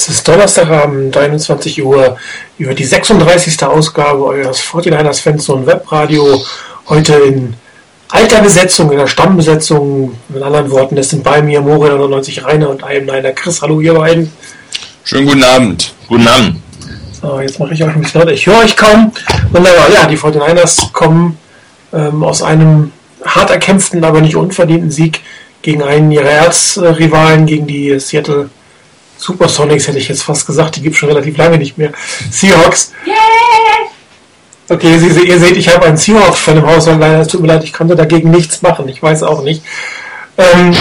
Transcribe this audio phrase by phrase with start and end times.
[0.00, 2.16] Es ist Donnerstagabend, 21 Uhr,
[2.56, 3.62] über die 36.
[3.64, 6.42] Ausgabe eures 49ers Fanzone Webradio.
[6.88, 7.52] Heute in
[8.08, 10.16] alter Besetzung, in der Stammbesetzung.
[10.30, 13.60] Mit anderen Worten, es sind bei mir Moritz 99 Rainer und einem Niner Chris.
[13.60, 14.32] Hallo, ihr beiden.
[15.04, 15.92] Schönen guten Abend.
[16.08, 16.56] Guten Abend.
[17.20, 18.32] So, jetzt mache ich euch ein bisschen lauter.
[18.32, 19.12] Ich höre euch kaum.
[19.52, 19.90] Wunderbar.
[19.92, 21.36] Ja, die 49ers kommen
[21.92, 22.92] ähm, aus einem
[23.22, 25.20] hart erkämpften, aber nicht unverdienten Sieg
[25.60, 28.48] gegen einen ihrer Erzrivalen, gegen die Seattle
[29.20, 31.92] Supersonics hätte ich jetzt fast gesagt, die gibt es schon relativ lange nicht mehr.
[32.30, 32.92] Seahawks.
[33.06, 33.14] Yeah!
[34.68, 37.64] Okay, Sie, ihr seht, ich habe einen Seahawks-Fan im Haus, leider, es tut mir leid,
[37.64, 39.62] ich konnte dagegen nichts machen, ich weiß auch nicht.
[40.38, 40.72] Ähm,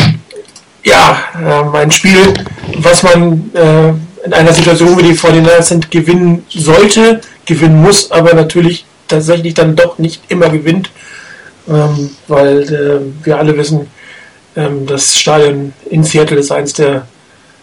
[0.84, 2.34] ja, ähm, ein Spiel,
[2.78, 3.90] was man äh,
[4.26, 9.76] in einer Situation, wie die 49 sind, gewinnen sollte, gewinnen muss, aber natürlich tatsächlich dann
[9.76, 10.92] doch nicht immer gewinnt,
[11.68, 13.88] ähm, weil äh, wir alle wissen,
[14.56, 17.08] ähm, das Stadion in Seattle ist eines der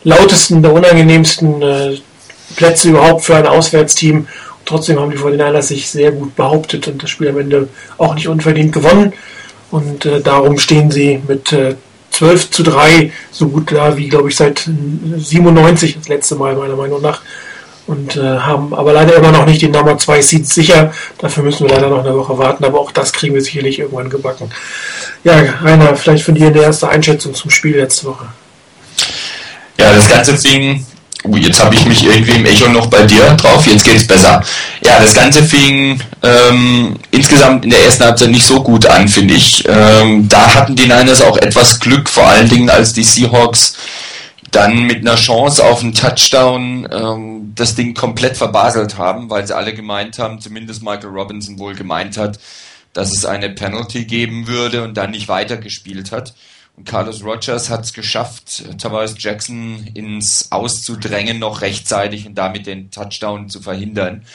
[0.04, 1.98] lautesten, der unangenehmsten äh,
[2.56, 4.28] Plätze überhaupt für ein Auswärtsteam.
[4.64, 8.28] trotzdem haben die 49ers sich sehr gut behauptet und das Spiel am Ende auch nicht
[8.28, 9.12] unverdient gewonnen.
[9.70, 11.74] Und äh, darum stehen sie mit äh,
[12.10, 14.68] 12 zu 3 so gut da wie, glaube ich, seit
[15.16, 17.20] 97 das letzte Mal, meiner Meinung nach.
[17.86, 20.92] Und äh, haben aber leider immer noch nicht die Nummer 2 Seeds sicher.
[21.18, 24.10] Dafür müssen wir leider noch eine Woche warten, aber auch das kriegen wir sicherlich irgendwann
[24.10, 24.50] gebacken.
[25.22, 28.26] Ja, Rainer, vielleicht von dir eine erste Einschätzung zum Spiel letzte Woche.
[29.78, 30.84] Ja, das ganze Ding.
[31.24, 34.06] Uh, jetzt habe ich mich irgendwie im Echo noch bei dir drauf, jetzt geht es
[34.06, 34.42] besser.
[34.84, 39.34] Ja, das Ganze fing ähm, insgesamt in der ersten Halbzeit nicht so gut an, finde
[39.34, 39.64] ich.
[39.66, 43.74] Ähm, da hatten die Niners auch etwas Glück, vor allen Dingen als die Seahawks
[44.52, 49.56] dann mit einer Chance auf einen Touchdown ähm, das Ding komplett verbaselt haben, weil sie
[49.56, 52.38] alle gemeint haben, zumindest Michael Robinson wohl gemeint hat,
[52.92, 56.34] dass es eine Penalty geben würde und dann nicht weitergespielt hat.
[56.84, 63.48] Carlos Rogers hat es geschafft, Tavares Jackson ins Auszudrängen noch rechtzeitig und damit den Touchdown
[63.48, 64.26] zu verhindern.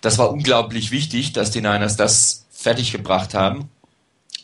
[0.00, 3.70] Das war unglaublich wichtig, dass die Niners das fertiggebracht haben.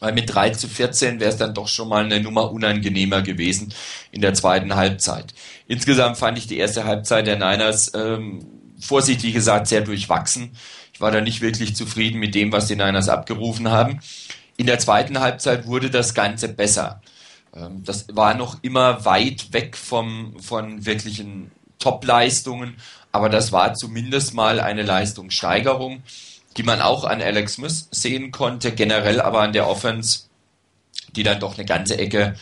[0.00, 3.72] Weil mit 3 zu 14 wäre es dann doch schon mal eine Nummer unangenehmer gewesen
[4.12, 5.34] in der zweiten Halbzeit.
[5.68, 8.46] Insgesamt fand ich die erste Halbzeit der Niners ähm,
[8.80, 10.52] vorsichtig gesagt sehr durchwachsen.
[10.94, 14.00] Ich war da nicht wirklich zufrieden mit dem, was die Niners abgerufen haben.
[14.56, 17.02] In der zweiten Halbzeit wurde das Ganze besser.
[17.54, 22.76] Ähm, das war noch immer weit weg vom, von wirklichen Top-Leistungen,
[23.12, 26.02] aber das war zumindest mal eine Leistungssteigerung,
[26.56, 30.24] die man auch an Alex Smith sehen konnte, generell aber an der Offense,
[31.16, 32.34] die dann doch eine ganze Ecke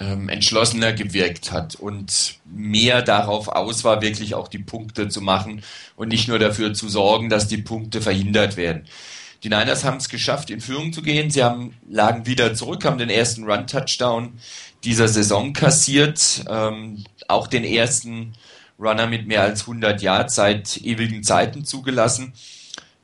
[0.00, 5.62] ähm, entschlossener gewirkt hat und mehr darauf aus war, wirklich auch die Punkte zu machen
[5.94, 8.86] und nicht nur dafür zu sorgen, dass die Punkte verhindert werden.
[9.42, 11.30] Die Niners haben es geschafft, in Führung zu gehen.
[11.30, 14.38] Sie haben, lagen wieder zurück, haben den ersten Run-Touchdown
[14.84, 16.44] dieser Saison kassiert.
[16.48, 18.34] Ähm, auch den ersten
[18.78, 22.34] Runner mit mehr als 100 Yards seit ewigen Zeiten zugelassen.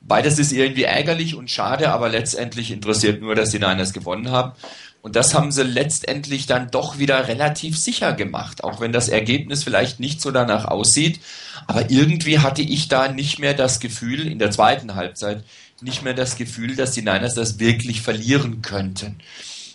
[0.01, 4.53] Beides ist irgendwie ärgerlich und schade, aber letztendlich interessiert nur, dass die Niners gewonnen haben.
[5.01, 9.63] Und das haben sie letztendlich dann doch wieder relativ sicher gemacht, auch wenn das Ergebnis
[9.63, 11.19] vielleicht nicht so danach aussieht.
[11.65, 15.43] Aber irgendwie hatte ich da nicht mehr das Gefühl, in der zweiten Halbzeit,
[15.81, 19.17] nicht mehr das Gefühl, dass die Niners das wirklich verlieren könnten.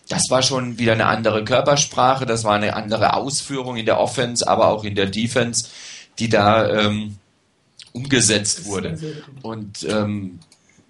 [0.09, 4.47] Das war schon wieder eine andere Körpersprache, das war eine andere Ausführung in der Offense,
[4.47, 5.69] aber auch in der Defense,
[6.19, 7.17] die da ähm,
[7.93, 8.99] umgesetzt wurde.
[9.43, 10.41] Und ähm,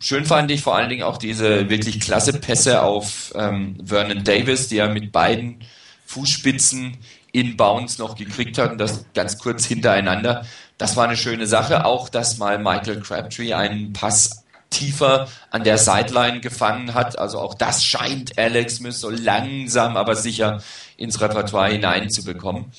[0.01, 4.69] schön fand ich vor allen Dingen auch diese wirklich klasse Pässe auf ähm, Vernon Davis,
[4.69, 5.61] die er mit beiden
[6.07, 6.97] Fußspitzen
[7.33, 10.47] in Bounce noch gekriegt hat und das ganz kurz hintereinander.
[10.79, 11.85] Das war eine schöne Sache.
[11.85, 14.42] Auch, dass mal Michael Crabtree einen Pass
[14.73, 17.19] tiefer an der Sideline gefangen hat.
[17.19, 20.63] Also auch das scheint Alex Smith so langsam, aber sicher
[20.97, 22.73] ins Repertoire hineinzubekommen.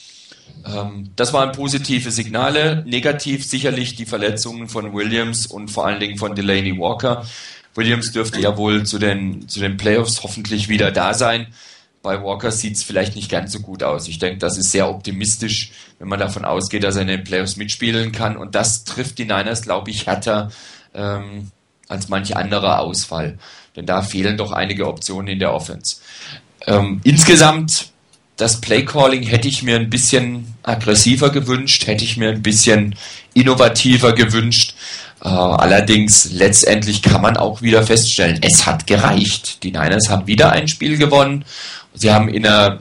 [0.65, 2.83] Ähm, das waren positive Signale.
[2.85, 7.25] Negativ sicherlich die Verletzungen von Williams und vor allen Dingen von Delaney Walker.
[7.75, 11.47] Williams dürfte ja wohl zu den, zu den Playoffs hoffentlich wieder da sein.
[12.01, 14.07] Bei Walker sieht es vielleicht nicht ganz so gut aus.
[14.07, 17.55] Ich denke, das ist sehr optimistisch, wenn man davon ausgeht, dass er in den Playoffs
[17.55, 18.35] mitspielen kann.
[18.35, 20.51] Und das trifft die Niners, glaube ich, härter
[20.93, 21.51] ähm,
[21.93, 23.37] als manch anderer Ausfall.
[23.75, 25.97] Denn da fehlen doch einige Optionen in der Offense.
[26.67, 27.87] Ähm, insgesamt,
[28.35, 32.95] das Playcalling hätte ich mir ein bisschen aggressiver gewünscht, hätte ich mir ein bisschen
[33.33, 34.75] innovativer gewünscht.
[35.23, 39.63] Äh, allerdings, letztendlich kann man auch wieder feststellen, es hat gereicht.
[39.63, 41.45] Die Niners haben wieder ein Spiel gewonnen.
[41.93, 42.79] Sie haben in einer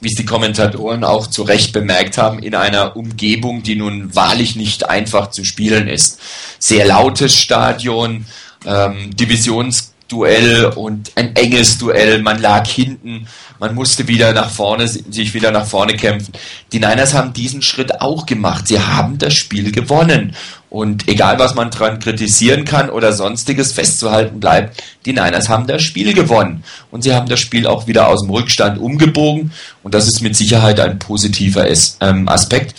[0.00, 4.56] wie es die Kommentatoren auch zu Recht bemerkt haben, in einer Umgebung, die nun wahrlich
[4.56, 6.20] nicht einfach zu spielen ist.
[6.58, 8.26] Sehr lautes Stadion,
[8.66, 12.22] ähm, Divisionsduell Duell und ein enges Duell.
[12.22, 13.26] Man lag hinten,
[13.58, 16.32] man musste wieder nach vorne, sich wieder nach vorne kämpfen.
[16.70, 18.68] Die Niners haben diesen Schritt auch gemacht.
[18.68, 20.36] Sie haben das Spiel gewonnen.
[20.70, 25.82] Und egal, was man dran kritisieren kann oder sonstiges, festzuhalten bleibt, die Niners haben das
[25.82, 26.62] Spiel gewonnen.
[26.92, 29.50] Und sie haben das Spiel auch wieder aus dem Rückstand umgebogen.
[29.82, 31.66] Und das ist mit Sicherheit ein positiver
[32.00, 32.74] ähm, Aspekt.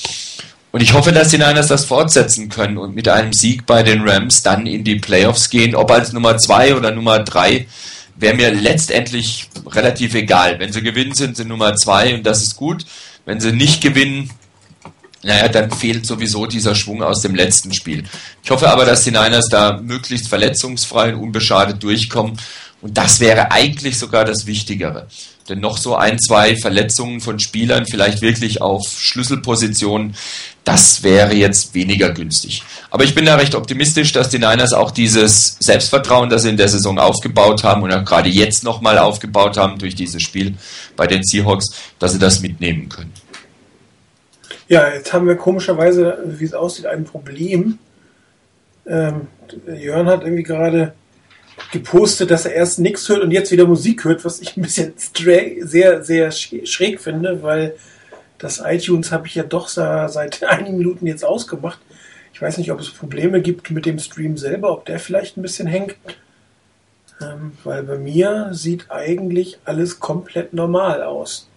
[0.76, 4.06] Und ich hoffe, dass die Niners das fortsetzen können und mit einem Sieg bei den
[4.06, 5.74] Rams dann in die Playoffs gehen.
[5.74, 7.68] Ob als Nummer zwei oder Nummer drei,
[8.18, 10.60] wäre mir letztendlich relativ egal.
[10.60, 12.86] Wenn sie gewinnen, sind sie Nummer zwei und das ist gut.
[13.24, 14.32] Wenn sie nicht gewinnen,
[15.24, 18.04] naja, dann fehlt sowieso dieser Schwung aus dem letzten Spiel.
[18.44, 22.38] Ich hoffe aber, dass die Niners da möglichst verletzungsfrei und unbeschadet durchkommen.
[22.82, 25.08] Und das wäre eigentlich sogar das Wichtigere.
[25.48, 30.16] Denn noch so ein, zwei Verletzungen von Spielern, vielleicht wirklich auf Schlüsselpositionen,
[30.64, 32.64] das wäre jetzt weniger günstig.
[32.90, 36.58] Aber ich bin da recht optimistisch, dass die Niners auch dieses Selbstvertrauen, das sie in
[36.58, 40.56] der Saison aufgebaut haben und auch gerade jetzt nochmal aufgebaut haben durch dieses Spiel
[40.96, 41.68] bei den Seahawks,
[42.00, 43.14] dass sie das mitnehmen können.
[44.68, 47.78] Ja, jetzt haben wir komischerweise, wie es aussieht, ein Problem.
[48.88, 49.28] Ähm,
[49.68, 50.94] Jörn hat irgendwie gerade
[51.72, 54.94] gepostet, dass er erst nichts hört und jetzt wieder Musik hört, was ich ein bisschen
[54.98, 57.76] sehr, sehr schräg finde, weil
[58.38, 61.80] das iTunes habe ich ja doch seit einigen Minuten jetzt ausgemacht.
[62.34, 65.42] Ich weiß nicht, ob es Probleme gibt mit dem Stream selber, ob der vielleicht ein
[65.42, 65.96] bisschen hängt.
[67.22, 71.48] Ähm, weil bei mir sieht eigentlich alles komplett normal aus.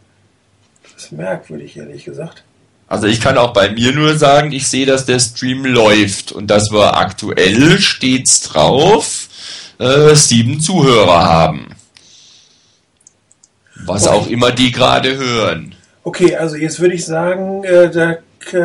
[0.84, 2.44] Das ist merkwürdig, ehrlich gesagt.
[2.86, 6.46] Also ich kann auch bei mir nur sagen, ich sehe, dass der Stream läuft und
[6.46, 9.28] dass wir aktuell stets drauf
[9.78, 11.68] äh, sieben Zuhörer haben.
[13.84, 14.16] Was okay.
[14.16, 15.74] auch immer die gerade hören.
[16.04, 18.22] Okay, also jetzt würde ich sagen, äh, der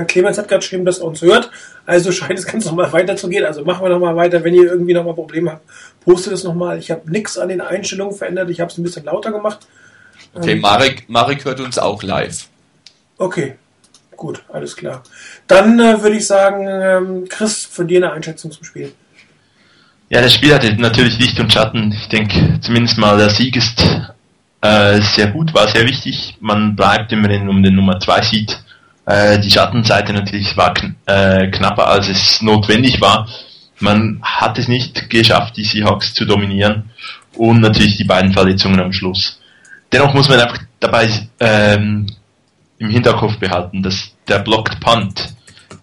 [0.07, 1.51] Clemens hat gerade geschrieben, dass er uns hört.
[1.85, 3.45] Also scheint es ganz normal weiterzugehen.
[3.45, 4.43] Also machen wir nochmal weiter.
[4.43, 5.65] Wenn ihr irgendwie nochmal Probleme habt,
[6.01, 6.79] postet es nochmal.
[6.79, 8.49] Ich habe nichts an den Einstellungen verändert.
[8.49, 9.67] Ich habe es ein bisschen lauter gemacht.
[10.33, 12.47] Okay, ähm, Marek, Marek hört uns auch live.
[13.17, 13.55] Okay,
[14.15, 15.03] gut, alles klar.
[15.47, 18.93] Dann äh, würde ich sagen, ähm, Chris, von dir eine Einschätzung zum Spiel.
[20.09, 21.91] Ja, das Spiel hatte natürlich Licht und Schatten.
[21.91, 23.83] Ich denke, zumindest mal der Sieg ist
[24.61, 26.37] äh, sehr gut, war sehr wichtig.
[26.39, 28.63] Man bleibt immerhin um den Nummer 2 Seed.
[29.05, 33.27] Äh, die Schattenseite natürlich war kn äh, knapper, als es notwendig war.
[33.79, 36.91] Man hat es nicht geschafft, die Seahawks zu dominieren.
[37.35, 39.39] Und natürlich die beiden Verletzungen am Schluss.
[39.91, 41.09] Dennoch muss man einfach dabei
[41.39, 42.07] ähm,
[42.77, 45.33] im Hinterkopf behalten, dass der Blocked Punt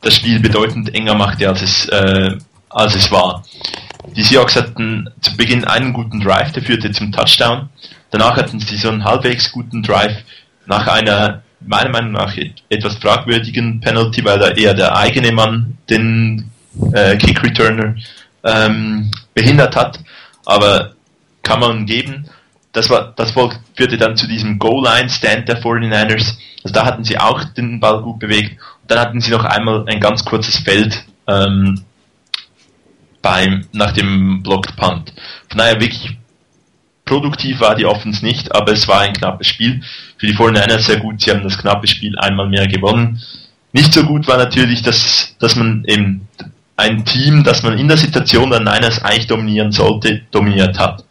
[0.01, 2.37] das Spiel bedeutend enger machte, als es, äh,
[2.71, 3.45] als es war.
[4.17, 7.69] Die Seahawks hatten zu Beginn einen guten Drive, der führte zum Touchdown.
[8.11, 10.17] Danach hatten sie so einen halbwegs guten Drive
[10.67, 12.35] nach einer, meiner Meinung nach,
[12.69, 16.51] etwas fragwürdigen Penalty, weil da eher der eigene Mann den
[16.93, 17.95] äh, Kick Returner
[18.45, 20.01] ähm, behindert hat.
[20.47, 20.95] Aber
[21.43, 22.29] kann man geben.
[22.73, 26.37] Das war, das führte dann zu diesem Goal-Line-Stand der 49ers.
[26.63, 28.53] Also da hatten sie auch den Ball gut bewegt.
[28.83, 31.83] Und dann hatten sie noch einmal ein ganz kurzes Feld, ähm,
[33.23, 35.13] beim, nach dem Blocked Punt.
[35.49, 36.17] Von daher wirklich
[37.05, 39.83] produktiv war die Offense nicht, aber es war ein knappes Spiel.
[40.17, 43.21] Für die 49ers sehr gut, sie haben das knappe Spiel einmal mehr gewonnen.
[43.73, 46.29] Nicht so gut war natürlich, dass, dass man eben
[46.77, 51.05] ein Team, das man in der Situation der Niners eigentlich dominieren sollte, dominiert hat.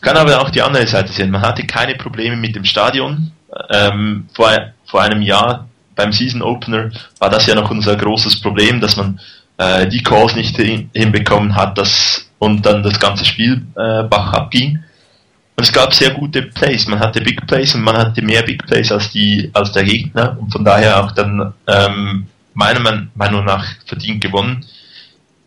[0.00, 1.30] Kann aber auch die andere Seite sehen.
[1.30, 3.30] Man hatte keine Probleme mit dem Stadion.
[3.70, 4.50] Ähm, vor,
[4.86, 9.20] vor einem Jahr beim Season Opener war das ja noch unser großes Problem, dass man
[9.62, 14.32] äh, die Calls nicht hin, hinbekommen hat das, und dann das ganze Spiel äh, Bach
[14.32, 14.82] abging.
[15.54, 16.88] Und es gab sehr gute Plays.
[16.88, 20.36] Man hatte Big Plays und man hatte mehr Big Plays als, die, als der Gegner
[20.40, 24.64] und von daher auch dann ähm, meiner Meinung nach verdient gewonnen.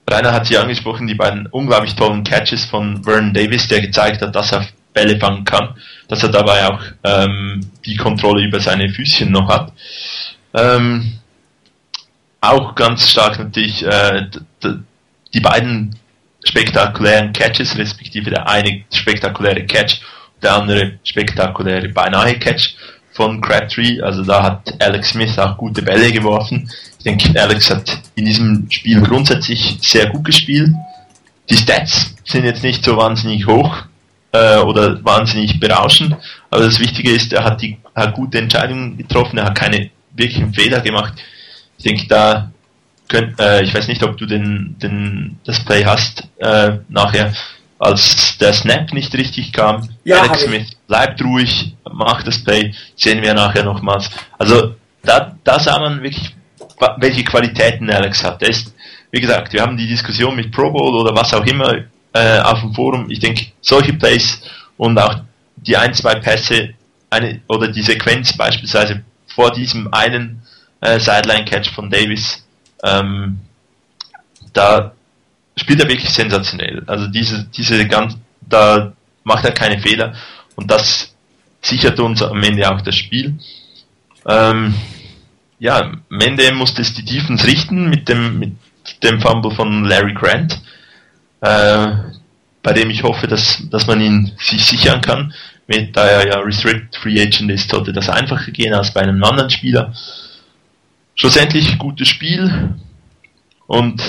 [0.09, 4.35] Rainer hat sie angesprochen, die beiden unglaublich tollen Catches von Vernon Davis, der gezeigt hat,
[4.35, 5.75] dass er Bälle fangen kann,
[6.07, 9.73] dass er dabei auch ähm, die Kontrolle über seine Füßchen noch hat.
[10.53, 11.19] Ähm,
[12.51, 14.27] auch ganz stark natürlich äh,
[15.33, 15.95] die beiden
[16.43, 20.01] spektakulären Catches, respektive der eine spektakuläre Catch,
[20.41, 22.75] der andere spektakuläre beinahe Catch
[23.11, 24.01] von Crabtree.
[24.01, 26.69] Also da hat Alex Smith auch gute Bälle geworfen.
[26.97, 30.71] Ich denke, Alex hat in diesem Spiel grundsätzlich sehr gut gespielt.
[31.49, 33.75] Die Stats sind jetzt nicht so wahnsinnig hoch
[34.31, 36.15] äh, oder wahnsinnig berauschend,
[36.49, 40.53] aber das Wichtige ist, er hat die hat gute Entscheidungen getroffen, er hat keine wirklichen
[40.53, 41.13] Fehler gemacht
[41.77, 42.51] ich denke, da
[43.07, 47.33] könnt, äh, ich weiß nicht, ob du den, den, das Play hast äh, nachher,
[47.77, 49.89] als der Snap nicht richtig kam.
[50.03, 54.09] Ja, Alex Smith bleibt ruhig, macht das Play, sehen wir nachher nochmals.
[54.37, 56.35] Also da, da sah man wirklich,
[56.97, 58.41] welche Qualitäten Alex hat.
[58.41, 58.73] Er ist,
[59.11, 62.61] wie gesagt, wir haben die Diskussion mit Pro Bowl oder was auch immer äh, auf
[62.61, 63.09] dem Forum.
[63.09, 64.41] Ich denke, solche Plays
[64.77, 65.19] und auch
[65.55, 66.73] die ein, zwei Pässe
[67.09, 70.41] eine, oder die Sequenz beispielsweise vor diesem einen
[70.81, 72.45] äh, Sideline-Catch von Davis,
[72.83, 73.39] ähm,
[74.53, 74.93] da
[75.57, 76.83] spielt er wirklich sensationell.
[76.87, 80.13] Also diese, diese ganz, da macht er keine Fehler
[80.55, 81.15] und das
[81.61, 83.39] sichert uns am Ende auch das Spiel.
[84.27, 84.73] Ähm,
[85.59, 88.53] ja, am Ende musste es die Defense richten mit dem, mit
[89.03, 90.61] dem Fumble von Larry Grant,
[91.41, 91.87] äh,
[92.61, 95.33] bei dem ich hoffe, dass, dass man ihn sich sichern kann.
[95.67, 99.23] Mit, da er ja Restrict Free Agent ist, sollte das einfacher gehen als bei einem
[99.23, 99.93] anderen Spieler.
[101.15, 102.75] Schlussendlich gutes Spiel
[103.67, 104.01] und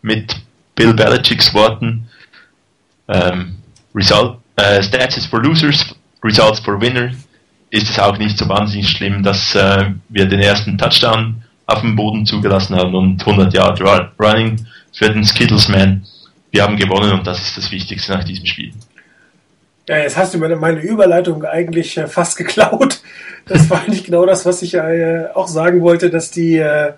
[0.00, 0.36] mit
[0.74, 2.08] Bill Belichicks Worten
[3.08, 3.56] ähm,
[3.94, 7.12] Result, äh, Stats is for losers, Results for winner
[7.70, 11.96] ist es auch nicht so wahnsinnig schlimm, dass äh, wir den ersten Touchdown auf dem
[11.96, 13.80] Boden zugelassen haben und 100 Yard
[14.20, 16.06] Running für den Skittlesman.
[16.50, 18.72] Wir haben gewonnen und das ist das Wichtigste nach diesem Spiel.
[19.88, 23.02] Ja, jetzt hast du meine, meine Überleitung eigentlich äh, fast geklaut.
[23.46, 26.92] Das war eigentlich genau das, was ich äh, auch sagen wollte, dass die äh,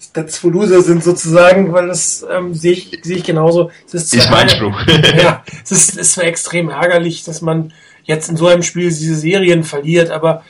[0.00, 3.70] Stats for Loser sind sozusagen, weil das ähm, sehe ich, seh ich genauso.
[3.86, 4.74] Es ist, ist mein Spruch.
[5.16, 7.72] ja, es ist, ist zwar extrem ärgerlich, dass man
[8.04, 10.42] jetzt in so einem Spiel diese Serien verliert, aber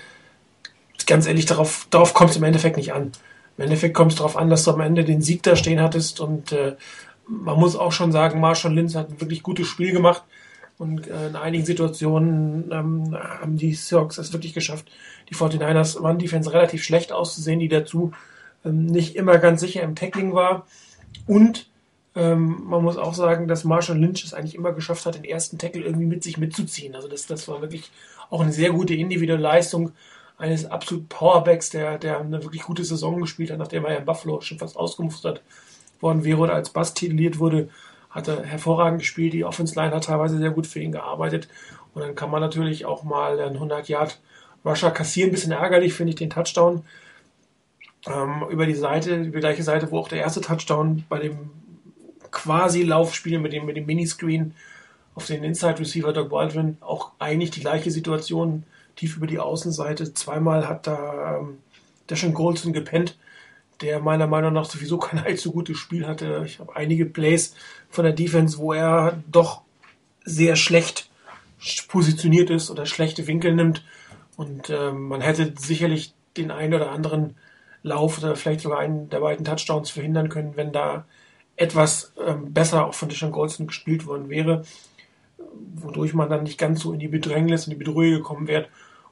[1.06, 3.10] ganz ehrlich, darauf, darauf kommt es im Endeffekt nicht an.
[3.58, 6.20] Im Endeffekt kommt es darauf an, dass du am Ende den Sieg da stehen hattest
[6.20, 6.76] und äh,
[7.26, 10.22] man muss auch schon sagen, Marshall Linz hat ein wirklich gutes Spiel gemacht
[10.78, 14.90] und äh, in einigen Situationen ähm, haben die Seahawks es wirklich geschafft,
[15.30, 18.12] die 49ers Run-Defense relativ schlecht auszusehen, die dazu
[18.64, 20.66] ähm, nicht immer ganz sicher im Tackling war
[21.26, 21.68] und
[22.14, 25.58] ähm, man muss auch sagen, dass Marshall Lynch es eigentlich immer geschafft hat, den ersten
[25.58, 26.94] Tackle irgendwie mit sich mitzuziehen.
[26.94, 27.90] Also das, das war wirklich
[28.28, 29.92] auch eine sehr gute individuelle Leistung
[30.36, 34.04] eines absolut Powerbacks, der, der eine wirklich gute Saison gespielt hat, nachdem er ja in
[34.04, 35.42] Buffalo schon fast ausgemustert
[36.00, 37.68] worden wäre oder als Bass tituliert wurde,
[38.12, 39.32] hat er hervorragend gespielt.
[39.32, 41.48] Die Offense Line hat teilweise sehr gut für ihn gearbeitet.
[41.94, 44.20] Und dann kann man natürlich auch mal einen 100 Yard
[44.64, 45.30] Rusher kassieren.
[45.30, 46.84] Ein bisschen ärgerlich finde ich den Touchdown
[48.06, 51.50] ähm, über die Seite, über die gleiche Seite, wo auch der erste Touchdown bei dem
[52.30, 54.54] quasi Laufspiel mit dem, mit dem Miniscreen
[55.14, 58.64] auf den Inside Receiver Doug Baldwin auch eigentlich die gleiche Situation
[58.96, 60.14] tief über die Außenseite.
[60.14, 61.58] Zweimal hat da ähm,
[62.08, 63.18] Deshaun Goldson gepennt,
[63.82, 66.42] der meiner Meinung nach sowieso kein allzu gutes Spiel hatte.
[66.46, 67.54] Ich habe einige Plays
[67.92, 69.60] von der Defense, wo er doch
[70.24, 71.10] sehr schlecht
[71.88, 73.84] positioniert ist oder schlechte Winkel nimmt.
[74.36, 77.36] Und ähm, man hätte sicherlich den einen oder anderen
[77.82, 81.04] Lauf oder vielleicht sogar einen der beiden Touchdowns verhindern können, wenn da
[81.56, 84.64] etwas ähm, besser auch von Deshaun Goldson gespielt worden wäre,
[85.74, 88.68] wodurch man dann nicht ganz so in die Bedrängnis, in die Bedrohung gekommen wäre,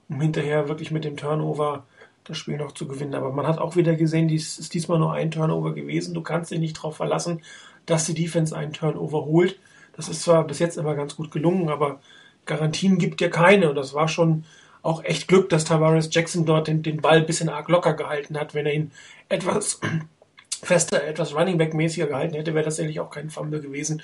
[0.08, 1.84] um hinterher wirklich mit dem Turnover
[2.25, 3.14] das Spiel noch zu gewinnen.
[3.14, 6.14] Aber man hat auch wieder gesehen, dies ist diesmal nur ein Turnover gewesen.
[6.14, 7.42] Du kannst dich nicht darauf verlassen,
[7.90, 9.59] dass die Defense einen Turnover holt.
[9.97, 12.00] Das ist zwar bis jetzt immer ganz gut gelungen, aber
[12.47, 13.68] Garantien gibt dir keine.
[13.68, 14.44] Und das war schon
[14.82, 18.38] auch echt Glück, dass Tavares Jackson dort den, den Ball ein bisschen arg locker gehalten
[18.38, 18.54] hat.
[18.54, 18.92] Wenn er ihn
[19.28, 19.80] etwas
[20.62, 24.02] fester, etwas Running Back mäßiger gehalten hätte, wäre das sicherlich auch kein Fumble gewesen.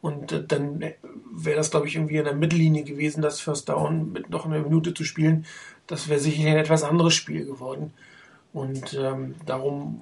[0.00, 0.80] Und äh, dann
[1.32, 4.60] wäre das, glaube ich, irgendwie in der Mittellinie gewesen, das First Down mit noch einer
[4.60, 5.44] Minute zu spielen.
[5.86, 7.92] Das wäre sicherlich ein etwas anderes Spiel geworden.
[8.52, 10.00] Und ähm, darum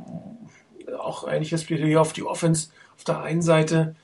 [0.98, 3.94] auch eigentlich das Plädoyer auf die Offense auf der einen Seite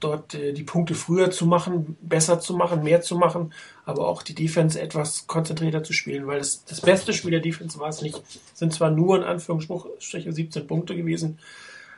[0.00, 3.52] dort äh, die Punkte früher zu machen, besser zu machen, mehr zu machen,
[3.84, 7.78] aber auch die Defense etwas konzentrierter zu spielen, weil das, das beste Spiel der Defense
[7.78, 8.22] war es nicht.
[8.54, 11.38] Sind zwar nur in Anführungsstrichen 17 Punkte gewesen,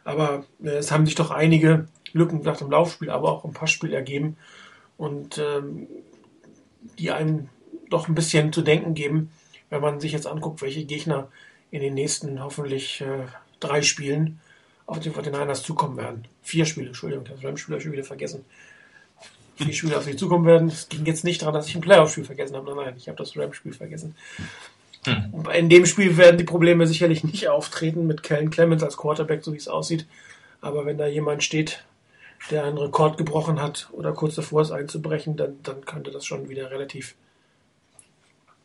[0.04, 3.92] aber äh, es haben sich doch einige Lücken nach dem Laufspiel, aber auch im Passspiel
[3.92, 4.37] ergeben
[4.97, 5.87] und ähm,
[6.99, 7.49] die einem
[7.90, 9.30] doch ein bisschen zu denken geben,
[9.69, 11.28] wenn man sich jetzt anguckt, welche Gegner
[11.71, 13.26] in den nächsten hoffentlich äh,
[13.61, 14.40] drei Spielen
[14.90, 16.25] auf die 49ers zukommen werden.
[16.42, 18.44] Vier Spiele, Entschuldigung, das Rams-Spiel habe ich wieder vergessen.
[19.56, 20.68] Vier Spiele auf sie zukommen werden.
[20.68, 22.75] Es ging jetzt nicht daran, dass ich ein Playoff-Spiel vergessen habe.
[22.75, 24.16] Nein, nein, ich habe das Rams-Spiel vergessen.
[25.04, 25.47] Hm.
[25.54, 29.52] In dem Spiel werden die Probleme sicherlich nicht auftreten mit Kellen Clemens als Quarterback, so
[29.52, 30.06] wie es aussieht.
[30.61, 31.85] Aber wenn da jemand steht,
[32.50, 36.49] der einen Rekord gebrochen hat oder kurz davor ist einzubrechen, dann, dann könnte das schon
[36.49, 37.14] wieder relativ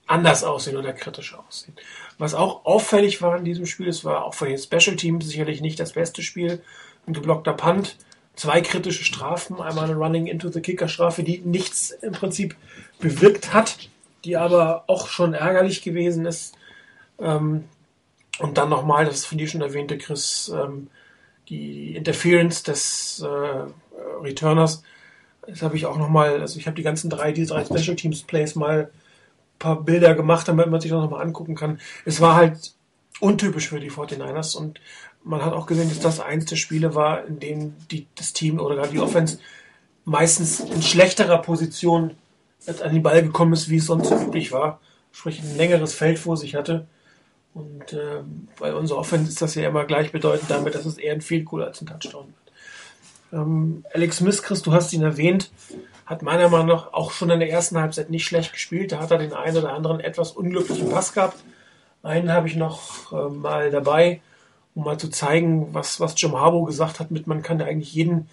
[0.08, 1.76] anders aussehen oder kritischer aussehen.
[2.18, 5.62] Was auch auffällig war in diesem Spiel, es war auch von den Special Teams sicherlich
[5.62, 6.62] nicht das beste Spiel.
[7.08, 7.98] Ein geblockter Punt,
[8.36, 12.56] zwei kritische Strafen, einmal eine Running into the Kicker Strafe, die nichts im Prinzip
[13.00, 13.90] bewirkt hat,
[14.24, 16.56] die aber auch schon ärgerlich gewesen ist.
[17.20, 17.66] Ähm,
[18.40, 20.88] und dann nochmal, das von dir schon erwähnte, Chris, ähm,
[21.50, 24.84] die Interference des äh, Returners.
[25.48, 28.24] Das habe ich auch nochmal, also ich habe die ganzen drei, die drei Special Teams
[28.24, 28.90] Plays mal
[29.60, 31.80] paar Bilder gemacht, damit man sich das nochmal angucken kann.
[32.06, 32.74] Es war halt
[33.20, 34.80] untypisch für die 49ers und
[35.24, 38.60] man hat auch gesehen, dass das eins der Spiele war, in denen die, das Team
[38.60, 39.40] oder gerade die Offense
[40.06, 42.12] meistens in schlechterer Position
[42.68, 44.80] an den Ball gekommen ist, wie es sonst üblich war.
[45.12, 46.88] Sprich, ein längeres Feld vor sich hatte.
[47.54, 48.22] Und äh,
[48.60, 51.64] bei unserer Offense ist das ja immer gleichbedeutend damit, dass es eher ein Field Goal
[51.64, 53.42] als ein Touchdown wird.
[53.42, 55.52] Ähm, Alex Smith, Chris, du hast ihn erwähnt,
[56.06, 58.92] hat meiner Meinung nach auch schon in der ersten Halbzeit nicht schlecht gespielt.
[58.92, 61.38] Da hat er den einen oder anderen etwas unglücklichen Pass gehabt.
[62.04, 64.22] Einen habe ich noch äh, mal dabei,
[64.76, 67.94] um mal zu zeigen, was, was Jim Harbour gesagt hat, mit man kann da eigentlich
[67.94, 68.30] jeden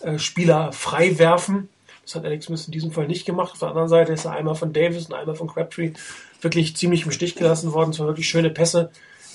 [0.00, 1.68] äh, Spieler frei werfen.
[2.04, 3.54] Das hat Alex Smith in diesem Fall nicht gemacht.
[3.54, 5.92] Auf der anderen Seite ist er einmal von Davis und einmal von Crabtree
[6.40, 7.90] wirklich ziemlich im Stich gelassen worden.
[7.90, 8.90] Es waren wirklich schöne Pässe,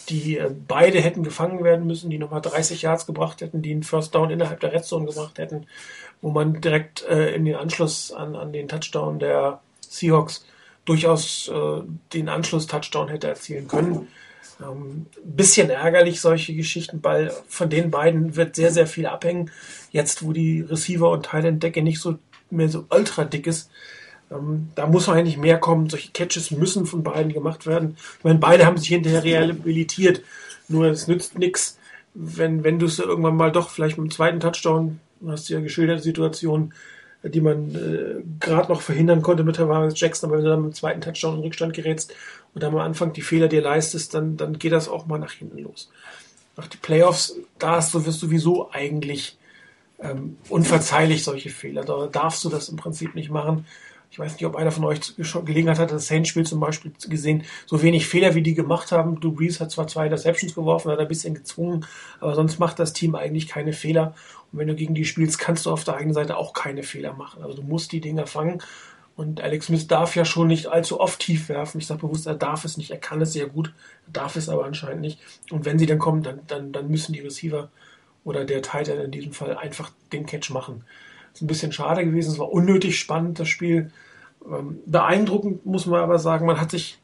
[0.07, 3.83] die äh, beide hätten gefangen werden müssen, die nochmal 30 Yards gebracht hätten, die einen
[3.83, 5.67] First Down innerhalb der Red Zone gebracht hätten,
[6.21, 10.45] wo man direkt äh, in den Anschluss an, an den Touchdown der Seahawks
[10.85, 11.81] durchaus äh,
[12.13, 14.07] den Anschluss-Touchdown hätte erzielen können.
[14.61, 19.51] Ähm, bisschen ärgerlich solche Geschichten, weil von den beiden wird sehr, sehr viel abhängen.
[19.91, 22.17] Jetzt, wo die Receiver- und Thailand-Decke nicht so
[22.49, 23.69] mehr so ultra dick ist,
[24.31, 25.89] ähm, da muss noch eigentlich mehr kommen.
[25.89, 27.97] Solche Catches müssen von beiden gemacht werden.
[28.17, 30.21] Ich meine, beide haben sich hinterher rehabilitiert.
[30.67, 31.77] Nur es nützt nichts,
[32.13, 35.59] wenn, wenn du es irgendwann mal doch vielleicht mit dem zweiten Touchdown, du hast ja
[35.59, 36.73] geschilderte Situation,
[37.23, 40.73] die man äh, gerade noch verhindern konnte mit Tavares Jackson, aber wenn du dann mit
[40.73, 42.13] dem zweiten Touchdown in Rückstand gerätst
[42.53, 45.31] und dann am Anfang die Fehler dir leistest, dann, dann geht das auch mal nach
[45.31, 45.91] hinten los.
[46.57, 49.37] Nach die Playoffs, da hast du, wirst sowieso eigentlich
[49.99, 51.83] ähm, unverzeihlich solche Fehler.
[51.83, 53.65] Da darfst du das im Prinzip nicht machen.
[54.09, 57.43] Ich weiß nicht, ob einer von euch Gelegenheit hat, das Saints-Spiel zum Beispiel gesehen.
[57.65, 59.21] So wenig Fehler, wie die gemacht haben.
[59.21, 61.85] Drew Brees hat zwar zwei Interceptions geworfen, hat ein bisschen gezwungen,
[62.19, 64.13] aber sonst macht das Team eigentlich keine Fehler.
[64.51, 67.13] Und wenn du gegen die spielst, kannst du auf der eigenen Seite auch keine Fehler
[67.13, 67.43] machen.
[67.43, 68.61] Also du musst die Dinger fangen.
[69.15, 71.79] Und Alex Smith darf ja schon nicht allzu oft tief werfen.
[71.79, 72.91] Ich sage bewusst, er darf es nicht.
[72.91, 73.73] Er kann es sehr gut,
[74.07, 75.19] er darf es aber anscheinend nicht.
[75.51, 77.69] Und wenn sie dann kommen, dann, dann, dann müssen die Receiver
[78.23, 80.83] oder der Titan in diesem Fall einfach den Catch machen.
[81.31, 82.31] Das ist ein bisschen schade gewesen.
[82.31, 83.91] Es war unnötig spannend, das Spiel.
[84.45, 86.99] Ähm, beeindruckend muss man aber sagen, man hat sich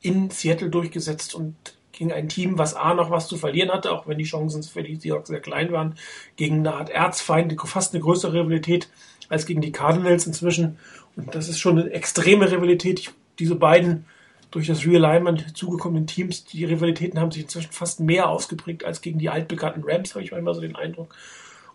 [0.00, 1.56] in Seattle durchgesetzt und
[1.96, 4.82] gegen ein Team, was A noch was zu verlieren hatte, auch wenn die Chancen für
[4.82, 5.96] die Seahawks sehr klein waren,
[6.36, 8.88] gegen eine Art Erzfeind, fast eine größere Rivalität
[9.28, 10.78] als gegen die Cardinals inzwischen.
[11.16, 13.12] Und das ist schon eine extreme Rivalität.
[13.38, 14.04] Diese beiden
[14.50, 19.18] durch das Realignment zugekommenen Teams, die Rivalitäten haben sich inzwischen fast mehr ausgeprägt als gegen
[19.18, 21.14] die altbekannten Rams, habe ich manchmal so den Eindruck.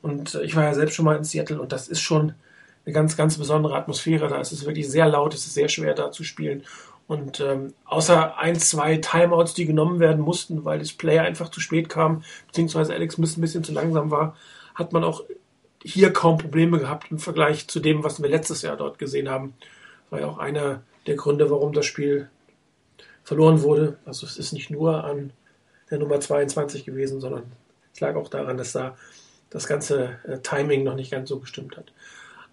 [0.01, 2.33] Und äh, ich war ja selbst schon mal in Seattle und das ist schon
[2.85, 4.27] eine ganz, ganz besondere Atmosphäre.
[4.27, 6.63] Da ist es wirklich sehr laut, es ist sehr schwer da zu spielen.
[7.11, 11.59] Und ähm, außer ein, zwei Timeouts, die genommen werden mussten, weil das Player einfach zu
[11.59, 14.37] spät kam, beziehungsweise Alex Smith ein bisschen zu langsam war,
[14.75, 15.25] hat man auch
[15.83, 19.55] hier kaum Probleme gehabt im Vergleich zu dem, was wir letztes Jahr dort gesehen haben.
[19.59, 22.29] Das war ja auch einer der Gründe, warum das Spiel
[23.25, 23.97] verloren wurde.
[24.05, 25.33] Also es ist nicht nur an
[25.89, 27.43] der Nummer 22 gewesen, sondern
[27.93, 28.95] es lag auch daran, dass da
[29.49, 31.91] das ganze äh, Timing noch nicht ganz so gestimmt hat.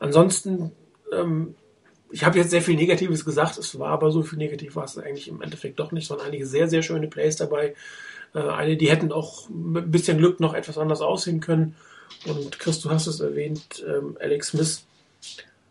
[0.01, 0.73] Ansonsten,
[1.13, 1.55] ähm,
[2.11, 4.99] ich habe jetzt sehr viel Negatives gesagt, es war aber so viel negativ war es
[4.99, 7.75] eigentlich im Endeffekt doch nicht, sondern einige sehr, sehr schöne Plays dabei.
[8.35, 11.77] Äh, eine, die hätten auch mit ein bisschen Glück noch etwas anders aussehen können.
[12.27, 14.85] Und Chris, du hast es erwähnt, ähm, Alex Smith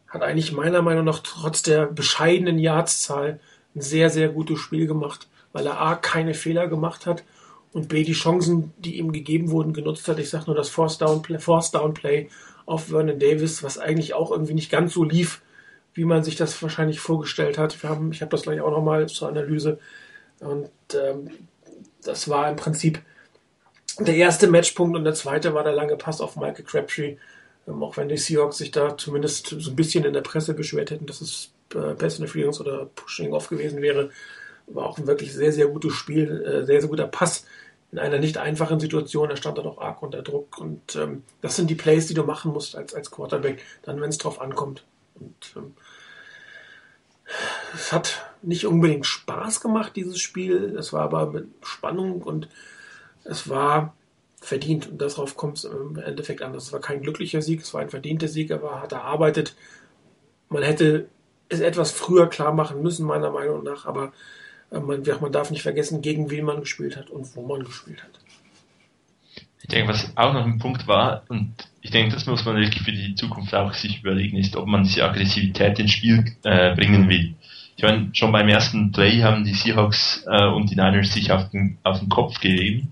[0.07, 3.39] hat eigentlich meiner Meinung nach trotz der bescheidenen Yardszahl
[3.75, 7.23] ein sehr, sehr gutes Spiel gemacht, weil er A, keine Fehler gemacht hat
[7.73, 10.19] und B, die Chancen, die ihm gegeben wurden, genutzt hat.
[10.19, 12.29] Ich sage nur das Force Down Play, Force Down Play
[12.65, 15.41] auf Vernon Davis, was eigentlich auch irgendwie nicht ganz so lief,
[15.97, 17.81] wie man sich das wahrscheinlich vorgestellt hat.
[17.81, 19.79] Wir haben, ich habe das gleich auch nochmal zur Analyse.
[20.39, 21.31] Und ähm,
[22.03, 23.01] das war im Prinzip
[23.99, 27.17] der erste Matchpunkt und der zweite war der lange Pass auf Michael Crabtree.
[27.67, 30.91] Ähm, auch wenn die Seahawks sich da zumindest so ein bisschen in der Presse beschwert
[30.91, 34.11] hätten, dass es äh, Pass Interference oder Pushing Off gewesen wäre,
[34.67, 37.45] war auch ein wirklich sehr, sehr gutes Spiel, äh, sehr, sehr guter Pass
[37.91, 39.31] in einer nicht einfachen Situation.
[39.31, 42.23] Er stand da doch arg unter Druck und ähm, das sind die Plays, die du
[42.23, 44.83] machen musst als, als Quarterback, dann, wenn es drauf ankommt.
[45.15, 45.73] Und ähm,
[47.73, 50.75] es hat nicht unbedingt Spaß gemacht, dieses Spiel.
[50.77, 52.47] Es war aber mit Spannung und
[53.23, 53.93] es war
[54.41, 54.87] verdient.
[54.87, 56.55] Und darauf kommt es im Endeffekt an.
[56.55, 59.55] Es war kein glücklicher Sieg, es war ein verdienter Sieg, er war, hat erarbeitet.
[60.49, 61.07] Man hätte
[61.49, 64.13] es etwas früher klar machen müssen, meiner Meinung nach, aber
[64.71, 68.03] äh, man, man darf nicht vergessen, gegen wen man gespielt hat und wo man gespielt
[68.03, 68.19] hat.
[69.61, 71.55] Ich denke, was auch noch ein Punkt war, und
[71.87, 74.83] ich denke, das muss man wirklich für die Zukunft auch sich überlegen, ist, ob man
[74.83, 77.35] diese Aggressivität ins Spiel äh, bringen will.
[77.77, 81.49] Ich meine, schon beim ersten Play haben die Seahawks äh, und die Niners sich auf
[81.49, 82.91] den, auf den Kopf gegeben.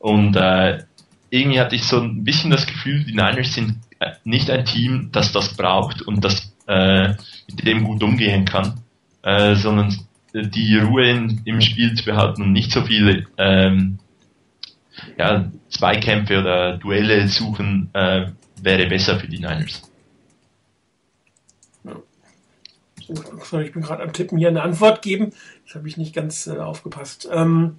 [0.00, 0.82] Und äh,
[1.30, 5.10] irgendwie hatte ich so ein bisschen das Gefühl, die Niners sind äh, nicht ein Team,
[5.12, 7.10] das das braucht und das äh,
[7.46, 8.80] mit dem gut umgehen kann,
[9.22, 9.96] äh, sondern
[10.34, 14.00] die Ruhe in, im Spiel zu behalten und nicht so viele ähm,
[15.18, 18.26] ja, Zweikämpfe oder Duelle suchen, äh,
[18.62, 19.82] wäre besser für die Niners.
[23.06, 25.32] ich bin gerade am Tippen hier eine Antwort geben.
[25.66, 27.28] Das habe ich nicht ganz äh, aufgepasst.
[27.30, 27.78] Ähm,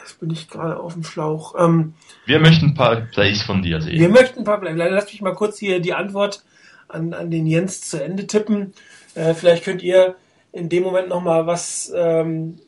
[0.00, 1.54] jetzt bin ich gerade auf dem Schlauch.
[1.58, 1.94] Ähm,
[2.26, 3.98] wir möchten ein paar Plays von dir sehen.
[3.98, 4.76] Wir möchten ein paar Plays.
[4.76, 6.42] Lass mich mal kurz hier die Antwort
[6.88, 8.72] an, an den Jens zu Ende tippen.
[9.14, 10.16] Äh, vielleicht könnt ihr
[10.52, 12.58] in dem Moment noch mal was ähm,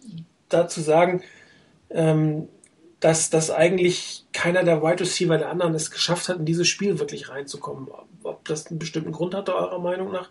[0.53, 1.23] dazu sagen,
[1.91, 2.49] ähm,
[3.01, 6.99] dass, dass eigentlich keiner der Wide Receiver der anderen es geschafft hat, in dieses Spiel
[7.01, 7.89] wirklich reinzukommen.
[8.23, 10.29] Ob das einen bestimmten Grund hatte, eurer Meinung nach?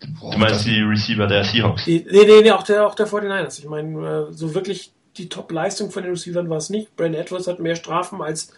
[0.00, 1.84] Du meinst die Receiver der Seahawks?
[1.84, 3.58] Die, nee, nee, nee, auch der, auch der 49ers.
[3.58, 6.94] Ich meine, äh, so wirklich die Top-Leistung von den Receivern war es nicht.
[6.96, 8.52] Brandon Edwards hat mehr Strafen als,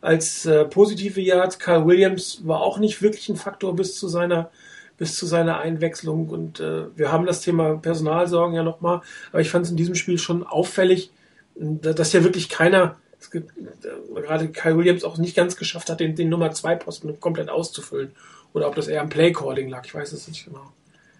[0.00, 1.58] als äh, positive Yards.
[1.58, 4.50] Kyle Williams war auch nicht wirklich ein Faktor bis zu seiner,
[4.98, 6.28] bis zu seiner Einwechslung.
[6.28, 9.00] Und äh, wir haben das Thema Personalsorgen ja nochmal.
[9.30, 11.10] Aber ich fand es in diesem Spiel schon auffällig,
[11.54, 12.96] dass ja wirklich keiner,
[13.30, 17.20] gibt, äh, gerade Kyle Williams auch nicht ganz geschafft hat, den, den Nummer 2 Posten
[17.20, 18.12] komplett auszufüllen.
[18.52, 20.72] Oder ob das eher am Play-Calling lag, ich weiß es nicht genau.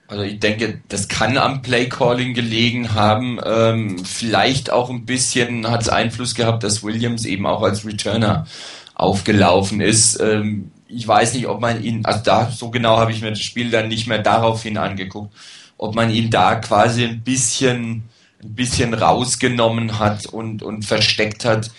[0.09, 3.39] Also ich denke, das kann am Play-Calling gelegen haben.
[3.45, 8.47] Ähm, vielleicht auch ein bisschen hat es Einfluss gehabt, dass Williams eben auch als Returner
[8.95, 10.19] aufgelaufen ist.
[10.21, 13.41] Ähm, ich weiß nicht, ob man ihn, also da so genau habe ich mir das
[13.41, 15.35] Spiel dann nicht mehr daraufhin angeguckt,
[15.77, 18.05] ob man ihn da quasi ein bisschen,
[18.43, 21.71] ein bisschen rausgenommen hat und, und versteckt hat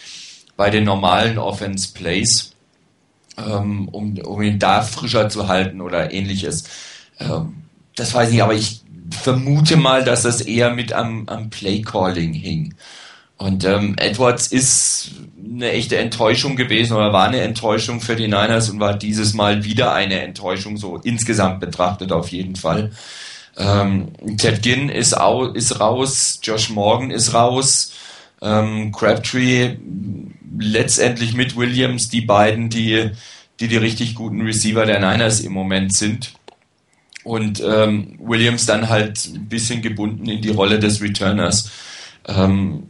[0.56, 2.54] bei den normalen Offense Plays,
[3.38, 6.66] ähm, um, um ihn da frischer zu halten oder ähnliches.
[7.20, 7.64] Ähm,
[7.96, 12.34] das weiß ich nicht, aber ich vermute mal, dass das eher mit am, am Play-Calling
[12.34, 12.76] hing.
[13.38, 15.12] Und ähm, Edwards ist
[15.52, 19.64] eine echte Enttäuschung gewesen oder war eine Enttäuschung für die Niners und war dieses Mal
[19.64, 22.92] wieder eine Enttäuschung, so insgesamt betrachtet auf jeden Fall.
[23.58, 27.94] Ähm, Ted Ginn ist, au, ist raus, Josh Morgan ist raus,
[28.42, 29.78] ähm, Crabtree
[30.58, 33.12] letztendlich mit Williams, die beiden, die,
[33.60, 36.34] die die richtig guten Receiver der Niners im Moment sind
[37.24, 41.70] und ähm, Williams dann halt ein bisschen gebunden in die Rolle des Returners.
[42.28, 42.90] Ähm,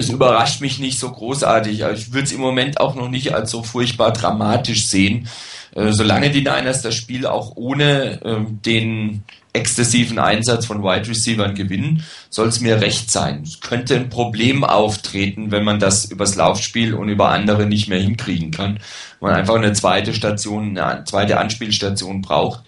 [0.00, 1.82] es überrascht mich nicht so großartig.
[1.94, 5.28] Ich würde es im Moment auch noch nicht als so furchtbar dramatisch sehen.
[5.74, 11.54] Äh, solange die Niners das Spiel auch ohne äh, den exzessiven Einsatz von Wide Receivers
[11.54, 13.42] gewinnen, soll es mir recht sein.
[13.44, 18.00] Es könnte ein Problem auftreten, wenn man das übers Laufspiel und über andere nicht mehr
[18.00, 18.78] hinkriegen kann.
[19.20, 22.60] Man einfach eine zweite Station, eine zweite Anspielstation braucht.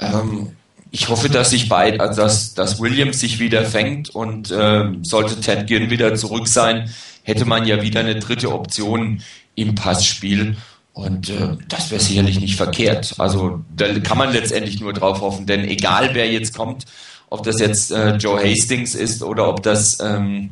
[0.00, 0.52] Ähm,
[0.90, 5.40] ich hoffe, dass sich beid, also dass, dass Williams sich wieder fängt und äh, sollte
[5.40, 6.90] Ted Ginn wieder zurück sein,
[7.22, 9.22] hätte man ja wieder eine dritte Option
[9.54, 10.56] im Passspiel.
[10.92, 13.14] Und äh, das wäre sicherlich nicht verkehrt.
[13.18, 16.86] Also da kann man letztendlich nur drauf hoffen, denn egal wer jetzt kommt,
[17.30, 20.50] ob das jetzt äh, Joe Hastings ist oder ob das ähm,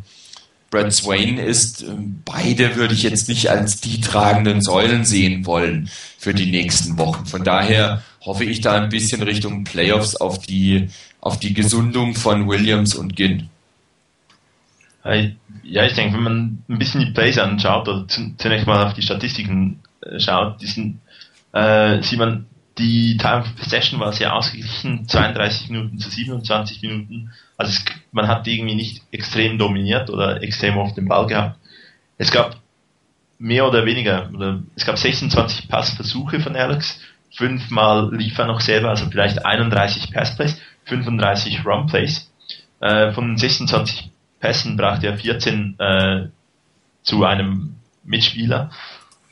[0.77, 1.87] Brad Swain ist, äh,
[2.25, 7.25] beide würde ich jetzt nicht als die tragenden Säulen sehen wollen für die nächsten Wochen.
[7.25, 10.89] Von daher hoffe ich da ein bisschen Richtung Playoffs auf die,
[11.23, 13.49] auf die Gesundung von Williams und Ginn.
[15.63, 19.03] Ja, ich denke, wenn man ein bisschen die Plays anschaut oder zunächst mal auf die
[19.03, 21.01] Statistiken äh, schaut, die sind,
[21.53, 22.47] äh, sieht man,
[22.79, 27.33] die Time of Possession war sehr ausgeglichen, 32 Minuten zu 27 Minuten.
[27.57, 31.59] Also es, man hat irgendwie nicht extrem dominiert oder extrem auf den Ball gehabt.
[32.19, 32.57] Es gab
[33.39, 38.91] mehr oder weniger, oder es gab 26 Passversuche von Alex, fünfmal lief er noch selber,
[38.91, 42.31] also vielleicht 31 Passplays, 35 Runplays.
[42.81, 44.11] Äh, von 26
[44.41, 46.27] Pässen brachte er 14 äh,
[47.03, 48.71] zu einem Mitspieler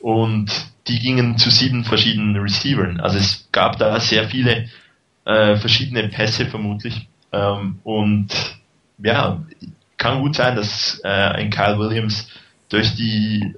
[0.00, 0.50] und
[0.86, 3.00] die gingen zu sieben verschiedenen Receivern.
[3.00, 4.68] Also es gab da sehr viele
[5.24, 7.08] äh, verschiedene Pässe vermutlich.
[7.32, 8.28] Ähm, und
[8.98, 9.42] ja,
[9.96, 12.28] kann gut sein, dass äh, ein Kyle Williams
[12.68, 13.54] durch die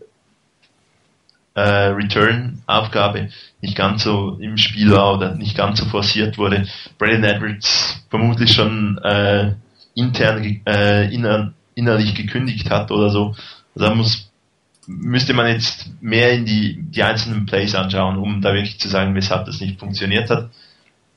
[1.54, 6.68] äh, Return-Aufgabe nicht ganz so im Spiel war oder nicht ganz so forciert wurde.
[6.98, 9.54] Brandon Edwards vermutlich schon äh,
[9.94, 13.34] intern äh, inner, innerlich gekündigt hat oder so.
[13.74, 14.25] Also da muss
[14.87, 19.14] müsste man jetzt mehr in die, die einzelnen Plays anschauen, um da wirklich zu sagen,
[19.14, 20.51] weshalb das nicht funktioniert hat.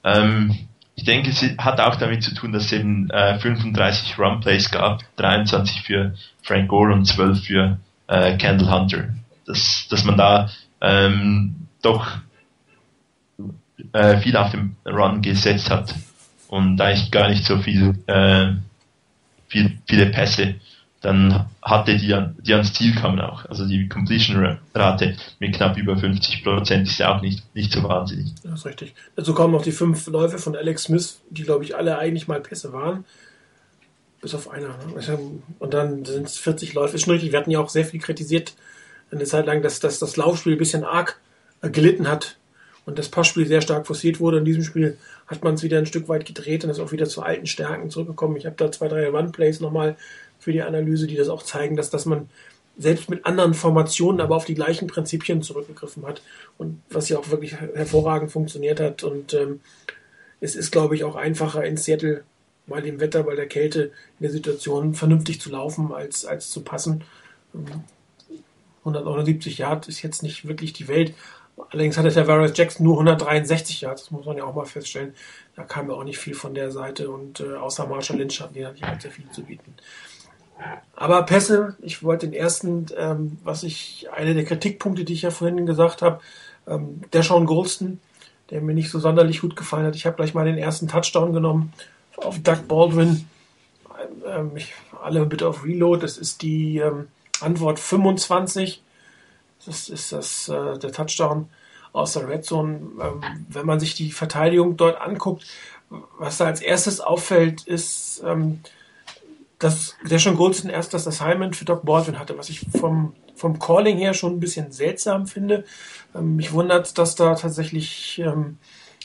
[0.04, 4.42] Ähm, ich denke, es hat auch damit zu tun, dass es eben äh, 35 Run
[4.42, 9.10] Plays gab, 23 für Frank Gore und 12 für äh, Kendall Hunter.
[9.46, 10.50] Dass, dass man da
[10.82, 12.18] ähm, doch
[13.94, 15.96] äh, viel auf dem Run gesetzt hat
[16.50, 18.54] und eigentlich gar nicht so viel, äh,
[19.48, 20.56] viel viele Pässe
[21.02, 23.46] dann hatte die, die ans Ziel kamen auch.
[23.46, 28.34] Also die Completion-Rate mit knapp über 50 Prozent ist ja auch nicht, nicht so wahnsinnig.
[28.44, 28.94] Das ist richtig.
[29.16, 32.42] Dazu kommen noch die fünf Läufe von Alex Smith, die glaube ich alle eigentlich mal
[32.42, 33.06] Pässe waren.
[34.22, 34.68] Bis auf einer.
[34.68, 35.20] Ne?
[35.60, 36.96] Und dann sind es 40 Läufe.
[36.96, 37.32] Ist schon richtig.
[37.32, 38.54] Wir hatten ja auch sehr viel kritisiert
[39.12, 41.20] eine Zeit lang, dass, dass das Laufspiel ein bisschen arg
[41.62, 42.38] gelitten hat
[42.86, 44.40] und das Passspiel sehr stark forciert wurde.
[44.40, 47.08] In diesem Spiel hat man es wieder ein Stück weit gedreht und ist auch wieder
[47.08, 48.38] zu alten Stärken zurückgekommen.
[48.38, 49.96] Ich habe da zwei, drei One-Plays nochmal
[50.50, 52.28] für die Analyse, die das auch zeigen, dass, dass man
[52.76, 56.24] selbst mit anderen Formationen, aber auf die gleichen Prinzipien zurückgegriffen hat
[56.58, 59.04] und was ja auch wirklich hervorragend funktioniert hat.
[59.04, 59.60] Und ähm,
[60.42, 62.24] es ist, glaube ich, auch einfacher in Seattle
[62.66, 66.64] mal dem Wetter, bei der Kälte in der Situation vernünftig zu laufen, als, als zu
[66.64, 67.04] passen.
[68.80, 71.14] 179 Yard ist jetzt nicht wirklich die Welt.
[71.70, 75.14] Allerdings hatte der Varys Jackson nur 163 Yards, das muss man ja auch mal feststellen.
[75.56, 78.56] Da kam ja auch nicht viel von der Seite und äh, außer Marshall Lynch hatten
[78.56, 79.76] die halt sehr viel zu bieten.
[80.96, 85.32] Aber Pässe, ich wollte den ersten, ähm, was ich, eine der Kritikpunkte, die ich ja
[85.32, 86.20] vorhin gesagt habe,
[86.68, 88.00] ähm, der Sean Golston,
[88.50, 89.96] der mir nicht so sonderlich gut gefallen hat.
[89.96, 91.74] Ich habe gleich mal den ersten Touchdown genommen
[92.18, 93.28] auf Doug Baldwin.
[94.26, 96.02] Ähm, ich, alle bitte auf Reload.
[96.02, 97.08] Das ist die ähm,
[97.42, 98.82] Antwort 25.
[99.66, 101.50] Das ist das, äh, der Touchdown
[101.94, 102.82] aus der Red Zone.
[103.02, 105.46] Ähm, wenn man sich die Verteidigung dort anguckt,
[106.18, 108.62] was da als erstes auffällt, ist, ähm,
[109.60, 113.60] dass der schon Goldston erst das Assignment für Doc Baldwin hatte, was ich vom, vom
[113.60, 115.66] Calling her schon ein bisschen seltsam finde.
[116.16, 118.58] Ähm, mich wundert, dass da tatsächlich ähm,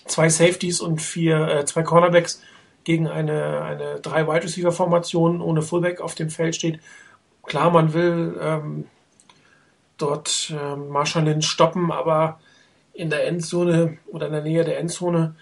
[0.06, 2.40] zwei Safeties und vier, äh, zwei Cornerbacks
[2.84, 6.80] gegen eine, eine drei Wide Receiver Formation ohne Fullback auf dem Feld steht.
[7.42, 8.86] Klar, man will ähm,
[9.98, 12.38] dort äh, Marshall Lynch stoppen, aber
[12.92, 15.34] in der Endzone oder in der Nähe der Endzone,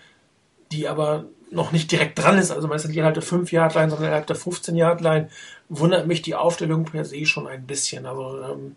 [0.71, 4.37] die aber noch nicht direkt dran ist, also meistens innerhalb der 5-Yard-Line, sondern innerhalb der
[4.37, 5.29] 15-Yard-Line,
[5.69, 8.07] wundert mich die Aufstellung per se schon ein bisschen.
[8.07, 8.77] Also ähm,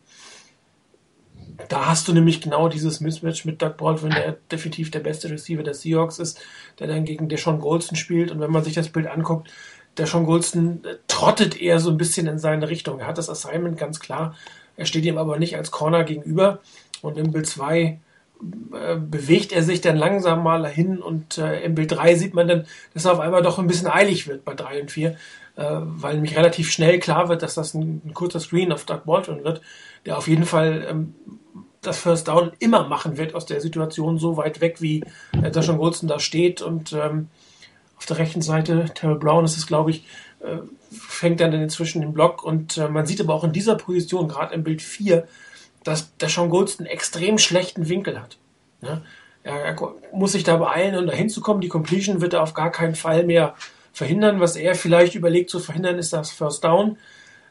[1.69, 5.63] da hast du nämlich genau dieses Mismatch mit Doug Baldwin, der definitiv der beste Receiver
[5.63, 6.39] der Seahawks ist,
[6.79, 8.31] der dann gegen Deshaun Goldston spielt.
[8.31, 9.49] Und wenn man sich das Bild anguckt,
[9.97, 12.99] Deshaun Goldston äh, trottet eher so ein bisschen in seine Richtung.
[12.99, 14.35] Er hat das Assignment ganz klar.
[14.75, 16.59] Er steht ihm aber nicht als Corner gegenüber.
[17.01, 17.97] Und im Bild 2 äh,
[18.39, 22.65] bewegt er sich dann langsam mal dahin und äh, im Bild 3 sieht man dann,
[22.93, 25.15] dass er auf einmal doch ein bisschen eilig wird bei 3 und 4, äh,
[25.55, 29.43] weil nämlich relativ schnell klar wird, dass das ein, ein kurzer Screen auf Doug Baldwin
[29.43, 29.61] wird,
[30.05, 31.15] der auf jeden Fall ähm,
[31.81, 35.03] das First Down immer machen wird aus der Situation so weit weg, wie
[35.41, 37.29] äh, da schon Goldston da steht und ähm,
[37.97, 40.05] auf der rechten Seite, Terrell Brown ist es, glaube ich,
[40.41, 40.57] äh,
[40.91, 44.53] fängt dann inzwischen den Block und äh, man sieht aber auch in dieser Position, gerade
[44.53, 45.27] im Bild 4,
[45.85, 48.37] dass der Sean Goldston extrem schlechten Winkel hat.
[48.81, 49.01] Ja?
[49.43, 51.61] Er, er, muss sich da beeilen, um da hinzukommen.
[51.61, 53.55] Die Completion wird er auf gar keinen Fall mehr
[53.93, 54.41] verhindern.
[54.41, 56.97] Was er vielleicht überlegt zu verhindern, ist das First Down.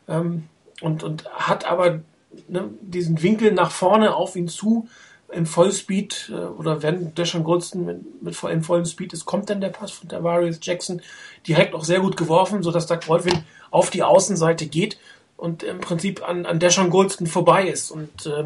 [0.08, 0.48] Ähm,
[0.80, 2.00] und, und hat aber
[2.48, 4.88] ne, diesen Winkel nach vorne auf ihn zu
[5.30, 9.48] im Vollspeed äh, oder wenn der schon Goldston mit, mit im vollen Speed ist, kommt
[9.50, 11.00] dann der Pass von Tavarius Jackson
[11.46, 14.98] direkt auch sehr gut geworfen, sodass Doug Baldwin auf die Außenseite geht
[15.36, 18.44] und im Prinzip an, an Deshaun Goldston vorbei ist und äh,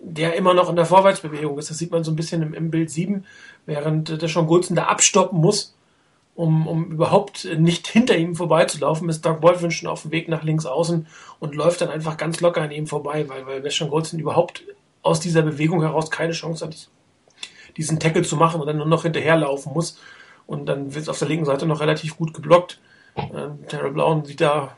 [0.00, 1.70] der immer noch in der Vorwärtsbewegung ist.
[1.70, 3.24] Das sieht man so ein bisschen im, im Bild 7,
[3.66, 5.74] während äh, Deshaun Goldston da abstoppen muss,
[6.34, 10.42] um, um überhaupt nicht hinter ihm vorbeizulaufen, ist Doug Baldwin schon auf dem Weg nach
[10.42, 11.06] links außen
[11.38, 14.64] und läuft dann einfach ganz locker an ihm vorbei, weil, weil Deshaun Goldston überhaupt
[15.02, 16.88] aus dieser Bewegung heraus keine Chance hat,
[17.76, 19.98] diesen Tackle zu machen und dann nur noch hinterherlaufen muss.
[20.46, 22.80] Und dann wird es auf der linken Seite noch relativ gut geblockt.
[23.16, 24.76] Ähm, Terrell Brown sieht da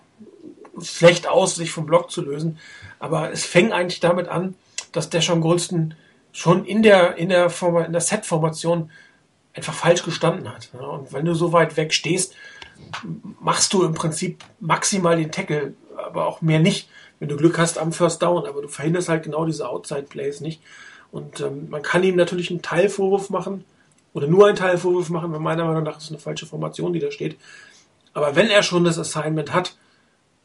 [0.82, 2.58] schlecht aus, sich vom Block zu lösen.
[2.98, 4.54] Aber es fängt eigentlich damit an,
[4.92, 5.94] dass der Sean Goldston
[6.32, 8.90] schon in der, in der, Form, der Set-Formation
[9.54, 10.70] einfach falsch gestanden hat.
[10.74, 12.34] Und wenn du so weit weg stehst,
[13.40, 17.78] machst du im Prinzip maximal den Tackle, aber auch mehr nicht wenn du Glück hast
[17.78, 20.60] am First Down, aber du verhinderst halt genau diese Outside Plays nicht.
[21.10, 23.64] Und ähm, man kann ihm natürlich einen Teilvorwurf machen
[24.12, 26.98] oder nur einen Teilvorwurf machen, weil meiner Meinung nach ist es eine falsche Formation, die
[26.98, 27.38] da steht.
[28.12, 29.76] Aber wenn er schon das Assignment hat,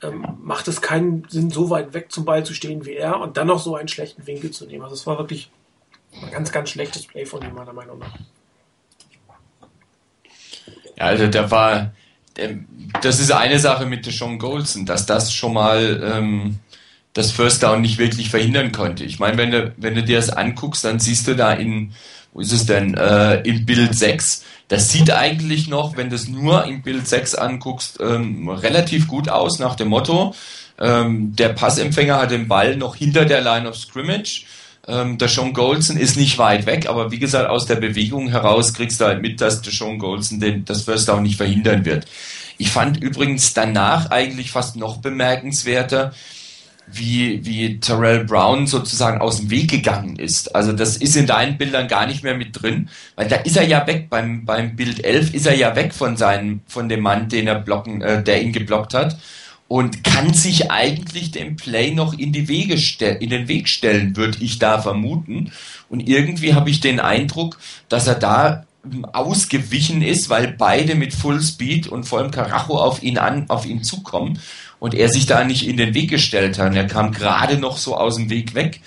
[0.04, 3.38] ähm, macht es keinen Sinn, so weit weg zum Ball zu stehen wie er und
[3.38, 4.84] dann noch so einen schlechten Winkel zu nehmen.
[4.84, 5.52] Also es war wirklich
[6.22, 8.14] ein ganz, ganz schlechtes Play von ihm, meiner Meinung nach.
[10.98, 11.94] Ja, also der war,
[13.02, 16.60] das ist eine Sache mit Sean Golson, dass das schon mal ähm,
[17.14, 19.04] das First Down nicht wirklich verhindern konnte.
[19.04, 21.94] Ich meine, wenn du, wenn du dir das anguckst, dann siehst du da in,
[22.34, 26.30] wo ist es denn, äh, im Bild 6, das sieht eigentlich noch, wenn du es
[26.30, 30.34] nur im Bild 6 anguckst, ähm, relativ gut aus nach dem Motto,
[30.80, 34.46] ähm, der Passempfänger hat den Ball noch hinter der Line of Scrimmage,
[34.88, 38.74] ähm, der Sean Goldson ist nicht weit weg, aber wie gesagt, aus der Bewegung heraus
[38.74, 42.06] kriegst du halt mit, dass der Sean Goldson den, das First Down nicht verhindern wird.
[42.58, 46.14] Ich fand übrigens danach eigentlich fast noch bemerkenswerter,
[46.88, 50.56] wie, wie Terrell Brown sozusagen aus dem Weg gegangen ist.
[50.56, 53.66] Also das ist in deinen Bildern gar nicht mehr mit drin, weil da ist er
[53.66, 57.30] ja weg, beim, beim Bild 11 ist er ja weg von seinem, von dem Mann,
[57.30, 59.18] den er blocken, äh, der ihn geblockt hat
[59.72, 62.76] und kann sich eigentlich dem Play noch in die Wege
[63.22, 65.54] in den Weg stellen, würde ich da vermuten.
[65.88, 68.66] Und irgendwie habe ich den Eindruck, dass er da
[69.14, 73.82] ausgewichen ist, weil beide mit Full Speed und vollem Karacho auf ihn an, auf ihn
[73.82, 74.40] zukommen
[74.82, 76.76] und er sich da nicht in den Weg gestellt hat.
[76.76, 78.82] Er kam gerade noch so aus dem Weg weg,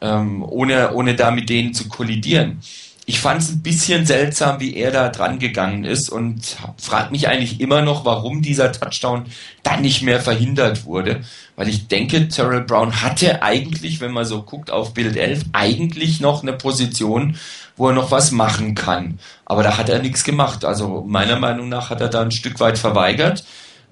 [0.00, 2.62] ähm, ohne, ohne da mit denen zu kollidieren
[3.10, 7.26] ich fand es ein bisschen seltsam, wie er da dran gegangen ist und frage mich
[7.26, 9.24] eigentlich immer noch, warum dieser Touchdown
[9.64, 11.22] dann nicht mehr verhindert wurde.
[11.56, 16.20] Weil ich denke, Terrell Brown hatte eigentlich, wenn man so guckt auf Bild 11, eigentlich
[16.20, 17.36] noch eine Position,
[17.76, 19.18] wo er noch was machen kann.
[19.44, 20.64] Aber da hat er nichts gemacht.
[20.64, 23.42] Also meiner Meinung nach hat er da ein Stück weit verweigert.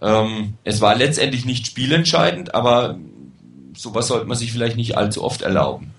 [0.01, 2.99] Ähm, es war letztendlich nicht spielentscheidend, aber
[3.77, 5.93] sowas sollte man sich vielleicht nicht allzu oft erlauben.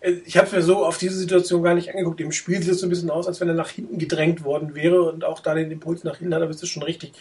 [0.00, 2.20] Äh, ich habe mir so auf diese Situation gar nicht angeguckt.
[2.20, 4.74] Im Spiel sieht es so ein bisschen aus, als wenn er nach hinten gedrängt worden
[4.74, 7.12] wäre und auch da den Impuls nach hinten hat, aber es ist schon richtig.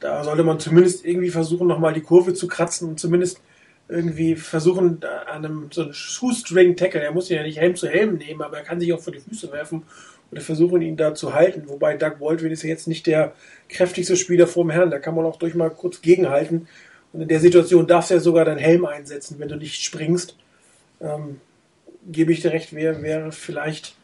[0.00, 3.40] Da sollte man zumindest irgendwie versuchen, nochmal die Kurve zu kratzen und zumindest
[3.88, 8.16] irgendwie versuchen, an einem so einem Shoestring-Tackle, er muss ihn ja nicht Helm zu Helm
[8.16, 9.82] nehmen, aber er kann sich auch vor die Füße werfen
[10.34, 11.68] oder versuchen, ihn da zu halten.
[11.68, 13.34] Wobei Doug Baldwin ist ja jetzt nicht der
[13.68, 16.66] kräftigste Spieler vor dem Herrn, da kann man auch durch mal kurz gegenhalten.
[17.12, 20.36] Und in der Situation darfst du ja sogar deinen Helm einsetzen, wenn du nicht springst.
[21.00, 21.40] Ähm,
[22.10, 23.94] gebe ich dir recht, wäre wär vielleicht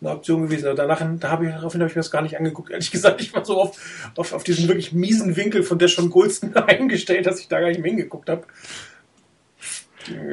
[0.00, 0.66] eine Option gewesen.
[0.68, 2.70] Aber danach, da habe ich, daraufhin habe ich mir das gar nicht angeguckt.
[2.70, 6.08] Ehrlich gesagt, ich war so auf, auf, auf diesen wirklich miesen Winkel von der schon
[6.08, 8.44] Goldston eingestellt, dass ich da gar nicht mehr hingeguckt habe.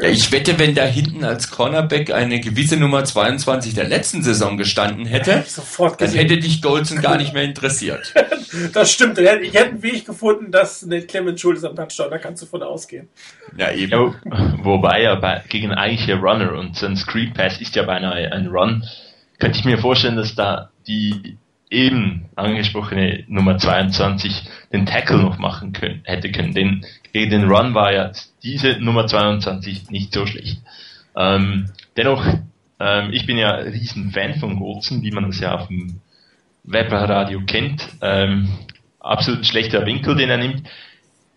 [0.01, 4.58] Ja, ich wette, wenn da hinten als Cornerback eine gewisse Nummer 22 der letzten Saison
[4.58, 5.43] gestanden hätte,
[5.97, 8.13] dann hätte dich Goldson gar nicht mehr interessiert.
[8.73, 9.17] das stimmt.
[9.17, 12.10] Ich hätte einen Weg gefunden, dass Nate Clement schuld ist am Touchdown.
[12.10, 13.10] Da kannst du von ausgehen.
[13.58, 13.91] Ja, eben.
[13.91, 18.32] Ja, wobei ja bei, gegen eigentliche Runner und so ein Screen Pass ist ja beinahe
[18.32, 18.84] ein Run,
[19.39, 21.38] könnte ich mir vorstellen, dass da die
[21.69, 26.53] eben angesprochene Nummer 22 den Tackle noch machen können, hätte können.
[26.53, 26.86] Denn
[27.17, 28.12] gegen den Run war ja
[28.43, 30.62] diese Nummer 22 nicht so schlecht.
[31.15, 32.23] Ähm, dennoch,
[32.80, 35.99] ähm, ich bin ja ein riesen Fan von Golzen, wie man das ja auf dem
[36.63, 37.88] Webradio kennt.
[38.01, 38.49] Ähm,
[38.99, 40.67] absolut schlechter Winkel, den er nimmt.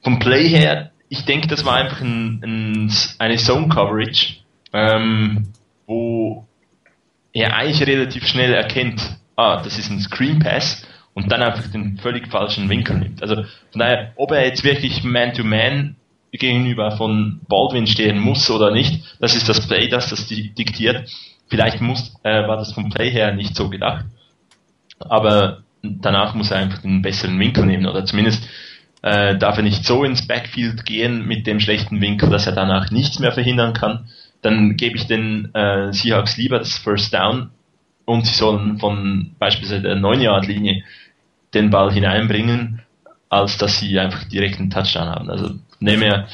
[0.03, 4.37] Vom Play her, ich denke, das war einfach ein, ein, eine Zone Coverage,
[4.75, 5.49] ähm,
[5.87, 6.47] wo
[7.33, 9.01] er eigentlich relativ schnell erkennt,
[9.37, 13.23] ah, das ist ein Screen Pass und dann einfach den völlig falschen Winkel nimmt.
[13.23, 15.97] Also von daher, ob er jetzt wirklich Man-to-Man
[16.33, 21.11] gegenüber von Baldwin stehen muss oder nicht, das ist das Play, das das diktiert.
[21.49, 24.05] Vielleicht muss, äh, war das vom Play her nicht so gedacht,
[25.01, 28.49] aber danach muss er einfach den besseren Winkel nehmen oder zumindest
[29.03, 32.91] äh, darf er nicht so ins Backfield gehen mit dem schlechten Winkel, dass er danach
[32.91, 34.09] nichts mehr verhindern kann.
[34.43, 37.51] Dann gebe ich den äh, Seahawks lieber das First Down
[38.05, 40.85] und sie sollen von beispielsweise der 9-Yard-Linie
[41.55, 42.83] den Ball hineinbringen,
[43.29, 45.31] als dass sie einfach direkt einen Touchdown haben.
[45.31, 46.29] Also nehme er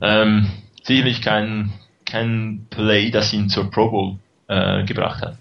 [0.00, 0.50] ähm,
[0.82, 1.72] sicherlich kein,
[2.04, 5.36] kein Play, das ihn zur Pro Bowl äh, gebracht hat.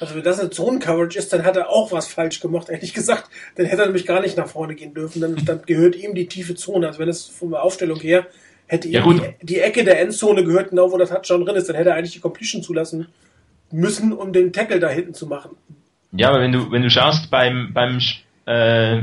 [0.00, 3.30] Also wenn das eine Zone-Coverage ist, dann hat er auch was falsch gemacht, ehrlich gesagt.
[3.56, 5.20] Dann hätte er nämlich gar nicht nach vorne gehen dürfen.
[5.20, 6.86] Dann, dann gehört ihm die tiefe Zone.
[6.86, 8.26] Also wenn es von der Aufstellung her
[8.66, 11.68] hätte ja, ihm die, die, Ecke der Endzone gehört genau, wo der Touchdown drin ist,
[11.68, 13.08] dann hätte er eigentlich die Completion zulassen
[13.70, 15.56] müssen, um den Tackle da hinten zu machen.
[16.12, 18.00] Ja, aber wenn du, wenn du schaust beim, beim
[18.46, 19.02] äh,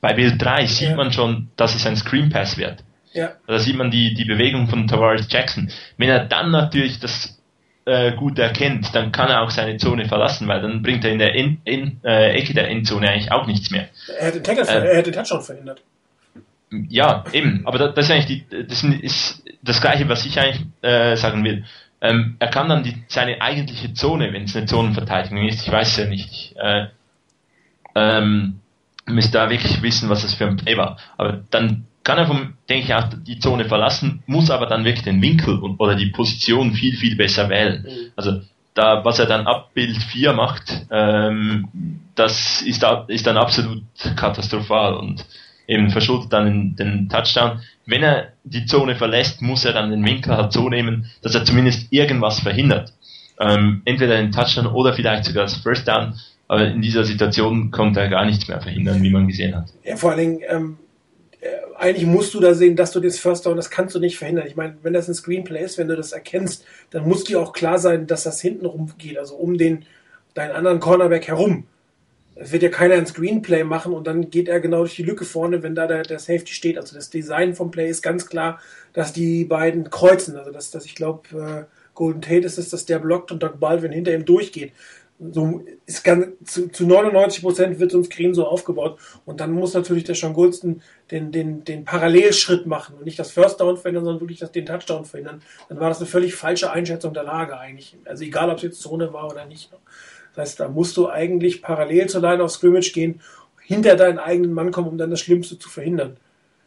[0.00, 0.96] bei Bild 3 sieht ja.
[0.96, 2.84] man schon, dass es ein Screen Pass wird.
[3.12, 3.32] Ja.
[3.46, 5.70] Da sieht man die, die Bewegung von Tavares Jackson.
[5.96, 7.40] Wenn er dann natürlich das
[7.86, 11.18] äh, gut erkennt, dann kann er auch seine Zone verlassen, weil dann bringt er in
[11.18, 13.88] der in, in, äh, Ecke der Endzone eigentlich auch nichts mehr.
[14.18, 15.82] Er hätte den, äh, er hätte den Touchdown verhindert.
[16.88, 17.62] Ja, eben.
[17.66, 21.44] Aber das, das ist eigentlich die, das ist das Gleiche, was ich eigentlich äh, sagen
[21.44, 21.64] will.
[22.00, 25.88] Ähm, er kann dann die, seine eigentliche Zone, wenn es eine Zonenverteidigung ist, ich weiß
[25.88, 26.86] es ja nicht, äh,
[27.94, 28.60] ähm,
[29.06, 30.98] müsste da wirklich wissen, was das für ein Play war.
[31.16, 35.04] Aber dann kann er vom, denke ich auch, die Zone verlassen, muss aber dann wirklich
[35.04, 37.82] den Winkel und, oder die Position viel, viel besser wählen.
[37.82, 38.12] Mhm.
[38.14, 38.40] Also
[38.74, 41.68] da, was er dann ab Bild 4 macht, ähm,
[42.14, 43.82] das ist, ist dann absolut
[44.16, 45.24] katastrophal und
[45.66, 47.62] eben verschuldet dann den Touchdown.
[47.86, 51.44] Wenn er die Zone verlässt, muss er dann den Winkel halt so nehmen, dass er
[51.44, 52.92] zumindest irgendwas verhindert.
[53.40, 56.14] Ähm, entweder den Touchdown oder vielleicht sogar das First Down.
[56.48, 59.72] Aber in dieser Situation konnte er gar nichts mehr verhindern, wie man gesehen hat.
[59.82, 60.76] Ja, vor allen Dingen, ähm,
[61.40, 61.46] äh,
[61.76, 64.46] eigentlich musst du da sehen, dass du das First Down, das kannst du nicht verhindern.
[64.46, 67.52] Ich meine, wenn das ein Screenplay ist, wenn du das erkennst, dann muss dir auch
[67.52, 69.84] klar sein, dass das hinten rum geht, also um den,
[70.34, 71.64] deinen anderen Cornerback herum
[72.36, 75.24] es wird ja keiner ein Screenplay machen und dann geht er genau durch die Lücke
[75.24, 76.78] vorne, wenn da der, der Safety steht.
[76.78, 78.60] Also das Design vom Play ist ganz klar,
[78.92, 80.36] dass die beiden kreuzen.
[80.36, 81.64] Also dass, dass ich glaube, äh,
[81.94, 84.72] Golden Tate ist es, dass der blockt und Doug Baldwin hinter ihm durchgeht.
[85.32, 88.98] So ist ganz, zu, zu 99 Prozent wird so ein Screen so aufgebaut.
[89.24, 93.30] Und dann muss natürlich der Sean Golston den, den, den Parallelschritt machen und nicht das
[93.30, 95.42] First Down verhindern, sondern wirklich das, den Touchdown verhindern.
[95.68, 97.96] Dann war das eine völlig falsche Einschätzung der Lage eigentlich.
[98.04, 99.70] Also egal, ob es jetzt Zone war oder nicht.
[100.34, 103.20] Das heißt, da musst du eigentlich parallel zur Line of Scrimmage gehen,
[103.62, 106.16] hinter deinen eigenen Mann kommen, um dann das Schlimmste zu verhindern.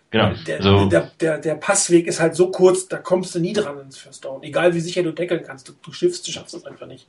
[0.09, 0.33] Genau.
[0.47, 3.79] Der, also, der, der, der, Passweg ist halt so kurz, da kommst du nie dran
[3.81, 4.41] ins First Down.
[4.41, 7.07] Egal wie sicher du deckeln kannst, du, du schiffst, du schaffst es einfach nicht.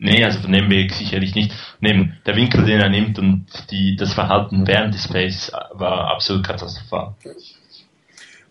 [0.00, 1.52] Nee, also von dem Weg sicherlich nicht.
[1.80, 6.46] Neben der Winkel, den er nimmt und die, das Verhalten während des Plays war absolut
[6.46, 7.16] katastrophal.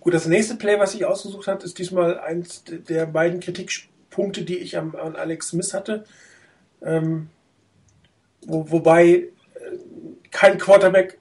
[0.01, 4.57] Gut, das nächste Play, was ich ausgesucht habe, ist diesmal eins der beiden Kritikpunkte, die
[4.57, 6.03] ich am, an Alex Smith hatte.
[6.81, 7.29] Ähm,
[8.45, 9.29] wo, wobei äh,
[10.31, 11.17] kein Quarterback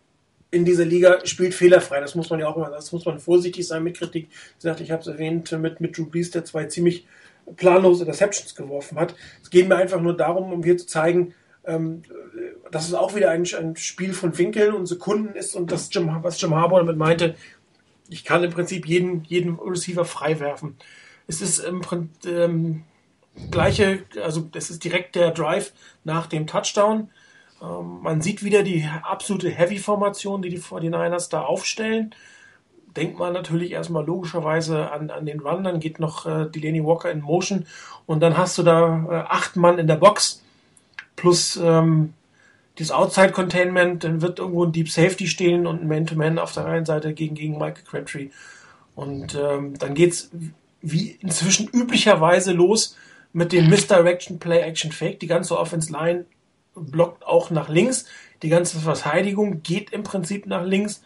[0.51, 2.01] in dieser Liga spielt fehlerfrei.
[2.01, 4.29] Das muss man ja auch immer, das muss man vorsichtig sein mit Kritik.
[4.29, 7.07] Wie gesagt, ich habe es erwähnt mit, mit Drew Brees, der zwei ziemlich
[7.55, 9.15] planlose Interceptions geworfen hat.
[9.43, 11.35] Es geht mir einfach nur darum, um hier zu zeigen,
[11.65, 12.03] ähm,
[12.71, 16.11] dass es auch wieder ein, ein, Spiel von Winkeln und Sekunden ist und das Jim,
[16.23, 17.35] was Jim Harbour damit meinte,
[18.09, 20.77] ich kann im Prinzip jeden, jeden Receiver frei werfen.
[21.27, 22.85] Es ist im Prinzip ähm,
[23.51, 25.73] gleiche, also es ist direkt der Drive
[26.05, 27.11] nach dem Touchdown.
[27.63, 32.15] Ähm, man sieht wieder die absolute Heavy-Formation, die die 49ers da aufstellen.
[32.97, 37.11] Denkt man natürlich erstmal logischerweise an, an den Run, dann geht noch äh, Delaney Walker
[37.11, 37.67] in Motion
[38.07, 40.43] und dann hast du da äh, acht Mann in der Box
[41.15, 42.15] plus ähm,
[42.79, 46.53] dieses Outside Containment, dann wird irgendwo ein Deep Safety stehen und ein Man-to-Man -Man auf
[46.53, 48.29] der einen Seite gegen, gegen Michael Crabtree.
[48.95, 50.31] Und ähm, dann geht's
[50.83, 52.97] wie inzwischen üblicherweise los
[53.33, 55.21] mit dem Misdirection Play Action Fake.
[55.21, 56.27] Die ganze Offense Line
[56.75, 58.07] blockt auch nach links.
[58.43, 61.03] Die ganze Verteidigung geht im Prinzip nach links,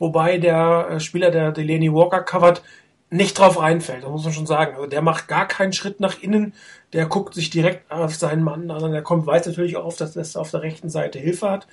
[0.00, 2.62] wobei der äh, Spieler, der Delaney Walker covert,
[3.10, 4.02] nicht drauf reinfällt.
[4.02, 4.74] Das muss man schon sagen.
[4.74, 6.54] Also der macht gar keinen Schritt nach innen.
[6.92, 8.92] Der guckt sich direkt auf seinen Mann an.
[8.92, 11.66] Der kommt, weiß natürlich auch, dass er auf der rechten Seite Hilfe hat.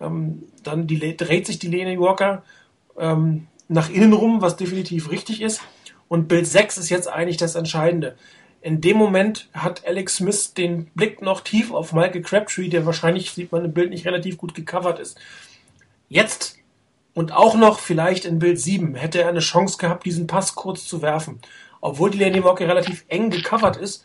[0.00, 2.42] Ähm, dann die, dreht sich Delaney Walker
[2.98, 5.62] ähm, nach innen rum, was definitiv richtig ist.
[6.08, 8.16] Und Bild 6 ist jetzt eigentlich das Entscheidende.
[8.60, 13.30] In dem Moment hat Alex Smith den Blick noch tief auf Michael Crabtree, der wahrscheinlich,
[13.32, 15.18] sieht man im Bild, nicht relativ gut gecovert ist.
[16.08, 16.58] Jetzt
[17.14, 20.86] und auch noch vielleicht in Bild 7 hätte er eine Chance gehabt, diesen Pass kurz
[20.86, 21.40] zu werfen.
[21.80, 24.04] Obwohl die Lenny Walker relativ eng gecovert ist,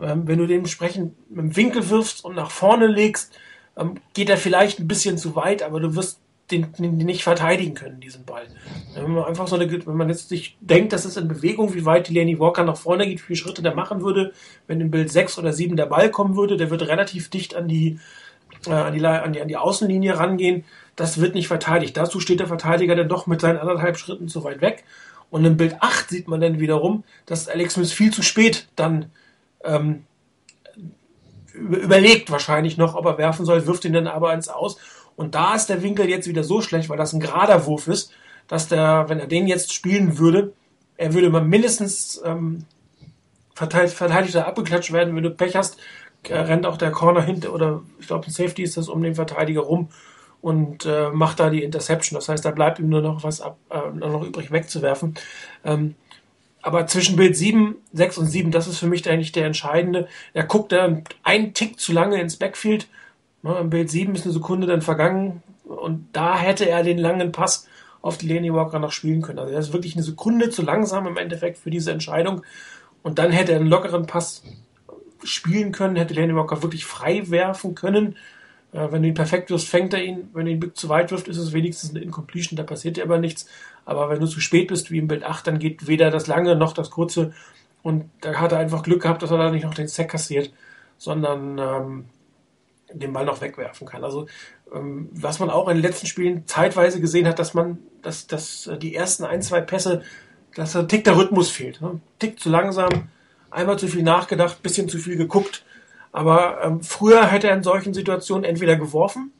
[0.00, 3.38] ähm, wenn du dementsprechend dem Winkel wirfst und nach vorne legst,
[3.76, 6.20] ähm, geht er vielleicht ein bisschen zu weit, aber du wirst
[6.50, 8.46] den, den nicht verteidigen können, diesen Ball.
[8.94, 11.84] Wenn man einfach so eine, wenn man jetzt sich denkt, das ist in Bewegung, wie
[11.84, 14.32] weit die Lenny Walker nach vorne geht, wie viele Schritte der machen würde,
[14.66, 17.68] wenn in Bild 6 oder 7 der Ball kommen würde, der wird relativ dicht an
[17.68, 17.98] die,
[18.66, 20.64] äh, an die, an die, an die Außenlinie rangehen.
[20.98, 21.96] Das wird nicht verteidigt.
[21.96, 24.82] Dazu steht der Verteidiger dann doch mit seinen anderthalb Schritten zu weit weg.
[25.30, 29.12] Und in Bild 8 sieht man dann wiederum, dass Alex Smith viel zu spät dann
[29.62, 30.02] ähm,
[31.54, 34.78] überlegt wahrscheinlich noch, ob er werfen soll, wirft ihn dann aber ins Aus
[35.14, 38.12] und da ist der Winkel jetzt wieder so schlecht, weil das ein gerader Wurf ist,
[38.48, 40.52] dass der, wenn er den jetzt spielen würde,
[40.96, 42.64] er würde mal mindestens ähm,
[43.54, 45.14] verteidigt, verteidigter abgeklatscht werden.
[45.14, 45.78] Wenn du Pech hast,
[46.28, 49.14] äh, rennt auch der Corner hinter oder ich glaube ein Safety ist das um den
[49.14, 49.88] Verteidiger rum
[50.40, 52.16] und äh, macht da die Interception.
[52.16, 55.14] Das heißt, da bleibt ihm nur noch was ab, äh, noch übrig wegzuwerfen.
[55.64, 55.94] Ähm,
[56.62, 60.08] aber zwischen Bild 7, 6 und 7, das ist für mich eigentlich der entscheidende.
[60.34, 62.88] Er guckt dann einen Tick zu lange ins Backfield
[63.42, 67.32] Ne, Im Bild 7 ist eine Sekunde dann vergangen und da hätte er den langen
[67.32, 67.68] Pass
[68.02, 69.38] auf die Lenny Walker noch spielen können.
[69.38, 72.42] Also er ist wirklich eine Sekunde zu langsam im Endeffekt für diese Entscheidung.
[73.02, 74.42] Und dann hätte er einen lockeren Pass
[75.22, 78.16] spielen können, hätte Lenny Walker wirklich frei werfen können.
[78.72, 80.30] Äh, wenn du ihn perfekt wirst, fängt er ihn.
[80.32, 83.18] Wenn du ihn zu weit wirft, ist es wenigstens eine Incompletion, da passiert dir aber
[83.18, 83.46] nichts.
[83.84, 86.56] Aber wenn du zu spät bist, wie im Bild 8, dann geht weder das lange
[86.56, 87.32] noch das kurze.
[87.82, 90.52] Und da hat er einfach Glück gehabt, dass er da nicht noch den Sack kassiert,
[90.98, 92.04] sondern ähm,
[92.92, 94.04] den Ball noch wegwerfen kann.
[94.04, 94.26] Also
[94.74, 98.66] ähm, was man auch in den letzten Spielen zeitweise gesehen hat, dass man, dass, dass
[98.66, 100.02] äh, die ersten ein, zwei Pässe,
[100.54, 101.80] dass ein Tick der Rhythmus fehlt.
[101.80, 102.00] Ne?
[102.18, 103.08] Tick zu langsam,
[103.50, 105.64] einmal zu viel nachgedacht, bisschen zu viel geguckt.
[106.12, 109.32] Aber ähm, früher hätte er in solchen Situationen entweder geworfen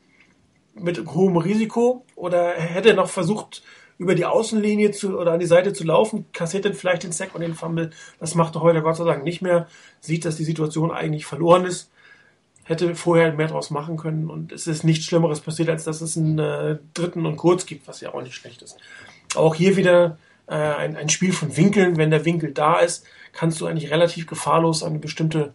[0.75, 3.63] mit hohem Risiko oder hätte noch versucht,
[3.97, 7.35] über die Außenlinie zu, oder an die Seite zu laufen, kassiert dann vielleicht den Sack
[7.35, 7.89] und den Fumble.
[8.19, 9.67] Das macht er heute Gott sei Dank nicht mehr.
[9.99, 11.91] Sieht, dass die Situation eigentlich verloren ist
[12.69, 16.15] hätte vorher mehr draus machen können und es ist nichts Schlimmeres passiert, als dass es
[16.15, 18.77] einen äh, dritten und kurz gibt, was ja auch nicht schlecht ist.
[19.35, 21.97] Auch hier wieder äh, ein, ein Spiel von Winkeln.
[21.97, 25.53] Wenn der Winkel da ist, kannst du eigentlich relativ gefahrlos eine bestimmte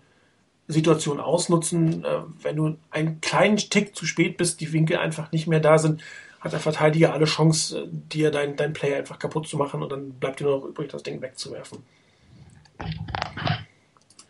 [0.68, 2.04] Situation ausnutzen.
[2.04, 2.08] Äh,
[2.42, 6.02] wenn du einen kleinen Tick zu spät bist, die Winkel einfach nicht mehr da sind,
[6.40, 9.90] hat der Verteidiger alle Chance, äh, dir dein, dein Play einfach kaputt zu machen und
[9.90, 11.78] dann bleibt dir nur noch übrig, das Ding wegzuwerfen.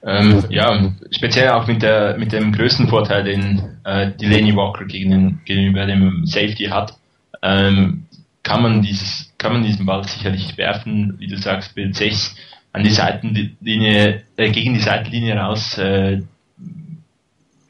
[0.03, 5.11] Ähm, ja, speziell auch mit der mit dem größten Vorteil, den äh, Delaney Walker gegen
[5.11, 6.99] den, gegenüber dem Safety hat,
[7.43, 8.05] ähm,
[8.43, 12.37] kann man dieses kann man diesen Ball sicherlich werfen, wie du sagst, Bild 6
[12.75, 16.21] an die Seitenlinie äh, gegen die Seitenlinie raus, äh,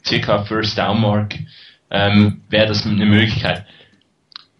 [0.04, 1.34] circa First Down Mark,
[1.90, 3.66] ähm, wäre das eine Möglichkeit.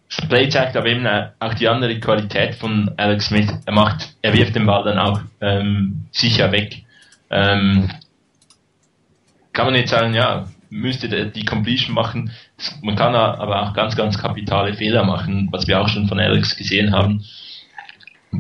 [0.09, 1.07] Das Play zeigt aber eben
[1.41, 3.51] auch die andere Qualität von Alex Smith.
[3.65, 6.85] Er macht, er wirft den Ball dann auch ähm, sicher weg.
[7.31, 7.91] Ähm,
[9.55, 12.33] kann man jetzt sagen, ja, müsste die Completion machen.
[12.83, 16.55] Man kann aber auch ganz, ganz kapitale Fehler machen, was wir auch schon von Alex
[16.55, 17.25] gesehen haben.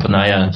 [0.00, 0.52] von daher,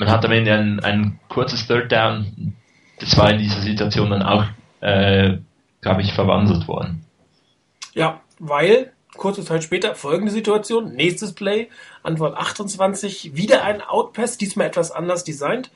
[0.00, 2.54] man hat am Ende ein, ein kurzes Third Down.
[2.98, 4.46] Das war in dieser Situation dann auch,
[4.80, 5.36] äh,
[5.82, 7.04] glaube ich, verwandelt worden.
[7.92, 11.68] Ja, weil kurze Zeit später folgende Situation, nächstes Play,
[12.02, 15.70] Antwort 28, wieder ein Outpass, diesmal etwas anders designt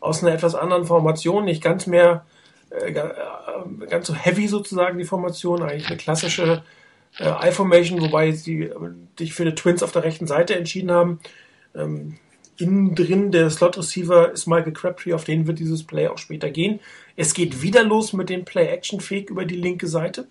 [0.00, 2.24] aus einer etwas anderen Formation, nicht ganz mehr
[2.70, 6.62] äh, äh, ganz so heavy sozusagen die Formation, eigentlich eine klassische
[7.18, 8.70] äh, I-Formation, wobei sie
[9.18, 11.20] sich für die Twins auf der rechten Seite entschieden haben.
[11.74, 12.16] Ähm,
[12.58, 16.50] innen drin der Slot Receiver ist Michael Crabtree, auf den wird dieses Play auch später
[16.50, 16.80] gehen.
[17.16, 20.26] Es geht wieder los mit dem Play-Action-Fake über die linke Seite.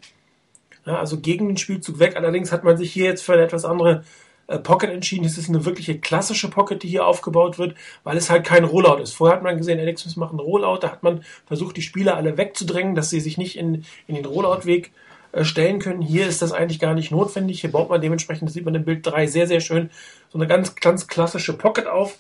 [0.86, 2.15] Ja, also gegen den Spielzug weg.
[2.15, 4.03] Allerdings hat man sich hier jetzt für eine etwas andere
[4.47, 5.26] äh, Pocket entschieden.
[5.26, 9.01] Es ist eine wirkliche klassische Pocket, die hier aufgebaut wird, weil es halt kein Rollout
[9.01, 9.13] ist.
[9.13, 12.15] Vorher hat man gesehen, Alex Smith macht einen Rollout, da hat man versucht, die Spieler
[12.15, 15.05] alle wegzudrängen, dass sie sich nicht in, in den Rollout-Weg äh,
[15.44, 16.02] stellen können.
[16.02, 17.62] Hier ist das eigentlich gar nicht notwendig.
[17.62, 19.90] Hier baut man dementsprechend, das sieht man im Bild 3 sehr, sehr schön,
[20.30, 22.18] so eine ganz, ganz klassische Pocket auf.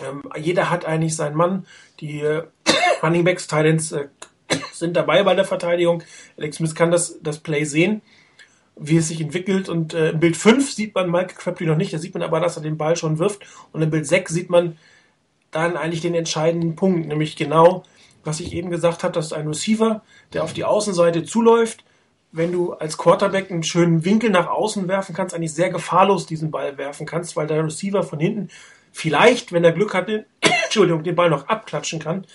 [0.00, 1.66] Ähm, jeder hat eigentlich seinen Mann.
[2.00, 2.44] Die äh,
[3.02, 4.08] Running Backs, Titans äh,
[4.72, 6.02] sind dabei bei der Verteidigung.
[6.38, 8.02] Alex Smith kann das, das Play sehen
[8.76, 9.68] wie es sich entwickelt.
[9.68, 12.40] Und äh, im Bild 5 sieht man Michael Crabtree noch nicht, da sieht man aber,
[12.40, 13.42] dass er den Ball schon wirft.
[13.72, 14.78] Und im Bild 6 sieht man
[15.50, 17.84] dann eigentlich den entscheidenden Punkt, nämlich genau,
[18.24, 20.02] was ich eben gesagt habe, dass ein Receiver,
[20.32, 21.84] der auf die Außenseite zuläuft,
[22.32, 26.50] wenn du als Quarterback einen schönen Winkel nach außen werfen kannst, eigentlich sehr gefahrlos diesen
[26.50, 28.48] Ball werfen kannst, weil der Receiver von hinten
[28.90, 30.24] vielleicht, wenn er Glück hat, den,
[30.64, 32.26] Entschuldigung, den Ball noch abklatschen kann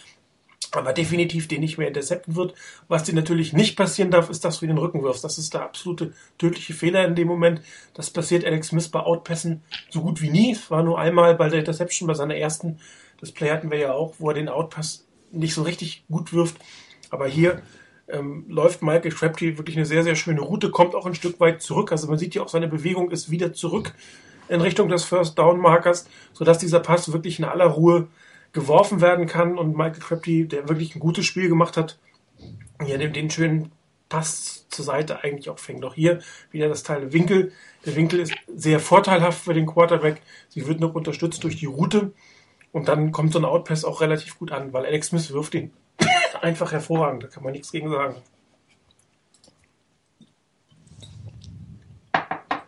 [0.72, 2.54] aber definitiv den nicht mehr intercepten wird.
[2.88, 5.24] Was dir natürlich nicht passieren darf, ist, dass du den Rücken wirfst.
[5.24, 7.62] Das ist der absolute tödliche Fehler in dem Moment.
[7.94, 10.52] Das passiert Alex Smith bei Outpässen so gut wie nie.
[10.52, 12.80] Es war nur einmal bei der Interception, bei seiner ersten.
[13.20, 16.58] Das Play hatten wir ja auch, wo er den Outpass nicht so richtig gut wirft.
[17.10, 17.62] Aber hier
[18.08, 21.62] ähm, läuft Michael Crabtree wirklich eine sehr, sehr schöne Route, kommt auch ein Stück weit
[21.62, 21.92] zurück.
[21.92, 23.94] Also man sieht ja auch, seine Bewegung ist wieder zurück
[24.50, 28.08] in Richtung des First Down Markers, sodass dieser Pass wirklich in aller Ruhe
[28.54, 32.00] geworfen werden kann und Michael Crabtree, der wirklich ein gutes Spiel gemacht hat,
[32.84, 33.72] hier den, den schönen
[34.10, 35.84] Pass zur Seite eigentlich auch fängt.
[35.84, 36.20] Auch hier
[36.52, 37.52] wieder das Teil Winkel.
[37.86, 40.22] Der Winkel ist sehr vorteilhaft für den Quarterback.
[40.48, 42.14] Sie wird noch unterstützt durch die Route.
[42.72, 45.72] Und dann kommt so ein Outpass auch relativ gut an, weil Alex Smith wirft ihn
[46.44, 47.24] einfach hervorragend.
[47.24, 48.16] Da kann man nichts gegen sagen.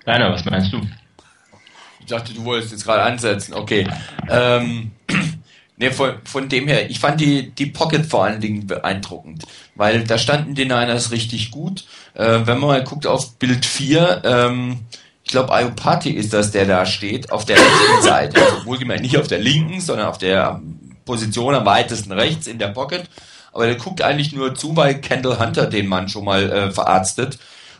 [0.05, 0.81] Rainer, was meinst du?
[1.99, 3.53] Ich dachte, du wolltest jetzt gerade ansetzen.
[3.53, 3.87] Okay.
[4.29, 4.91] Ähm,
[5.81, 9.45] Ne, von, von dem her, ich fand die, die Pocket vor allen Dingen beeindruckend,
[9.75, 11.85] weil da standen die Niners richtig gut.
[12.15, 14.79] Äh, wenn man mal guckt auf Bild 4, ähm,
[15.23, 18.41] ich glaube, Ayopati ist das, der da steht, auf der rechten Seite.
[18.41, 20.61] Also wohlgemerkt nicht auf der linken, sondern auf der
[21.05, 23.09] Position am weitesten rechts in der Pocket.
[23.51, 27.39] Aber der guckt eigentlich nur zu, weil Kendall Hunter den Mann schon mal äh, verarztet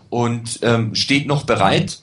[0.10, 2.00] und ähm, steht noch bereit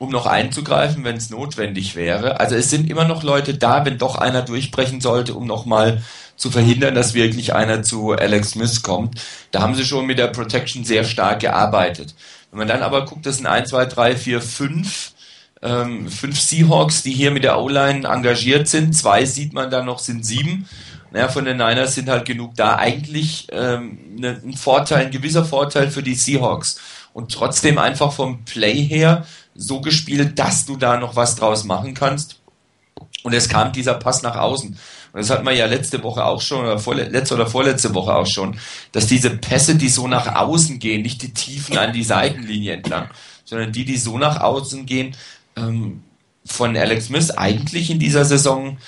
[0.00, 2.40] um noch einzugreifen, wenn es notwendig wäre.
[2.40, 6.02] Also es sind immer noch Leute da, wenn doch einer durchbrechen sollte, um nochmal
[6.36, 9.20] zu verhindern, dass wirklich einer zu Alex Smith kommt.
[9.50, 12.14] Da haben sie schon mit der Protection sehr stark gearbeitet.
[12.50, 15.12] Wenn man dann aber guckt, das sind 1, 2, 3, 4, 5,
[15.60, 18.96] ähm, fünf Seahawks, die hier mit der O-Line engagiert sind.
[18.96, 20.66] Zwei sieht man dann noch, sind sieben.
[21.12, 22.76] Naja, von den Niners sind halt genug da.
[22.76, 26.80] Eigentlich ähm, ne, ein Vorteil, ein gewisser Vorteil für die Seahawks.
[27.12, 31.94] Und trotzdem einfach vom Play her so gespielt, dass du da noch was draus machen
[31.94, 32.40] kannst.
[33.22, 34.78] Und es kam dieser Pass nach außen.
[35.12, 38.14] Und das hat man ja letzte Woche auch schon, oder vorle letzte oder vorletzte Woche
[38.14, 38.58] auch schon,
[38.92, 43.08] dass diese Pässe, die so nach außen gehen, nicht die Tiefen an die Seitenlinie entlang,
[43.44, 45.16] sondern die, die so nach außen gehen,
[45.56, 46.04] ähm,
[46.46, 48.78] von Alex Smith eigentlich in dieser Saison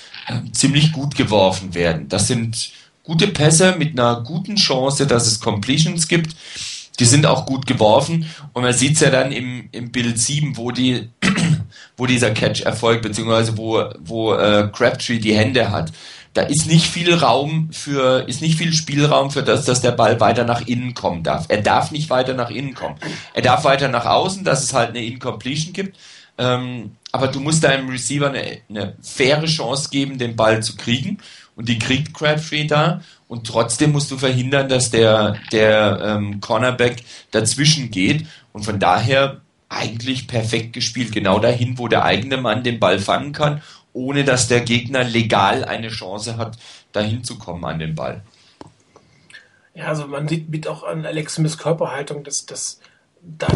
[0.52, 2.08] ziemlich gut geworfen werden.
[2.08, 6.34] Das sind gute Pässe mit einer guten Chance, dass es Completions gibt
[6.98, 10.56] die sind auch gut geworfen und man sieht es ja dann im, im Bild 7,
[10.56, 11.08] wo die,
[11.96, 15.92] wo dieser Catch erfolgt, beziehungsweise wo, wo äh, Crabtree die Hände hat.
[16.34, 20.18] Da ist nicht viel Raum für, ist nicht viel Spielraum für das, dass der Ball
[20.18, 21.46] weiter nach innen kommen darf.
[21.48, 22.96] Er darf nicht weiter nach innen kommen.
[23.34, 25.98] Er darf weiter nach außen, dass es halt eine Incompletion gibt.
[26.38, 31.18] Ähm, aber du musst deinem Receiver eine, eine faire Chance geben, den Ball zu kriegen.
[31.54, 33.02] Und die kriegt Crabtree da.
[33.28, 38.26] Und trotzdem musst du verhindern, dass der, der ähm, Cornerback dazwischen geht.
[38.54, 41.12] Und von daher eigentlich perfekt gespielt.
[41.12, 45.64] Genau dahin, wo der eigene Mann den Ball fangen kann, ohne dass der Gegner legal
[45.64, 46.56] eine Chance hat,
[46.92, 48.22] dahin zu kommen an den Ball.
[49.74, 52.80] Ja, also man sieht mit auch an Alex Smiths Körperhaltung, dass das
[53.22, 53.48] da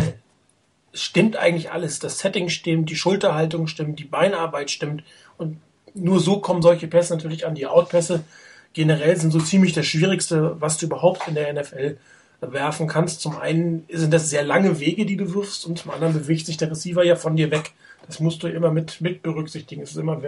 [1.03, 1.99] stimmt eigentlich alles.
[1.99, 5.03] Das Setting stimmt, die Schulterhaltung stimmt, die Beinarbeit stimmt.
[5.38, 5.59] Und
[5.94, 7.55] nur so kommen solche Pässe natürlich an.
[7.55, 8.24] Die Outpässe
[8.72, 11.99] generell sind so ziemlich das Schwierigste, was du überhaupt in der NFL
[12.40, 13.20] werfen kannst.
[13.20, 16.57] Zum einen sind das sehr lange Wege, die du wirfst, und zum anderen bewegt sich
[16.57, 17.72] der Receiver ja von dir weg.
[18.07, 19.82] Das musst du immer mit, mit berücksichtigen.
[19.82, 20.20] Es ist immer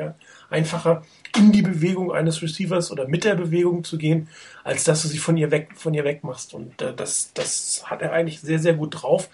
[0.51, 1.03] einfacher,
[1.37, 4.29] in die Bewegung eines Receivers oder mit der Bewegung zu gehen,
[4.65, 6.55] als dass du sie von ihr weg, von ihr weg machst.
[6.55, 9.29] Und äh, das, das hat er eigentlich sehr, sehr gut drauf.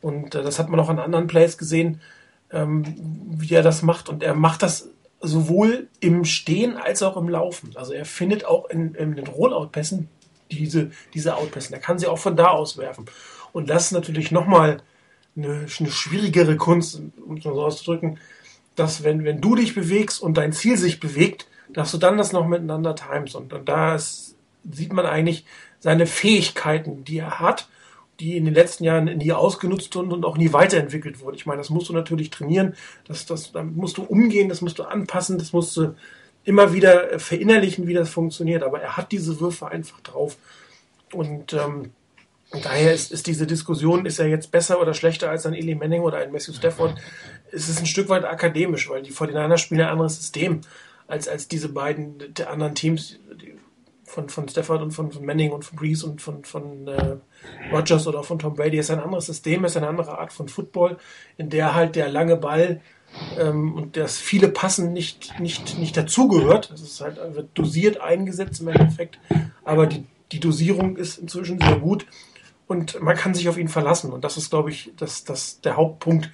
[0.00, 2.00] Und äh, das hat man auch an anderen Plays gesehen,
[2.50, 2.84] ähm,
[3.38, 4.08] wie er das macht.
[4.08, 4.88] Und er macht das
[5.20, 7.70] sowohl im Stehen als auch im Laufen.
[7.74, 10.08] Also er findet auch in, in den Rollout-Pässen
[10.50, 11.72] diese, diese Outpässe.
[11.72, 13.06] Er kann sie auch von da aus werfen.
[13.52, 14.82] Und das ist natürlich nochmal
[15.36, 18.18] eine, eine schwierigere Kunst, um es mal so auszudrücken,
[18.76, 22.32] dass wenn, wenn du dich bewegst und dein Ziel sich bewegt, dass du dann das
[22.32, 23.34] noch miteinander timest.
[23.34, 24.36] Und, und da ist,
[24.70, 25.44] sieht man eigentlich
[25.80, 27.68] seine Fähigkeiten, die er hat
[28.20, 31.36] die in den letzten Jahren nie ausgenutzt und, und auch nie weiterentwickelt wurden.
[31.36, 32.74] Ich meine, das musst du natürlich trainieren,
[33.06, 35.94] das, das, damit musst du umgehen, das musst du anpassen, das musst du
[36.44, 38.62] immer wieder verinnerlichen, wie das funktioniert.
[38.62, 40.36] Aber er hat diese Würfe einfach drauf.
[41.12, 41.92] Und, ähm,
[42.62, 46.00] daher ist, ist diese Diskussion, ist er jetzt besser oder schlechter als ein Eli Manning
[46.00, 46.98] oder ein Matthew Stafford,
[47.52, 50.62] es ist ein Stück weit akademisch, weil die 49 spielen ein anderes System
[51.06, 53.18] als, als diese beiden der anderen Teams,
[54.04, 57.16] von, von Stafford und von, von Manning und von Breeze und von, von äh,
[57.72, 60.96] Rogers oder von Tom Brady ist ein anderes System, ist eine andere Art von Football,
[61.36, 62.80] in der halt der lange Ball
[63.38, 66.70] ähm, und das viele Passen nicht, nicht, nicht dazugehört.
[66.70, 69.18] Das ist halt wird dosiert eingesetzt im Endeffekt,
[69.64, 72.06] aber die, die Dosierung ist inzwischen sehr gut
[72.66, 74.12] und man kann sich auf ihn verlassen.
[74.12, 76.30] Und das ist, glaube ich, das, das der Hauptpunkt,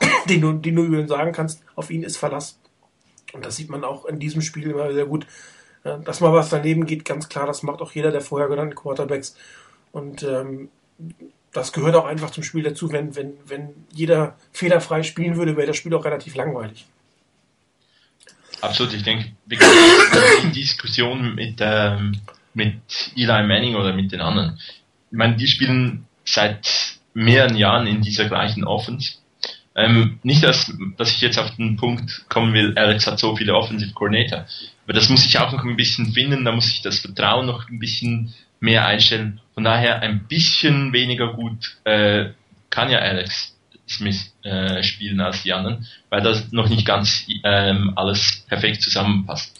[0.28, 1.62] den du, den du über ihn sagen kannst.
[1.76, 2.58] Auf ihn ist Verlass.
[3.32, 5.26] Und das sieht man auch in diesem Spiel immer sehr gut.
[6.04, 9.36] Dass mal was daneben geht, ganz klar, das macht auch jeder der vorher genannten Quarterbacks.
[9.94, 10.68] Und ähm,
[11.52, 12.90] das gehört auch einfach zum Spiel dazu.
[12.90, 16.84] Wenn, wenn, wenn jeder fehlerfrei spielen würde, wäre das Spiel auch relativ langweilig.
[18.60, 22.20] Absolut, ich denke, die Diskussion mit, ähm,
[22.54, 22.80] mit
[23.14, 24.58] Eli Manning oder mit den anderen,
[25.10, 29.18] ich meine, die spielen seit mehreren Jahren in dieser gleichen Offense
[29.76, 33.54] ähm, nicht, dass, dass ich jetzt auf den Punkt kommen will, Alex hat so viele
[33.54, 34.46] Offensive Coordinator.
[34.84, 37.68] Aber das muss ich auch noch ein bisschen finden, da muss ich das Vertrauen noch
[37.68, 39.40] ein bisschen mehr einstellen.
[39.54, 42.30] Von daher ein bisschen weniger gut äh,
[42.70, 43.56] kann ja Alex
[43.88, 49.54] Smith äh, spielen als die anderen, weil das noch nicht ganz ähm, alles perfekt zusammenpasst.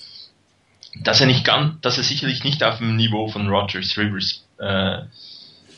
[1.03, 5.03] Dass er nicht ganz, dass er sicherlich nicht auf dem Niveau von Rogers Rivers äh,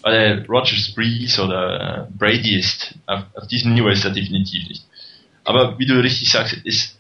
[0.03, 2.95] äh, Rogers Breeze oder Brady ist.
[3.07, 4.85] Auf, auf diesem Niveau ist er definitiv nicht.
[5.45, 6.99] Aber wie du richtig sagst, ist,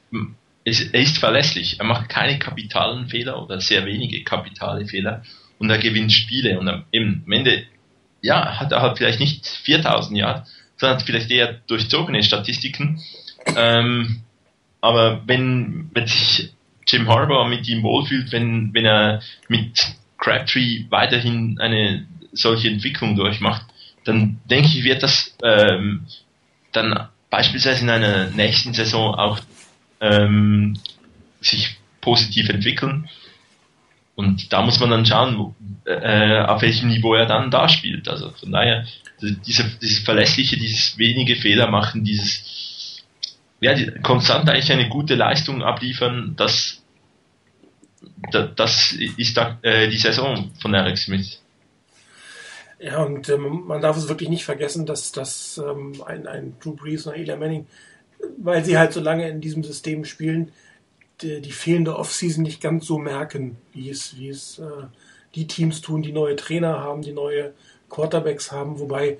[0.64, 1.78] ist, er ist verlässlich.
[1.78, 5.22] Er macht keine kapitalen Fehler oder sehr wenige kapitale Fehler
[5.58, 7.64] und er gewinnt Spiele und am Ende,
[8.22, 13.00] ja, hat er halt vielleicht nicht 4000 Yards, sondern vielleicht eher durchzogene Statistiken.
[13.56, 14.22] Ähm,
[14.80, 16.50] aber wenn, wenn sich
[16.86, 23.66] Jim Harbour mit ihm wohlfühlt, wenn, wenn er mit Crabtree weiterhin eine solche Entwicklung durchmacht,
[24.04, 26.06] dann denke ich, wird das ähm,
[26.72, 29.40] dann beispielsweise in einer nächsten Saison auch
[30.00, 30.78] ähm,
[31.40, 33.08] sich positiv entwickeln.
[34.16, 35.54] Und da muss man dann schauen,
[35.84, 38.08] äh, auf welchem Niveau er dann da spielt.
[38.08, 38.86] Also von daher,
[39.20, 42.56] diese, dieses Verlässliche, dieses wenige Fehler machen, dieses
[43.60, 46.82] ja, die, konstant eigentlich eine gute Leistung abliefern, das,
[48.30, 51.40] das, das ist da, äh, die Saison von Alex Smith.
[52.78, 56.74] Ja, und ähm, man darf es wirklich nicht vergessen, dass, dass ähm, ein, ein Drew
[56.74, 57.66] Brees oder Eli Manning,
[58.36, 60.52] weil sie halt so lange in diesem System spielen,
[61.22, 64.86] die, die fehlende Offseason nicht ganz so merken, wie es, wie es äh,
[65.34, 67.52] die Teams tun, die neue Trainer haben, die neue
[67.88, 69.18] Quarterbacks haben, wobei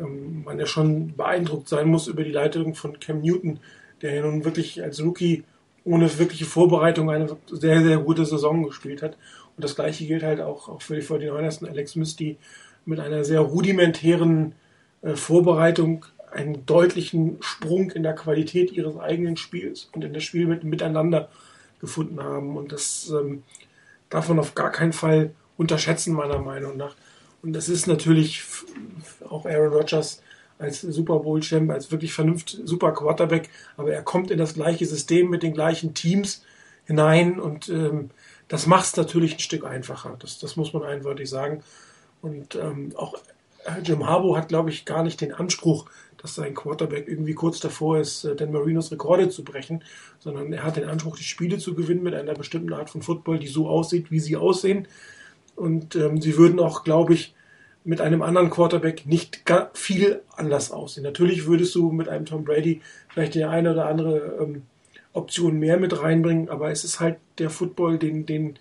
[0.00, 3.60] ähm, man ja schon beeindruckt sein muss über die Leitung von Cam Newton,
[4.02, 5.44] der ja nun wirklich als Rookie
[5.84, 9.16] ohne wirkliche Vorbereitung eine sehr, sehr gute Saison gespielt hat.
[9.56, 11.66] Und das gleiche gilt halt auch, auch für die 49ers.
[11.68, 12.36] Alex die
[12.86, 14.54] mit einer sehr rudimentären
[15.02, 20.46] äh, Vorbereitung einen deutlichen Sprung in der Qualität ihres eigenen Spiels und in das Spiel
[20.46, 21.28] mit, miteinander
[21.80, 22.56] gefunden haben.
[22.56, 23.42] Und das ähm,
[24.10, 26.96] darf man auf gar keinen Fall unterschätzen, meiner Meinung nach.
[27.42, 28.42] Und das ist natürlich
[29.28, 30.22] auch Aaron Rodgers
[30.58, 35.28] als Super Bowl-Champ, als wirklich vernünftig super Quarterback, aber er kommt in das gleiche System
[35.28, 36.44] mit den gleichen Teams
[36.86, 38.10] hinein und ähm,
[38.48, 40.16] das macht es natürlich ein Stück einfacher.
[40.18, 41.62] Das, das muss man eindeutig sagen.
[42.22, 43.14] Und ähm, auch
[43.64, 45.86] äh, Jim Harbaugh hat, glaube ich, gar nicht den Anspruch,
[46.24, 49.84] dass sein Quarterback irgendwie kurz davor ist, äh, Dan Marinos Rekorde zu brechen,
[50.18, 53.38] sondern er hat den Anspruch, die Spiele zu gewinnen mit einer bestimmten Art von Football,
[53.38, 54.88] die so aussieht, wie sie aussehen.
[55.54, 57.34] Und ähm, sie würden auch, glaube ich,
[57.84, 59.42] mit einem anderen Quarterback nicht
[59.74, 61.04] viel anders aussehen.
[61.04, 64.62] Natürlich würdest du mit einem Tom Brady vielleicht die eine oder andere ähm,
[65.12, 68.58] Option mehr mit reinbringen, aber es ist halt der Football, den, den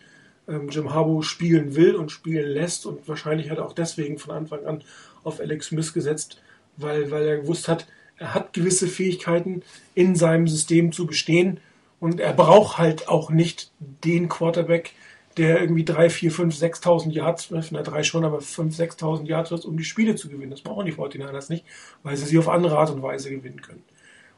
[0.50, 4.36] ähm, Jim Harbaugh spielen will und spielen lässt und wahrscheinlich hat er auch deswegen von
[4.36, 4.84] Anfang an
[5.24, 6.43] auf Alex Smith gesetzt,
[6.78, 9.64] weil, weil er gewusst hat, er hat gewisse Fähigkeiten
[9.96, 11.60] in seinem System zu bestehen
[12.00, 14.94] und er braucht halt auch nicht den Quarterback,
[15.38, 19.66] der irgendwie 3, 4, 5, 6.000 Yards, na drei schon, aber 5, 6.000 Yards hat,
[19.66, 20.52] um die Spiele zu gewinnen.
[20.52, 21.66] Das brauchen die 49ers nicht,
[22.04, 23.84] weil sie sie auf andere Art und Weise gewinnen können.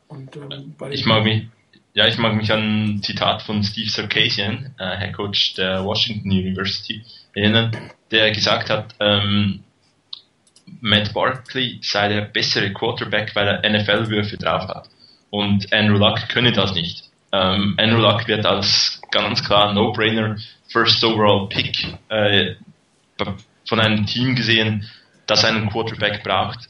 [0.08, 1.48] Und, ähm, ich mag mich,
[1.94, 6.30] ja, ich mag mich an ein Zitat von Steve Sarkisian, äh, Head Coach der Washington
[6.30, 7.72] University, erinnern,
[8.12, 9.65] der gesagt hat, ähm,
[10.82, 14.90] Matt Barkley sei der bessere Quarterback, weil er NFL-Würfe drauf hat.
[15.30, 17.10] Und Andrew Luck könne das nicht.
[17.32, 20.38] Ähm, Andrew Luck wird als ganz klar No-Brainer
[20.68, 22.56] First Overall Pick äh,
[23.68, 24.90] von einem Team gesehen,
[25.28, 26.68] das einen Quarterback braucht.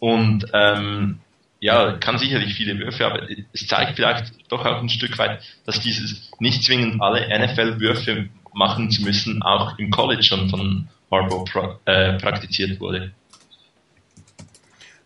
[0.00, 1.20] Und ähm,
[1.60, 5.80] ja, kann sicherlich viele Würfe, aber es zeigt vielleicht doch auch ein Stück weit, dass
[5.80, 11.78] dieses nicht zwingend alle NFL-Würfe machen zu müssen, auch im College schon von Harbaugh pra
[11.84, 13.12] äh, praktiziert wurde.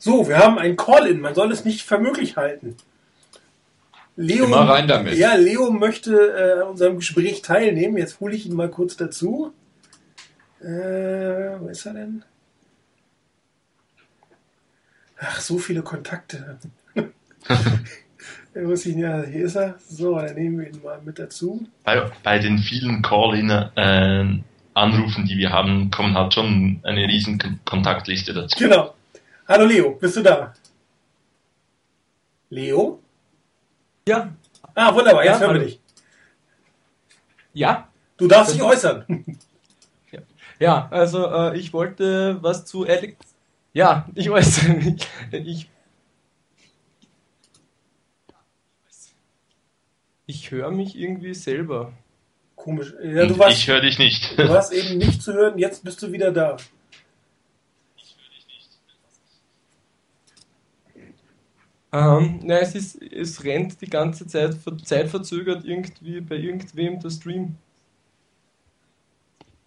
[0.06, 2.76] So, wir haben ein Call-In, man soll es nicht für möglich halten.
[4.14, 5.16] Leo, Immer rein damit.
[5.16, 7.96] Ja, Leo möchte äh, an unserem Gespräch teilnehmen.
[7.96, 9.52] Jetzt hole ich ihn mal kurz dazu.
[10.60, 12.24] Äh, wo ist er denn?
[15.18, 16.56] Ach, so viele Kontakte.
[18.54, 19.74] muss ich, ja, hier ist er.
[19.88, 21.66] So, dann nehmen wir ihn mal mit dazu.
[21.82, 24.44] Bei, bei den vielen Call-In-Anrufen,
[25.24, 28.56] äh, die wir haben, kommen halt schon eine riesen Kontaktliste dazu.
[28.56, 28.94] Genau.
[29.48, 30.52] Hallo Leo, bist du da?
[32.50, 33.00] Leo?
[34.08, 34.34] Ja.
[34.74, 35.80] Ah, wunderbar, jetzt ja, hören wir dich.
[37.52, 37.88] Ja?
[38.16, 39.06] Du darfst dich äußern.
[40.10, 40.20] Ja,
[40.58, 43.16] ja also äh, ich wollte was zu Alex.
[43.72, 45.06] Ja, ich äußere mich.
[45.30, 45.70] Ich,
[50.26, 51.92] ich höre mich irgendwie selber.
[52.56, 52.94] Komisch.
[53.02, 54.36] Ja, du warst, ich höre dich nicht.
[54.36, 56.56] Du warst eben nicht zu hören, jetzt bist du wieder da.
[61.92, 67.56] Ähm, nein, es, ist, es rennt die ganze Zeit zeitverzögert irgendwie bei irgendwem der Stream.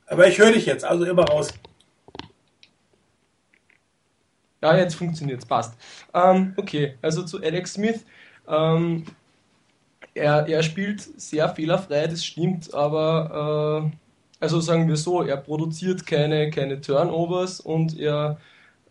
[0.05, 1.53] Aber ich höre dich jetzt, also immer raus.
[4.61, 5.75] Ja, jetzt funktioniert es, passt.
[6.13, 8.05] Ähm, okay, also zu Alex Smith.
[8.47, 9.05] Ähm,
[10.13, 13.97] er, er spielt sehr fehlerfrei, das stimmt, aber äh,
[14.39, 18.39] also sagen wir so, er produziert keine, keine Turnovers und er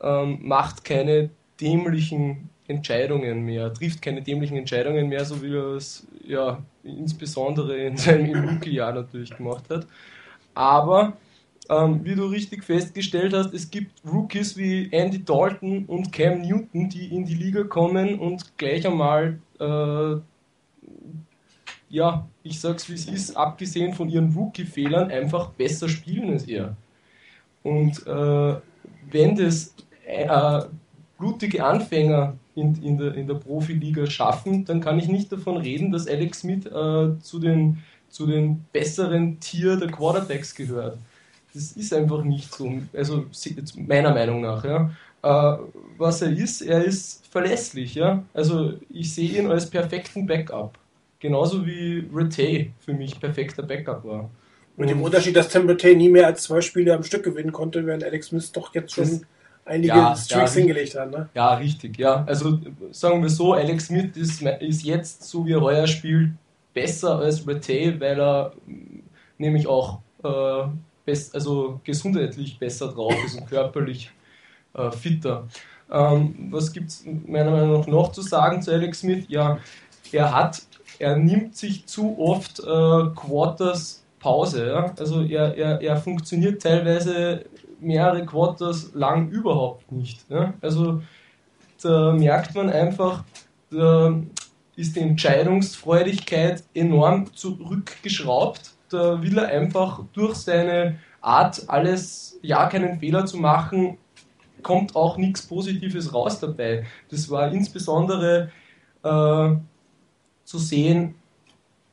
[0.01, 6.07] ähm, macht keine dämlichen Entscheidungen mehr, trifft keine dämlichen Entscheidungen mehr, so wie er es
[6.25, 9.87] ja insbesondere in seinem Rookie-Jahr natürlich gemacht hat.
[10.55, 11.14] Aber
[11.71, 16.89] ähm, wie du richtig festgestellt hast, es gibt Rookies wie Andy Dalton und Cam Newton,
[16.89, 20.16] die in die Liga kommen und gleich einmal, äh,
[21.91, 26.77] ja, ich sag's wie es ist, abgesehen von ihren Rookie-Fehlern, einfach besser spielen als er.
[27.62, 28.57] Und äh,
[29.11, 29.75] wenn das
[30.07, 30.61] äh,
[31.19, 35.93] blutige Anfänger in, in, der, in der Profiliga schaffen, dann kann ich nicht davon reden,
[35.93, 37.79] dass Alex Smith äh, zu, den,
[38.09, 40.99] zu den besseren Tier der Quarterbacks gehört.
[41.55, 43.27] Das ist einfach nicht so, also
[43.77, 44.65] meiner Meinung nach.
[44.65, 44.91] Ja.
[45.23, 45.59] Äh,
[45.97, 47.95] was er ist, er ist verlässlich.
[47.95, 48.23] Ja.
[48.35, 50.79] Also ich sehe ihn als perfekten Backup.
[51.21, 54.31] Genauso wie Rete für mich perfekter Backup war.
[54.77, 57.85] Mit dem Unterschied, dass Tim Rete nie mehr als zwei Spiele am Stück gewinnen konnte,
[57.85, 59.27] während Alex Smith doch jetzt schon
[59.69, 61.11] einige ja, Streaks ja, hingelegt hat.
[61.11, 61.29] Ne?
[61.35, 62.25] Ja, richtig, ja.
[62.27, 62.59] Also
[62.91, 66.33] sagen wir so, Alex Smith ist, ist jetzt, so wie er heuer spielt,
[66.75, 69.01] besser als Rete, weil er mm,
[69.39, 70.69] nämlich auch äh,
[71.05, 74.11] best, also gesundheitlich besser drauf ist und körperlich
[74.75, 75.47] äh, fitter.
[75.91, 79.25] Ähm, was gibt es meiner Meinung nach noch zu sagen zu Alex Smith?
[79.29, 79.59] Ja,
[80.12, 80.62] er hat,
[80.99, 82.62] er nimmt sich zu oft äh,
[83.14, 84.69] Quarters Pause.
[84.69, 84.95] Ja?
[84.99, 87.45] Also er, er, er funktioniert teilweise
[87.81, 90.29] mehrere Quarters lang überhaupt nicht.
[90.31, 90.55] Ne?
[90.61, 91.03] Also
[91.83, 93.24] da merkt man einfach,
[93.70, 94.14] da
[94.76, 98.72] ist die Entscheidungsfreudigkeit enorm zurückgeschraubt.
[98.91, 103.99] Da will er einfach durch seine Art, alles, ja, keinen Fehler zu machen,
[104.62, 106.87] kommt auch nichts Positives raus dabei.
[107.11, 108.51] Das war insbesondere
[109.03, 109.57] äh,
[110.45, 111.14] zu sehen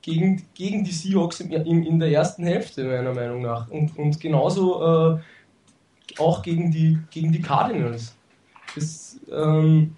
[0.02, 3.70] gegen, gegen die Seahawks in, in, in, der ersten Hälfte, meiner Meinung nach.
[3.70, 5.20] Und, und genauso äh,
[6.18, 8.16] auch gegen die, gegen die Cardinals.
[8.76, 9.96] Das, ähm,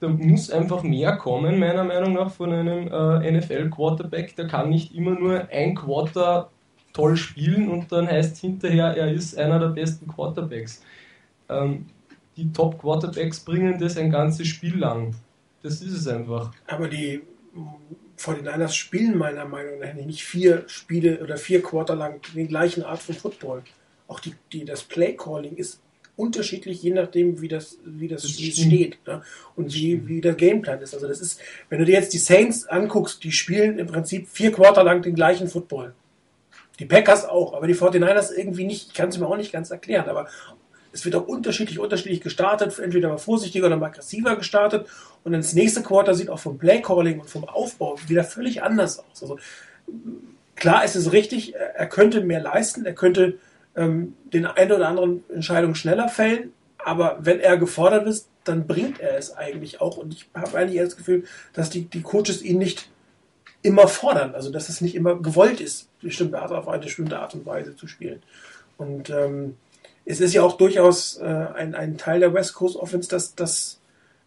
[0.00, 4.36] da muss einfach mehr kommen, meiner Meinung nach, von einem äh, NFL-Quarterback.
[4.36, 6.50] Der kann nicht immer nur ein Quarter
[6.92, 10.82] toll spielen und dann heißt hinterher, er ist einer der besten Quarterbacks.
[11.48, 11.86] Ähm,
[12.36, 15.14] die Top-Quarterbacks bringen das ein ganzes Spiel lang.
[15.62, 16.52] Das ist es einfach.
[16.68, 17.22] Aber die
[18.18, 23.00] 49ers spielen meiner Meinung nach nicht vier Spiele oder vier Quarter lang die gleichen Art
[23.00, 23.62] von Football.
[24.08, 25.80] Auch die, die, das Play-Calling ist
[26.16, 29.22] unterschiedlich, je nachdem, wie das, wie das, das steht ne?
[29.54, 30.92] und wie, wie der Gameplan ist.
[30.92, 34.50] Also das ist, wenn du dir jetzt die Saints anguckst, die spielen im Prinzip vier
[34.50, 35.94] Quarter lang den gleichen Football.
[36.80, 39.70] Die Packers auch, aber die 49ers irgendwie nicht, ich kann es mir auch nicht ganz
[39.70, 40.28] erklären, aber
[40.92, 44.88] es wird auch unterschiedlich, unterschiedlich gestartet, entweder mal vorsichtiger oder mal aggressiver gestartet
[45.22, 49.22] und ins nächste Quarter sieht auch vom Playcalling und vom Aufbau wieder völlig anders aus.
[49.22, 49.38] Also
[50.56, 53.38] klar ist es richtig, er könnte mehr leisten, er könnte
[53.78, 59.00] ähm, den einen oder anderen Entscheidung schneller fällen, aber wenn er gefordert ist, dann bringt
[59.00, 59.96] er es eigentlich auch.
[59.96, 62.90] Und ich habe eigentlich das Gefühl, dass die, die Coaches ihn nicht
[63.62, 67.34] immer fordern, also dass es nicht immer gewollt ist, bestimmte Art auf eine bestimmte Art
[67.34, 68.22] und Weise zu spielen.
[68.76, 69.56] Und ähm,
[70.04, 73.80] es ist ja auch durchaus äh, ein, ein Teil der West Coast Offense, dass, dass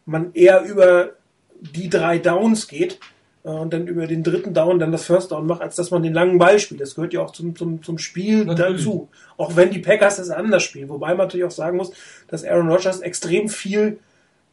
[0.06, 1.12] man eher über
[1.60, 3.00] die drei Downs geht
[3.44, 6.14] und dann über den dritten Down dann das First Down macht, als dass man den
[6.14, 6.82] langen Ball spielt.
[6.82, 8.78] Das gehört ja auch zum, zum, zum Spiel natürlich.
[8.78, 9.10] dazu.
[9.38, 10.90] Auch wenn die Packers es anders spielen.
[10.90, 11.92] Wobei man natürlich auch sagen muss,
[12.28, 14.00] dass Aaron Rodgers extrem viel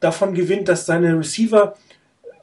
[0.01, 1.76] davon gewinnt, dass seine Receiver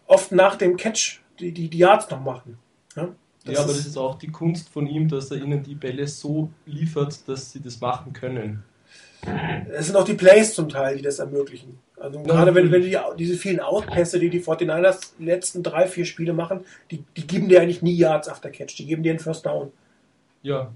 [0.06, 2.58] oft nach dem Catch die, die, die Yards noch machen.
[2.96, 3.10] Ja?
[3.46, 6.50] ja, aber das ist auch die Kunst von ihm, dass er ihnen die Bälle so
[6.66, 8.64] liefert, dass sie das machen können.
[9.74, 11.80] Es sind auch die Plays zum Teil, die das ermöglichen.
[12.06, 16.34] Also gerade wenn, wenn die, diese vielen Outpässe, die die 49ers letzten drei, vier Spiele
[16.34, 16.60] machen,
[16.92, 19.72] die, die geben dir eigentlich nie Yards after Catch, die geben dir einen First Down.
[20.44, 20.72] Ja,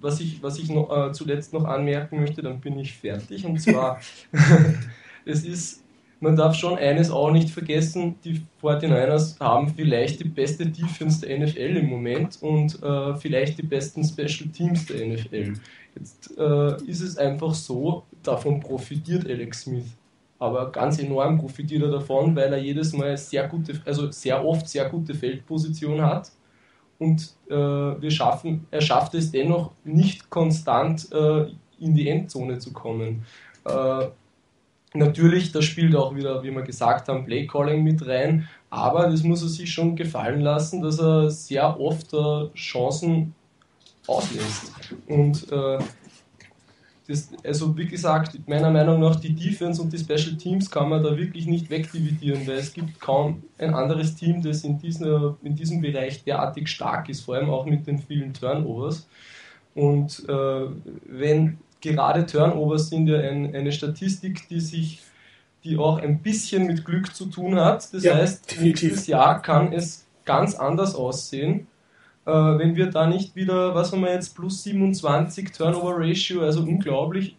[0.00, 3.44] was ich, was ich noch, äh, zuletzt noch anmerken möchte, dann bin ich fertig.
[3.44, 4.00] Und zwar,
[5.24, 5.82] es ist,
[6.20, 11.36] man darf schon eines auch nicht vergessen, die 49ers haben vielleicht die beste Defense der
[11.36, 15.54] NFL im Moment und äh, vielleicht die besten Special Teams der NFL.
[15.96, 19.96] Jetzt äh, ist es einfach so, davon profitiert Alex Smith.
[20.40, 24.68] Aber ganz enorm profitiert er davon, weil er jedes Mal sehr gute, also sehr oft
[24.68, 26.32] sehr gute Feldposition hat.
[26.98, 31.46] Und äh, wir schaffen, er schafft es dennoch nicht konstant äh,
[31.78, 33.24] in die Endzone zu kommen.
[33.64, 34.06] Äh,
[34.94, 39.42] natürlich, da spielt auch wieder, wie wir gesagt haben, Playcalling mit rein, aber das muss
[39.42, 43.34] er sich schon gefallen lassen, dass er sehr oft äh, Chancen
[44.06, 44.72] auslässt.
[45.06, 45.78] Und äh,
[47.10, 51.02] das, also wie gesagt, meiner Meinung nach, die Defense und die Special Teams kann man
[51.02, 55.56] da wirklich nicht wegdividieren, weil es gibt kaum ein anderes Team, das in, diesen, in
[55.56, 59.08] diesem Bereich derartig stark ist, vor allem auch mit den vielen Turnovers.
[59.74, 60.66] Und äh,
[61.06, 65.02] wenn gerade Turnovers sind ja ein, eine Statistik, die sich
[65.62, 67.92] die auch ein bisschen mit Glück zu tun hat.
[67.92, 68.82] Das ja, heißt, definitiv.
[68.82, 71.66] nächstes Jahr kann es ganz anders aussehen
[72.26, 76.60] äh, wenn wir da nicht wieder, was haben wir jetzt, plus 27 Turnover Ratio, also
[76.60, 77.36] unglaublich.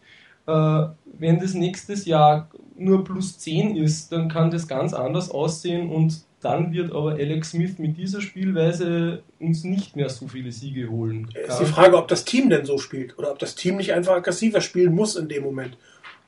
[0.48, 0.86] Äh,
[1.20, 6.24] wenn das nächstes Jahr nur plus 10 ist, dann kann das ganz anders aussehen und
[6.42, 11.30] dann wird aber Alex Smith mit dieser Spielweise uns nicht mehr so viele Siege holen.
[11.48, 14.14] Ist die Frage, ob das Team denn so spielt oder ob das Team nicht einfach
[14.14, 15.78] aggressiver spielen muss in dem Moment.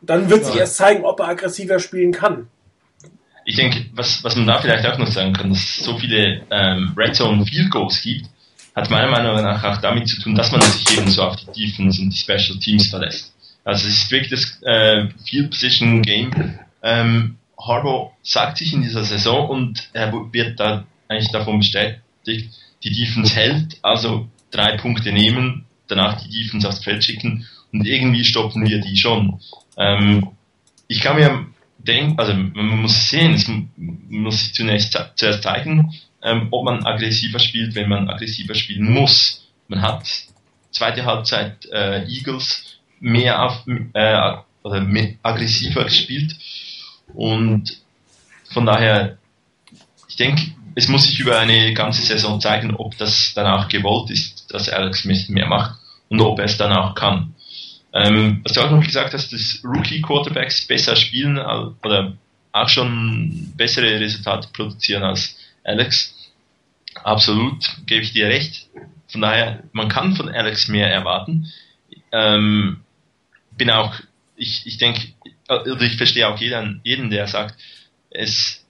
[0.02, 0.46] Dann wird ja.
[0.46, 2.48] sich erst zeigen, ob er aggressiver spielen kann.
[3.46, 6.44] Ich denke, was, was man da vielleicht auch noch sagen kann, dass es so viele
[6.52, 8.30] ähm, Red Zone Field Goals gibt,
[8.76, 11.66] hat meiner Meinung nach auch damit zu tun, dass man sich eben so auf die
[11.66, 13.34] Defense und die Special Teams verlässt.
[13.64, 16.60] Also es ist wirklich das äh, Field Position Game.
[16.82, 22.92] Ähm, Harbour sagt sich in dieser Saison und er wird da eigentlich davon bestätigt, die
[22.92, 28.68] Defense hält, also drei Punkte nehmen, danach die Defense aufs Feld schicken und irgendwie stoppen
[28.68, 29.40] wir die schon.
[29.78, 30.30] Ähm,
[30.88, 31.46] ich kann mir
[31.78, 33.50] denken, also man muss sehen, es
[34.10, 35.94] muss sich zunächst zuerst zeigen,
[36.24, 39.48] ähm, ob man aggressiver spielt, wenn man aggressiver spielen muss.
[39.68, 40.04] Man hat
[40.72, 46.36] zweite Halbzeit äh, Eagles mehr auf, äh, oder mehr aggressiver gespielt
[47.14, 47.84] und
[48.52, 49.18] von daher,
[50.08, 54.52] ich denke, es muss sich über eine ganze Saison zeigen, ob das danach gewollt ist,
[54.54, 57.36] dass Alex Smith mehr macht und ob er es danach kann.
[57.94, 62.14] Ähm, was du auch noch gesagt hast, dass Rookie Quarterbacks besser spielen oder
[62.52, 66.13] auch schon bessere Resultate produzieren als Alex.
[67.04, 68.68] Absolut, gebe ich dir recht.
[69.08, 71.52] Von daher, man kann von Alex mehr erwarten.
[72.12, 72.82] Ähm,
[73.58, 73.94] bin auch,
[74.36, 75.02] ich, ich denke,
[75.48, 77.60] also ich verstehe auch jeden, jeden, der sagt,
[78.10, 78.66] es,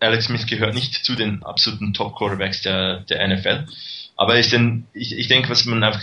[0.00, 3.66] Alex Smith gehört nicht zu den absoluten Top-Quarterbacks der, der NFL.
[4.16, 6.02] Aber er ist ein, ich, ich denke, was man einfach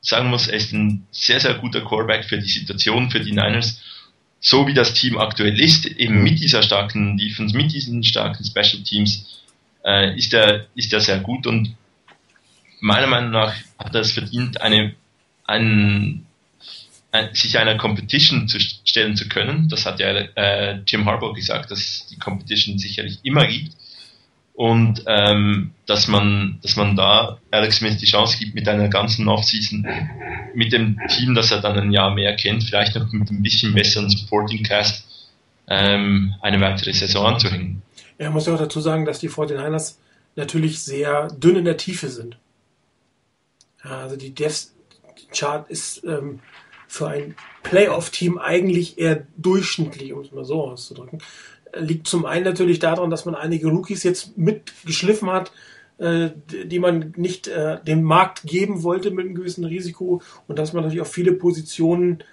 [0.00, 3.80] sagen muss, er ist ein sehr, sehr guter Quarterback für die Situation, für die Niners.
[4.40, 8.82] So wie das Team aktuell ist, eben mit dieser starken Defense, mit diesen starken Special
[8.82, 9.42] Teams,
[9.84, 11.76] äh, ist er, ist er sehr gut und
[12.80, 14.94] meiner Meinung nach hat er es verdient, eine,
[15.44, 16.26] einen,
[17.12, 19.68] ein, sich einer Competition zu stellen zu können.
[19.68, 23.74] Das hat ja äh, Jim Harbaugh gesagt, dass die Competition sicherlich immer gibt
[24.60, 29.26] und ähm, dass man dass man da Alex Smith die Chance gibt mit einer ganzen
[29.26, 29.86] Offseason
[30.54, 33.72] mit dem Team, das er dann ein Jahr mehr kennt, vielleicht noch mit ein bisschen
[33.72, 35.06] besseren Supporting Cast
[35.66, 37.82] ähm, eine weitere Saison anzuhängen.
[38.20, 39.96] Ja, muss ja auch dazu sagen, dass die 49ers
[40.36, 42.38] natürlich sehr dünn in der Tiefe sind.
[43.82, 44.68] Ja, also die Death
[45.32, 46.40] Chart ist ähm,
[46.86, 51.20] für ein Playoff-Team eigentlich eher durchschnittlich, um es mal so auszudrücken
[51.76, 55.52] liegt zum einen natürlich daran, dass man einige Rookies jetzt mitgeschliffen hat,
[55.98, 60.72] äh, die man nicht äh, dem Markt geben wollte mit einem gewissen Risiko und dass
[60.72, 62.24] man natürlich auf viele Positionen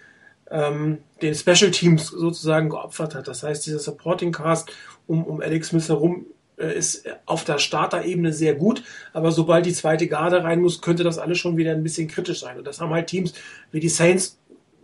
[0.52, 3.28] ähm, den Special Teams sozusagen geopfert hat.
[3.28, 4.72] Das heißt, dieser Supporting Cast
[5.08, 6.26] um, um Alex Smith herum
[6.58, 8.84] äh, ist auf der Starterebene sehr gut,
[9.14, 12.40] aber sobald die zweite Garde rein muss, könnte das alles schon wieder ein bisschen kritisch
[12.40, 12.58] sein.
[12.58, 13.34] Und das haben halt Teams
[13.72, 14.40] wie die Saints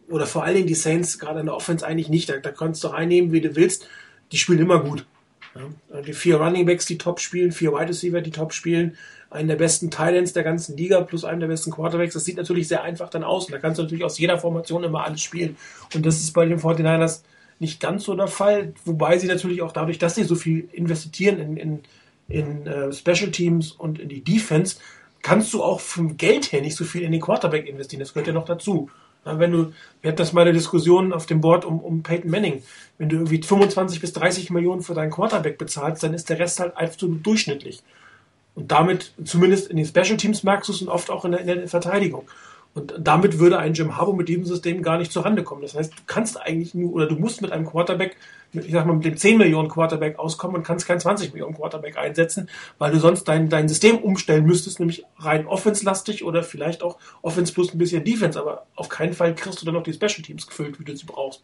[0.09, 2.29] oder vor allen Dingen die Saints gerade in der Offense eigentlich nicht.
[2.29, 3.87] Da, da kannst du reinnehmen, wie du willst
[4.33, 5.05] die spielen immer gut.
[5.55, 8.97] Ja, die vier Running Backs, die top spielen, vier Wide Receiver, die top spielen,
[9.29, 12.13] einen der besten Titans der ganzen Liga plus einen der besten Quarterbacks.
[12.13, 13.45] Das sieht natürlich sehr einfach dann aus.
[13.45, 15.57] Und da kannst du natürlich aus jeder Formation immer alles spielen.
[15.93, 17.21] Und das ist bei den 49ers
[17.59, 18.73] nicht ganz so der Fall.
[18.85, 21.79] Wobei sie natürlich auch dadurch, dass sie so viel investieren in, in,
[22.27, 24.77] in uh, Special Teams und in die Defense,
[25.21, 28.01] kannst du auch vom Geld her nicht so viel in den Quarterback investieren.
[28.01, 28.89] Das gehört ja noch dazu.
[29.25, 32.63] Wenn du, wir hatten das mal eine Diskussion auf dem Board um, um Peyton Manning.
[32.97, 36.59] Wenn du irgendwie 25 bis 30 Millionen für deinen Quarterback bezahlst, dann ist der Rest
[36.59, 37.81] halt absolut durchschnittlich.
[38.55, 41.41] Und damit, zumindest in den Special Teams merkst du es und oft auch in der,
[41.41, 42.27] in der Verteidigung.
[42.75, 45.61] Und damit würde ein Jim Harbaugh mit diesem System gar nicht zurande kommen.
[45.61, 48.17] Das heißt, du kannst eigentlich nur, oder du musst mit einem Quarterback,
[48.51, 51.55] mit, ich sag mal, mit dem 10 Millionen Quarterback auskommen und kannst kein 20 Millionen
[51.55, 52.49] Quarterback einsetzen,
[52.79, 57.53] weil du sonst dein, dein System umstellen müsstest, nämlich rein offenslastig oder vielleicht auch Offense
[57.53, 60.47] plus ein bisschen Defense, aber auf keinen Fall kriegst du dann noch die Special Teams
[60.47, 61.41] gefüllt, wie du sie brauchst.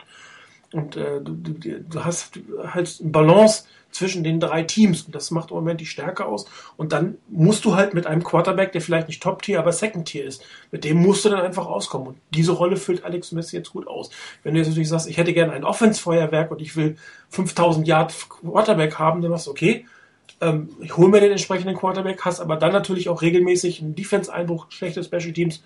[0.74, 2.40] Und äh, du, du, du hast
[2.74, 5.04] halt eine Balance zwischen den drei Teams.
[5.04, 6.46] Und das macht im Moment die Stärke aus.
[6.78, 10.44] Und dann musst du halt mit einem Quarterback, der vielleicht nicht Top-Tier, aber Second-Tier ist,
[10.72, 12.10] mit dem musst du dann einfach auskommen.
[12.10, 14.12] Und diese Rolle füllt Alex Smith jetzt gut aus.
[14.44, 16.98] Wenn du jetzt natürlich sagst, ich hätte gerne ein Offense-Feuerwerk und ich will
[17.30, 19.86] 5000 Yard Quarterback haben, dann machst du, okay,
[20.42, 24.68] ähm, ich hole mir den entsprechenden Quarterback, hast aber dann natürlich auch regelmäßig einen Defense-Einbruch,
[24.70, 25.64] schlechte Special Teams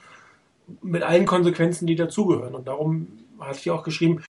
[0.82, 2.56] mit allen Konsequenzen, die dazugehören.
[2.56, 3.08] Und darum
[3.40, 4.24] hatte ich auch geschrieben,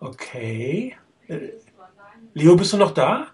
[0.00, 0.96] Okay.
[2.34, 3.28] Leo, bist du noch da?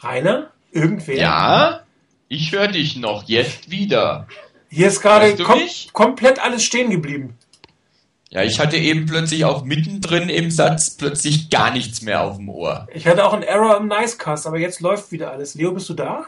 [0.00, 0.52] Rainer?
[0.70, 1.16] Irgendwer?
[1.16, 1.80] Ja,
[2.28, 4.28] ich höre dich noch, jetzt wieder.
[4.70, 5.60] Hier ist gerade kom
[5.92, 7.38] komplett alles stehen geblieben.
[8.30, 12.50] Ja, ich hatte eben plötzlich auch mittendrin im Satz plötzlich gar nichts mehr auf dem
[12.50, 12.86] Ohr.
[12.92, 15.54] Ich hatte auch einen Error im Nicecast, aber jetzt läuft wieder alles.
[15.54, 16.26] Leo, bist du da?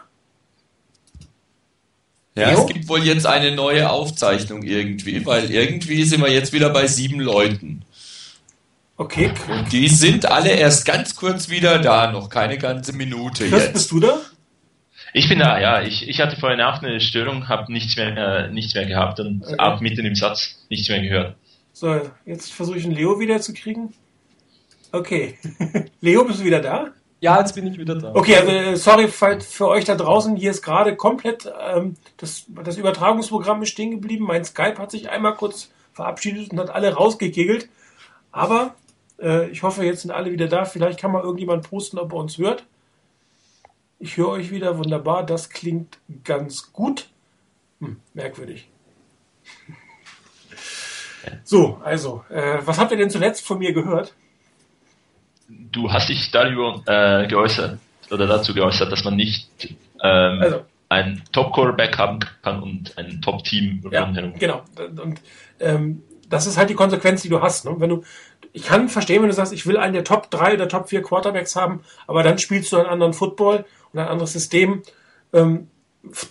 [2.34, 2.60] Ja, Leo?
[2.60, 6.86] es gibt wohl jetzt eine neue Aufzeichnung irgendwie, weil irgendwie sind wir jetzt wieder bei
[6.86, 7.84] sieben Leuten.
[9.00, 9.32] Okay.
[9.48, 13.72] Und die sind alle erst ganz kurz wieder da, noch keine ganze Minute Chris, jetzt.
[13.72, 14.20] bist du da?
[15.14, 15.80] Ich bin da, ja.
[15.80, 19.42] Ich, ich hatte vorhin auch eine Störung, habe nichts mehr, äh, nichts mehr gehabt und
[19.42, 19.54] okay.
[19.56, 21.34] auch mitten im Satz nichts mehr gehört.
[21.72, 23.94] So, jetzt versuche ich einen Leo wieder zu kriegen.
[24.92, 25.38] Okay.
[26.02, 26.88] Leo, bist du wieder da?
[27.20, 28.14] Ja, jetzt bin ich wieder da.
[28.14, 30.36] Okay, also äh, sorry für euch da draußen.
[30.36, 34.26] Hier ist gerade komplett ähm, das, das Übertragungsprogramm ist stehen geblieben.
[34.26, 37.70] Mein Skype hat sich einmal kurz verabschiedet und hat alle rausgekegelt.
[38.30, 38.74] Aber
[39.50, 40.64] ich hoffe, jetzt sind alle wieder da.
[40.64, 42.64] Vielleicht kann mal irgendjemand posten, ob er uns hört.
[43.98, 45.24] Ich höre euch wieder wunderbar.
[45.24, 47.08] Das klingt ganz gut.
[47.80, 48.68] Hm, merkwürdig.
[51.44, 54.14] So, also, äh, was habt ihr denn zuletzt von mir gehört?
[55.48, 57.78] Du hast dich darüber äh, geäußert
[58.10, 59.48] oder dazu geäußert, dass man nicht
[60.02, 64.62] ähm, also, ein Top-Quarterback haben kann und ein Top-Team ja, Genau.
[64.76, 65.20] Und
[65.60, 67.64] ähm, das ist halt die Konsequenz, die du hast.
[67.64, 67.74] Ne?
[67.78, 68.04] Wenn du
[68.52, 71.02] ich kann verstehen, wenn du sagst, ich will einen der Top 3 oder Top 4
[71.02, 74.82] Quarterbacks haben, aber dann spielst du einen anderen Football und ein anderes System.
[75.32, 75.68] Ähm,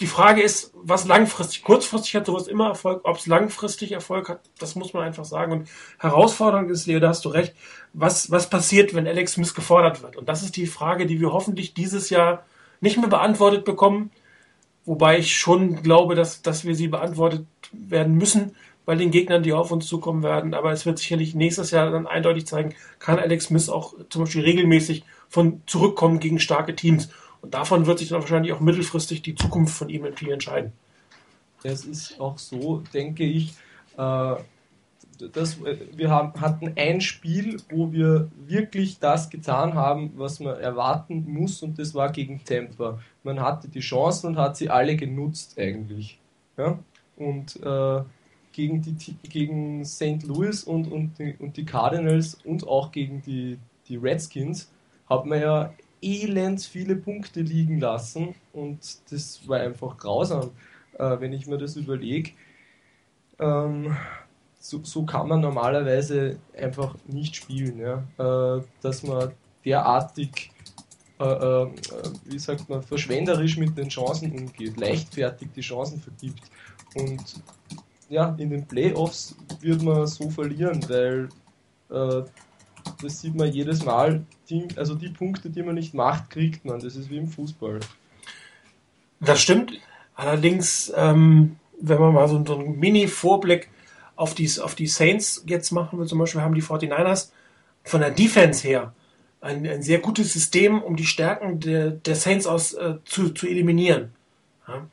[0.02, 4.42] die Frage ist, was langfristig, kurzfristig hat sowas immer Erfolg, ob es langfristig Erfolg hat,
[4.58, 5.52] das muss man einfach sagen.
[5.52, 7.54] Und herausfordernd ist, Leo, da hast du recht,
[7.94, 10.18] was, was passiert, wenn Alex Smith gefordert wird?
[10.18, 12.46] Und das ist die Frage, die wir hoffentlich dieses Jahr
[12.82, 14.10] nicht mehr beantwortet bekommen,
[14.86, 18.56] wobei ich schon glaube, dass, dass wir sie beantwortet werden müssen
[18.90, 20.56] bei den Gegnern, die auf uns zukommen werden.
[20.56, 24.42] Aber es wird sicherlich nächstes Jahr dann eindeutig zeigen, kann Alex Smith auch zum Beispiel
[24.42, 27.10] regelmäßig von zurückkommen gegen starke Teams.
[27.40, 30.72] Und davon wird sich dann wahrscheinlich auch mittelfristig die Zukunft von ihm entscheiden.
[31.62, 33.54] Es ist auch so, denke ich,
[33.96, 34.36] äh,
[35.34, 41.26] dass wir haben, hatten ein Spiel, wo wir wirklich das getan haben, was man erwarten
[41.28, 42.98] muss, und das war gegen Tampa.
[43.22, 46.18] Man hatte die Chancen und hat sie alle genutzt eigentlich.
[46.58, 46.80] Ja?
[47.18, 48.02] Und äh,
[48.60, 50.24] gegen, die, gegen St.
[50.24, 53.58] Louis und, und, die, und die Cardinals und auch gegen die,
[53.88, 54.70] die Redskins
[55.10, 58.80] hat man ja elend viele Punkte liegen lassen und
[59.12, 60.52] das war einfach grausam,
[60.98, 62.32] äh, wenn ich mir das überlege.
[63.40, 63.96] Ähm,
[64.60, 68.04] so, so, kann man normalerweise einfach nicht spielen, ja?
[68.58, 69.32] Äh, dass man
[69.64, 70.52] derartig,
[71.18, 71.68] äh, äh,
[72.26, 76.44] wie sagt man, verschwenderisch mit den Chancen umgeht, leichtfertig die Chancen vergibt.
[76.96, 77.42] Und
[78.10, 81.30] ja, in den Playoffs wird man so verlieren, weil
[81.90, 82.24] äh,
[83.02, 84.24] das sieht man jedes Mal.
[84.50, 86.80] Die, also die Punkte, die man nicht macht, kriegt man.
[86.80, 87.80] Das ist wie im Fußball.
[89.20, 89.80] Das stimmt.
[90.16, 93.70] Allerdings, ähm, wenn man mal so, so einen Mini-Vorblick
[94.16, 97.30] auf die, auf die Saints jetzt machen will, zum Beispiel haben die 49ers
[97.84, 98.94] von der Defense her
[99.42, 103.48] ein, ein sehr gutes System, um die Stärken der, der Saints aus äh, zu, zu
[103.48, 104.14] eliminieren.
[104.68, 104.86] Ja?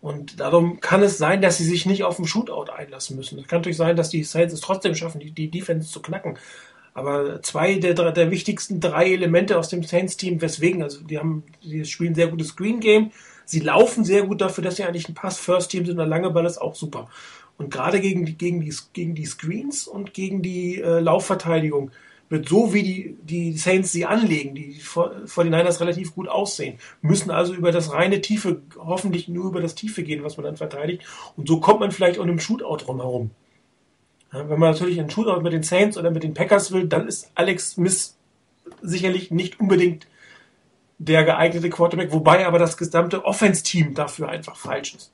[0.00, 3.38] Und darum kann es sein, dass sie sich nicht auf den Shootout einlassen müssen.
[3.38, 6.38] Es kann natürlich sein, dass die Saints es trotzdem schaffen, die, die Defense zu knacken.
[6.94, 11.84] Aber zwei der, der wichtigsten drei Elemente aus dem Saints-Team, weswegen, also die haben, die
[11.84, 13.12] spielen sehr gutes Screen-Game,
[13.44, 16.58] sie laufen sehr gut dafür, dass sie eigentlich ein Pass-First-Team sind, der lange Ball ist
[16.58, 17.08] auch super.
[17.58, 21.90] Und gerade gegen die, gegen die, gegen die Screens und gegen die äh, Laufverteidigung
[22.30, 26.28] wird so, wie die, die Saints sie anlegen, die vor, vor den Niners relativ gut
[26.28, 30.44] aussehen, müssen also über das reine Tiefe, hoffentlich nur über das Tiefe gehen, was man
[30.44, 31.02] dann verteidigt.
[31.36, 33.32] Und so kommt man vielleicht auch in einem Shootout drumherum.
[34.32, 37.08] Ja, wenn man natürlich einen Shootout mit den Saints oder mit den Packers will, dann
[37.08, 38.16] ist Alex Smith
[38.80, 40.06] sicherlich nicht unbedingt
[40.98, 45.12] der geeignete Quarterback, wobei aber das gesamte Offense-Team dafür einfach falsch ist.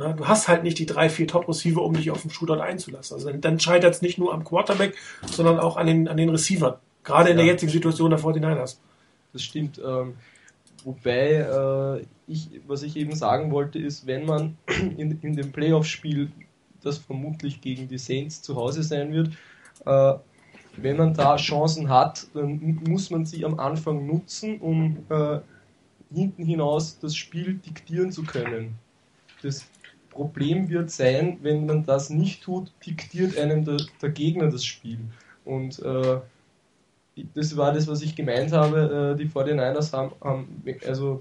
[0.00, 3.14] Ja, du hast halt nicht die drei, vier Top-Receiver, um dich auf den Shootout einzulassen.
[3.14, 4.94] Also dann, dann scheitert es nicht nur am Quarterback,
[5.26, 6.76] sondern auch an den, an den Receivern.
[7.04, 7.44] Gerade in ja.
[7.44, 8.78] der jetzigen Situation der 49ers.
[9.34, 9.78] Das stimmt.
[9.84, 10.14] Ähm,
[10.84, 14.56] wobei, äh, ich, was ich eben sagen wollte, ist, wenn man
[14.96, 16.30] in, in dem Playoff-Spiel
[16.82, 19.32] das vermutlich gegen die Saints zu Hause sein wird.
[19.84, 20.18] Äh,
[20.76, 25.40] wenn man da Chancen hat, dann muss man sie am Anfang nutzen, um äh,
[26.14, 28.78] hinten hinaus das Spiel diktieren zu können.
[29.42, 29.66] Das
[30.20, 34.98] Problem wird sein, wenn man das nicht tut, diktiert einem der, der Gegner das Spiel.
[35.46, 36.18] Und äh,
[37.34, 39.14] das war das, was ich gemeint habe.
[39.14, 41.18] Äh, die 49ers haben, haben also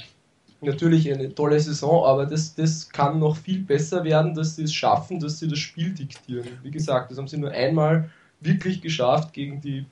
[0.60, 4.74] natürlich eine tolle Saison, aber das, das kann noch viel besser werden, dass sie es
[4.74, 6.50] schaffen, dass sie das Spiel diktieren.
[6.62, 8.10] Wie gesagt, das haben sie nur einmal
[8.42, 9.86] wirklich geschafft gegen die,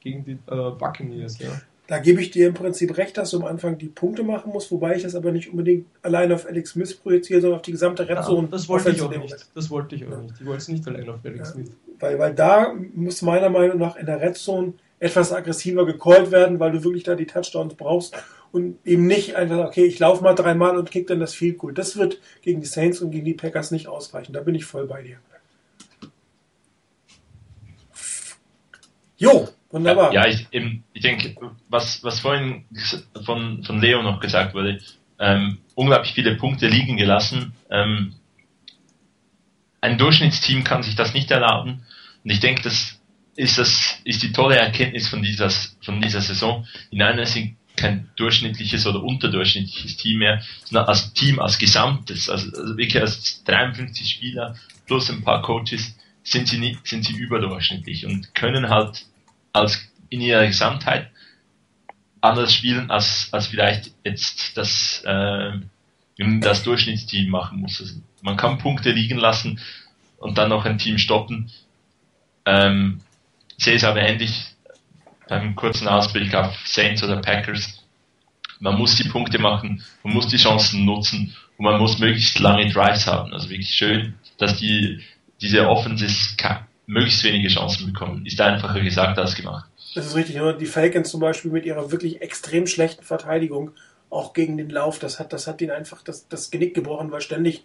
[0.00, 1.38] gegen die äh, Buccaneers.
[1.38, 1.50] Ja.
[1.86, 4.70] Da gebe ich dir im Prinzip recht, dass du am Anfang die Punkte machen musst,
[4.70, 8.08] wobei ich das aber nicht unbedingt allein auf Alex Smith projiziere, sondern auf die gesamte
[8.08, 8.44] Red Zone.
[8.44, 9.46] Ja, das wollte ich auch nicht.
[9.54, 10.34] Das wollte ich auch nicht.
[10.40, 11.70] Ich wollte es nicht allein auf Alex ja, Smith.
[12.00, 16.58] Weil, weil da muss meiner Meinung nach in der Red Zone etwas aggressiver gecallt werden,
[16.58, 18.16] weil du wirklich da die Touchdowns brauchst
[18.52, 21.74] und eben nicht einfach, okay, ich laufe mal dreimal und kick dann das Field Goal.
[21.74, 24.32] Das wird gegen die Saints und gegen die Packers nicht ausreichen.
[24.32, 25.18] Da bin ich voll bei dir.
[29.16, 30.12] Jo, wunderbar.
[30.12, 31.36] Ja, ich, ich denke,
[31.68, 32.64] was, was vorhin
[33.24, 34.80] von, von Leo noch gesagt wurde,
[35.18, 37.52] ähm, unglaublich viele Punkte liegen gelassen.
[37.70, 38.14] Ähm,
[39.80, 41.84] ein Durchschnittsteam kann sich das nicht erlauben.
[42.24, 42.98] Und ich denke, das
[43.36, 45.50] ist das ist die tolle Erkenntnis von dieser
[45.82, 46.66] von dieser Saison.
[46.90, 52.48] In einer sind kein durchschnittliches oder unterdurchschnittliches Team mehr, sondern als Team als Gesamtes, also,
[52.56, 54.56] also wirklich als 53 Spieler
[54.86, 59.04] plus ein paar Coaches sind sie nicht, sind sie überdurchschnittlich und können halt
[59.54, 61.10] als in ihrer Gesamtheit
[62.20, 65.52] anders spielen als als vielleicht jetzt das äh,
[66.40, 67.80] das Durchschnittsteam machen muss.
[67.80, 69.60] Also man kann Punkte liegen lassen
[70.18, 71.50] und dann noch ein Team stoppen.
[72.46, 73.00] Ähm,
[73.58, 74.54] sehe es aber ähnlich
[75.28, 77.82] beim kurzen Ausblick auf Saints oder Packers.
[78.60, 82.70] Man muss die Punkte machen, man muss die Chancen nutzen und man muss möglichst lange
[82.70, 83.32] Drives haben.
[83.32, 85.00] Also wirklich schön, dass die,
[85.40, 86.36] diese Offenses
[86.86, 88.26] möglichst wenige Chancen bekommen.
[88.26, 89.68] Ist einfacher gesagt als gemacht.
[89.94, 90.40] Das ist richtig.
[90.58, 93.72] Die Falcons zum Beispiel mit ihrer wirklich extrem schlechten Verteidigung
[94.10, 94.98] auch gegen den Lauf.
[94.98, 97.64] Das hat, das hat ihn einfach das, das Genick gebrochen, weil ständig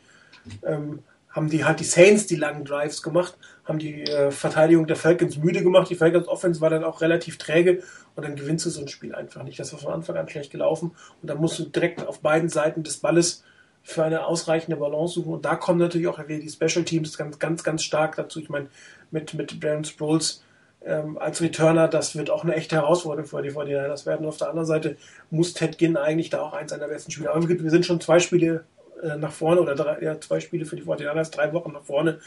[0.65, 4.95] ähm, haben die halt die Saints die langen Drives gemacht, haben die äh, Verteidigung der
[4.95, 5.89] Falcons müde gemacht.
[5.89, 7.83] Die Falcons Offense war dann auch relativ träge
[8.15, 9.59] und dann gewinnst du so ein Spiel einfach nicht.
[9.59, 10.91] Das war von Anfang an schlecht gelaufen
[11.21, 13.43] und dann musst du direkt auf beiden Seiten des Balles
[13.89, 15.33] für eine ausreichende Balance suchen.
[15.33, 18.39] Und da kommen natürlich auch wieder die Special Teams ganz, ganz, ganz stark dazu.
[18.39, 18.67] Ich meine,
[19.09, 20.43] mit, mit Brandon Sproles
[20.85, 24.27] ähm, als Returner, das wird auch eine echte Herausforderung für die 49ers werden.
[24.27, 24.95] Auf der anderen Seite
[25.31, 27.33] muss Ted Ginn eigentlich da auch eins seiner besten Spieler.
[27.33, 28.63] Aber wir sind schon zwei Spiele
[29.01, 32.19] äh, nach vorne oder drei, ja, zwei Spiele für die 49ers, drei Wochen nach vorne.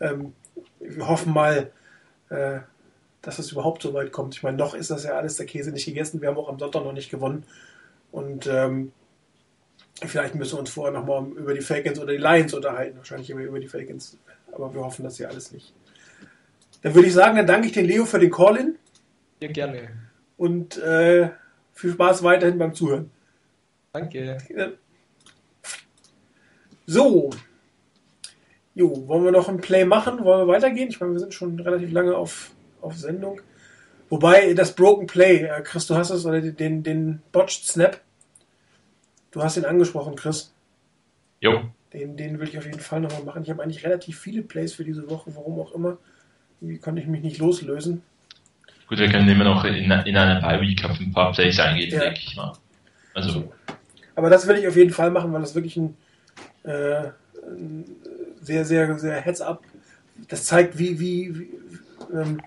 [0.00, 0.32] Ähm,
[0.80, 1.70] wir hoffen mal,
[2.30, 2.58] äh,
[3.22, 4.34] dass es überhaupt so weit kommt.
[4.34, 6.20] Ich meine, noch ist das ja alles der Käse nicht gegessen.
[6.20, 7.44] Wir haben auch am Sonntag noch nicht gewonnen.
[8.10, 8.90] Und ähm,
[10.04, 12.98] vielleicht müssen wir uns vorher nochmal über die Falcons oder die Lions unterhalten.
[12.98, 14.18] Wahrscheinlich immer über die Falcons.
[14.52, 15.72] Aber wir hoffen das ja alles nicht.
[16.82, 18.76] Dann würde ich sagen, dann danke ich den Leo für den Call-In.
[19.40, 19.88] Ja, gerne.
[20.36, 21.30] Und äh,
[21.72, 23.10] viel Spaß weiterhin beim Zuhören.
[23.92, 24.38] Danke.
[26.86, 27.30] So.
[28.74, 30.22] Jo, wollen wir noch ein Play machen?
[30.22, 30.90] Wollen wir weitergehen?
[30.90, 32.50] Ich meine, wir sind schon relativ lange auf,
[32.82, 33.40] auf Sendung.
[34.08, 38.00] Wobei, das Broken Play, äh, Chris, du hast es, oder den, den Botched Snap,
[39.36, 40.50] du hast ihn angesprochen, Chris.
[41.40, 41.60] Jo.
[41.92, 43.42] Den, den will ich auf jeden Fall nochmal machen.
[43.42, 45.98] Ich habe eigentlich relativ viele Plays für diese Woche, warum auch immer.
[46.60, 48.02] Wie konnte ich mich nicht loslösen?
[48.88, 52.00] Gut, wir können immer noch in, in einer Bye-Week auf ein paar Plays eingehen, Ja.
[52.00, 52.54] denke ich mal.
[53.12, 53.52] Also,
[54.14, 55.96] Aber das will ich auf jeden Fall machen, weil das wirklich ein,
[56.64, 57.10] äh,
[57.46, 57.84] ein
[58.40, 59.62] sehr, sehr, sehr Heads-up.
[60.28, 61.50] Das zeigt, wie, wie, wie,
[62.14, 62.40] ähm,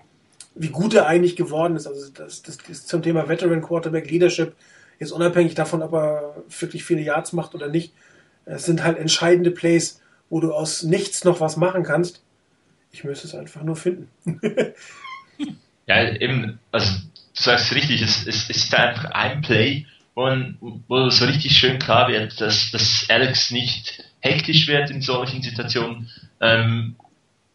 [0.56, 1.86] wie gut er eigentlich geworden ist.
[1.86, 4.54] Also das, das ist zum Thema Veteran Quarterback Leadership
[5.00, 7.92] ist unabhängig davon, ob er wirklich viele Yards macht oder nicht.
[8.44, 12.22] Es sind halt entscheidende Plays, wo du aus nichts noch was machen kannst.
[12.92, 14.08] Ich müsste es einfach nur finden.
[15.86, 20.58] ja, eben, also du sagst richtig, es, es, es ist einfach ein Play, wo, man,
[20.60, 26.10] wo so richtig schön klar wird, dass, dass Alex nicht hektisch wird in solchen Situationen.
[26.42, 26.96] Ähm,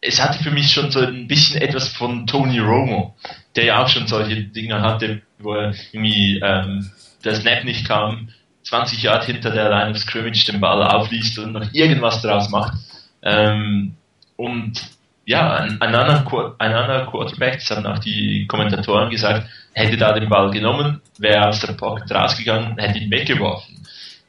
[0.00, 3.14] es hatte für mich schon so ein bisschen etwas von Tony Romo,
[3.54, 6.90] der ja auch schon solche Dinge hatte, wo er irgendwie ähm,
[7.24, 8.28] der Snap nicht kam,
[8.64, 12.74] 20 Yard hinter der Line of Scrimmage den Ball aufliest und noch irgendwas daraus macht.
[13.22, 13.94] Ähm,
[14.36, 14.80] und
[15.24, 20.12] ja, ein, ein, anderer, ein anderer Quarterback, das haben auch die Kommentatoren gesagt, hätte da
[20.12, 23.86] den Ball genommen, wäre aus der Pocket rausgegangen, hätte ihn weggeworfen.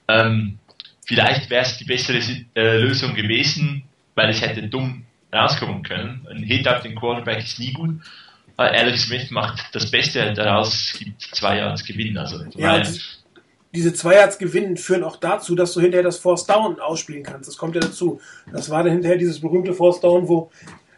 [0.07, 0.59] Ähm,
[1.05, 2.19] vielleicht wäre es die bessere
[2.55, 3.83] äh, Lösung gewesen,
[4.15, 6.27] weil es hätte dumm rauskommen können.
[6.29, 8.01] Ein Hit auf den Quarterback ist nie gut.
[8.57, 12.17] Alex Smith macht das Beste daraus, gibt zwei Yards Gewinn.
[12.17, 13.21] Also, Ja, und
[13.73, 17.47] diese Zweierts gewinnen führen auch dazu, dass du hinterher das Force Down ausspielen kannst.
[17.47, 18.19] Das kommt ja dazu.
[18.51, 20.49] Das war dann hinterher dieses berühmte Force Down, wo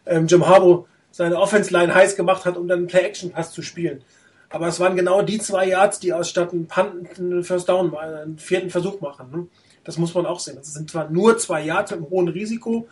[0.06, 4.04] ähm, Jim Harbaugh seine Offense Line heiß gemacht hat, um dann einen Play-Action-Pass zu spielen.
[4.50, 7.96] Aber es waren genau die zwei Yards, die aus statt einen Punt einen First Down
[7.96, 9.30] einen vierten Versuch machen.
[9.32, 9.48] Ne?
[9.84, 10.56] Das muss man auch sehen.
[10.56, 12.88] Das sind zwar nur zwei Yards mit einem hohen Risiko,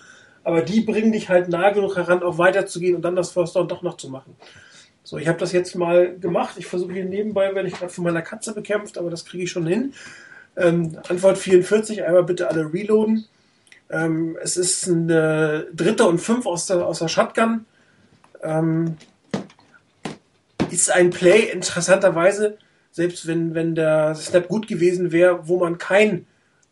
[0.47, 3.67] aber die bringen dich halt nah genug heran, auch weiterzugehen und dann das First Down
[3.67, 4.33] doch noch zu machen.
[5.03, 6.55] So, ich habe das jetzt mal gemacht.
[6.57, 9.51] Ich versuche hier nebenbei, werde ich gerade von meiner Katze bekämpft, aber das kriege ich
[9.51, 9.93] schon hin.
[10.55, 13.25] Ähm, Antwort 44, einmal bitte alle reloaden.
[13.89, 17.65] Ähm, es ist ein äh, dritter und fünf aus der, aus der Shotgun.
[18.41, 18.95] Ähm,
[20.71, 22.57] ist ein Play, interessanterweise,
[22.93, 26.25] selbst wenn, wenn der Snap gut gewesen wäre, wo man kein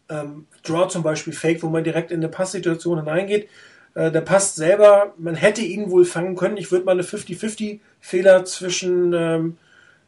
[0.07, 3.49] ähm, Draw zum Beispiel fake, wo man direkt in eine Passsituation hineingeht.
[3.95, 6.57] Äh, der Pass selber, man hätte ihn wohl fangen können.
[6.57, 9.57] Ich würde mal eine 50-50-Fehler zwischen ähm,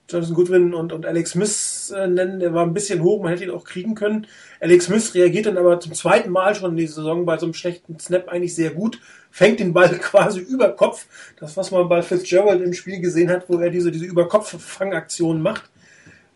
[0.10, 2.40] Jonathan Goodwin und, und Alex Smith äh, nennen.
[2.40, 4.28] Der war ein bisschen hoch, man hätte ihn auch kriegen können.
[4.60, 7.54] Alex Smith reagiert dann aber zum zweiten Mal schon in die Saison bei so einem
[7.54, 9.00] schlechten Snap eigentlich sehr gut,
[9.32, 11.06] fängt den Ball quasi über Kopf.
[11.40, 15.70] Das, was man bei Fitzgerald im Spiel gesehen hat, wo er diese, diese Überkopf-Fangaktion macht.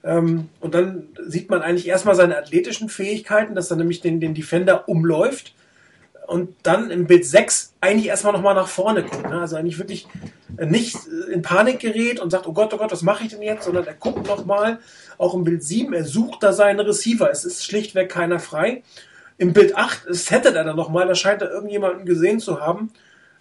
[0.06, 4.34] Ähm, und dann sieht man eigentlich erstmal seine athletischen Fähigkeiten, dass er nämlich den, den
[4.34, 5.54] Defender umläuft
[6.32, 9.30] und dann im Bild 6 eigentlich erstmal nochmal nach vorne guckt.
[9.30, 9.42] Ne?
[9.42, 10.08] Also eigentlich wirklich
[10.58, 10.96] nicht
[11.30, 13.66] in Panik gerät und sagt, oh Gott, oh Gott, was mache ich denn jetzt?
[13.66, 14.80] Sondern er guckt nochmal,
[15.18, 17.30] auch im Bild 7, er sucht da seinen Receiver.
[17.30, 18.82] Es ist schlichtweg keiner frei.
[19.38, 22.92] Im Bild 8 settet er dann nochmal, da scheint er irgendjemanden gesehen zu haben.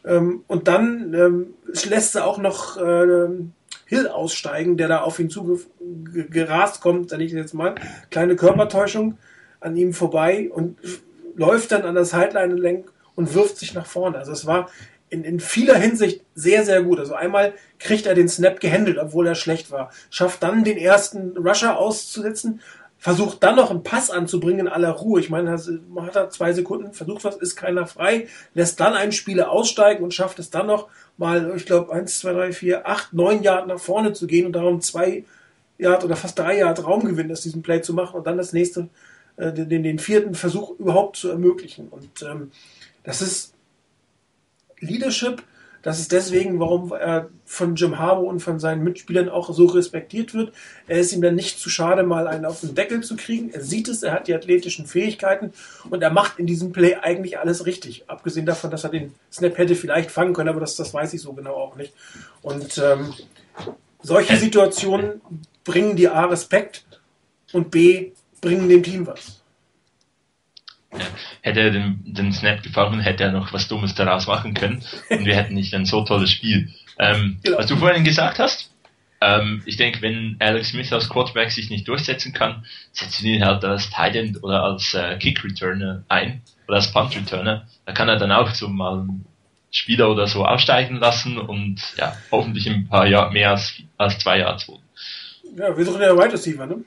[0.05, 1.55] Ähm, und dann ähm,
[1.89, 3.53] lässt er auch noch ähm,
[3.87, 7.77] Hill aussteigen, der da auf ihn zugerast kommt, sage ich jetzt mal.
[8.11, 9.17] Kleine Körpertäuschung
[9.61, 10.77] an ihm vorbei und
[11.41, 12.85] läuft dann an der Sideline entlang
[13.15, 14.19] und wirft sich nach vorne.
[14.19, 14.69] Also es war
[15.09, 17.01] in, in vieler Hinsicht sehr, sehr gut.
[17.01, 19.91] Also einmal kriegt er den Snap gehandelt, obwohl er schlecht war.
[20.11, 22.61] Schafft dann den ersten Rusher auszusetzen,
[22.99, 25.19] versucht dann noch einen Pass anzubringen in aller Ruhe.
[25.19, 25.59] Ich meine,
[25.89, 30.05] man hat da zwei Sekunden, versucht was, ist keiner frei, lässt dann einen Spieler aussteigen
[30.05, 33.67] und schafft es dann noch mal, ich glaube, eins, zwei, drei, vier, acht, neun Jahre
[33.67, 35.25] nach vorne zu gehen und darum zwei
[35.79, 38.91] Yard oder fast drei Yard Raumgewinn aus diesem Play zu machen und dann das nächste,
[39.41, 41.89] äh, den, den vierten Versuch überhaupt zu ermöglichen.
[41.89, 42.51] Und ähm,
[43.03, 43.55] das ist
[44.81, 45.43] Leadership,
[45.83, 50.35] das ist deswegen, warum er von Jim Harbour und von seinen Mitspielern auch so respektiert
[50.35, 50.53] wird.
[50.87, 53.51] Er ist ihm dann nicht zu schade, mal einen auf den Deckel zu kriegen.
[53.51, 55.55] Er sieht es, er hat die athletischen Fähigkeiten
[55.89, 58.05] und er macht in diesem Play eigentlich alles richtig.
[58.09, 61.23] Abgesehen davon, dass er den Snap hätte vielleicht fangen können, aber das, das weiß ich
[61.23, 61.95] so genau auch nicht.
[62.43, 63.15] Und ähm,
[64.03, 65.23] solche Situationen
[65.65, 66.85] bringen dir A Respekt
[67.53, 69.43] und B bringen dem Team was.
[70.93, 71.07] Ja.
[71.43, 75.25] Hätte er den, den Snap gefangen, hätte er noch was Dummes daraus machen können und
[75.25, 76.71] wir hätten nicht ein so tolles Spiel.
[76.99, 77.59] Ähm, genau.
[77.59, 78.71] Was du vorhin gesagt hast,
[79.21, 83.65] ähm, ich denke, wenn Alex Smith als Quarterback sich nicht durchsetzen kann, setzen ihn halt
[83.65, 87.67] als Tight End oder als äh, Kick Returner ein oder als Punt Returner.
[87.85, 89.27] Da kann er dann auch so mal einen
[89.71, 94.19] Spieler oder so aussteigen lassen und ja, hoffentlich in ein paar Jahren mehr als, als
[94.19, 94.83] zwei Jahre holen.
[95.57, 96.85] Ja, wir suchen ja Wide Receiver, ne?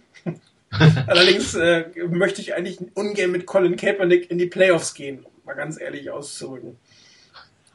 [1.08, 5.80] Allerdings äh, möchte ich eigentlich ungern mit Colin Kaepernick in die Playoffs gehen, mal ganz
[5.80, 6.78] ehrlich auszudrücken.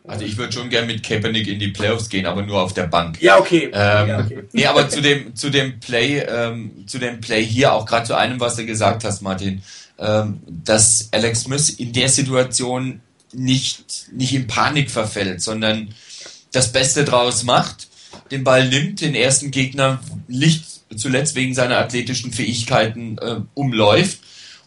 [0.08, 2.86] Also ich würde schon gern mit Kaepernick in die Playoffs gehen, aber nur auf der
[2.86, 3.20] Bank.
[3.20, 3.70] Ja, okay.
[3.74, 4.44] Ähm, ja, okay.
[4.52, 8.16] Nee, aber zu dem, zu dem Play, ähm, zu dem Play hier, auch gerade zu
[8.16, 9.62] einem, was du gesagt hast, Martin,
[9.98, 13.00] ähm, dass Alex Smith in der Situation
[13.32, 15.94] nicht, nicht in Panik verfällt, sondern
[16.52, 17.88] das Beste draus macht,
[18.30, 20.64] den Ball nimmt, den ersten Gegner nicht
[20.96, 24.20] zuletzt wegen seiner athletischen Fähigkeiten äh, umläuft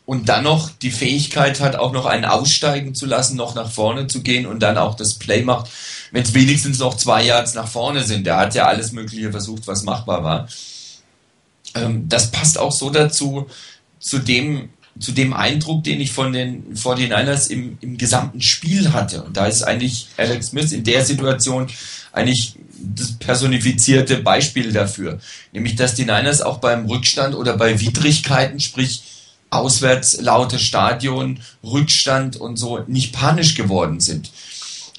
[0.05, 4.07] und dann noch die Fähigkeit hat, auch noch einen aussteigen zu lassen, noch nach vorne
[4.07, 5.71] zu gehen und dann auch das Play macht,
[6.11, 8.25] wenn es wenigstens noch zwei Yards nach vorne sind.
[8.25, 10.47] Der hat ja alles Mögliche versucht, was machbar war.
[11.75, 13.47] Ähm, das passt auch so dazu,
[13.99, 14.69] zu dem,
[14.99, 19.23] zu dem Eindruck, den ich von den 49ers im, im gesamten Spiel hatte.
[19.23, 21.67] Und da ist eigentlich Alex Smith in der Situation
[22.11, 25.19] eigentlich das personifizierte Beispiel dafür.
[25.51, 29.03] Nämlich, dass die Niners auch beim Rückstand oder bei Widrigkeiten, sprich
[29.49, 34.31] auswärts laute Stadion, Rückstand und so, nicht panisch geworden sind.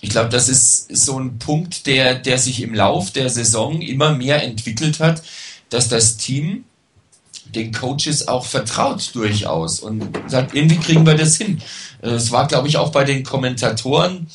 [0.00, 4.12] Ich glaube, das ist so ein Punkt, der, der sich im Lauf der Saison immer
[4.14, 5.22] mehr entwickelt hat,
[5.70, 6.64] dass das Team
[7.46, 11.60] den Coaches auch vertraut durchaus und sagt, irgendwie kriegen wir das hin.
[12.00, 14.26] Es war, glaube ich, auch bei den Kommentatoren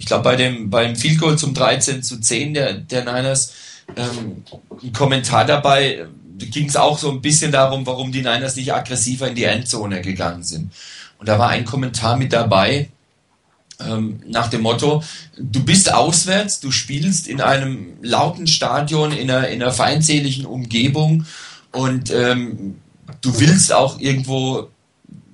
[0.00, 3.52] ich glaube, bei dem, beim Field Goal zum 13 zu 10 der, der Niners,
[3.96, 4.44] ähm,
[4.82, 6.06] ein Kommentar dabei,
[6.38, 10.00] ging es auch so ein bisschen darum, warum die Niners nicht aggressiver in die Endzone
[10.00, 10.72] gegangen sind.
[11.18, 12.88] Und da war ein Kommentar mit dabei,
[13.78, 15.02] ähm, nach dem Motto,
[15.36, 21.26] du bist auswärts, du spielst in einem lauten Stadion, in einer, in einer feindseligen Umgebung
[21.72, 22.78] und ähm,
[23.20, 24.70] du willst auch irgendwo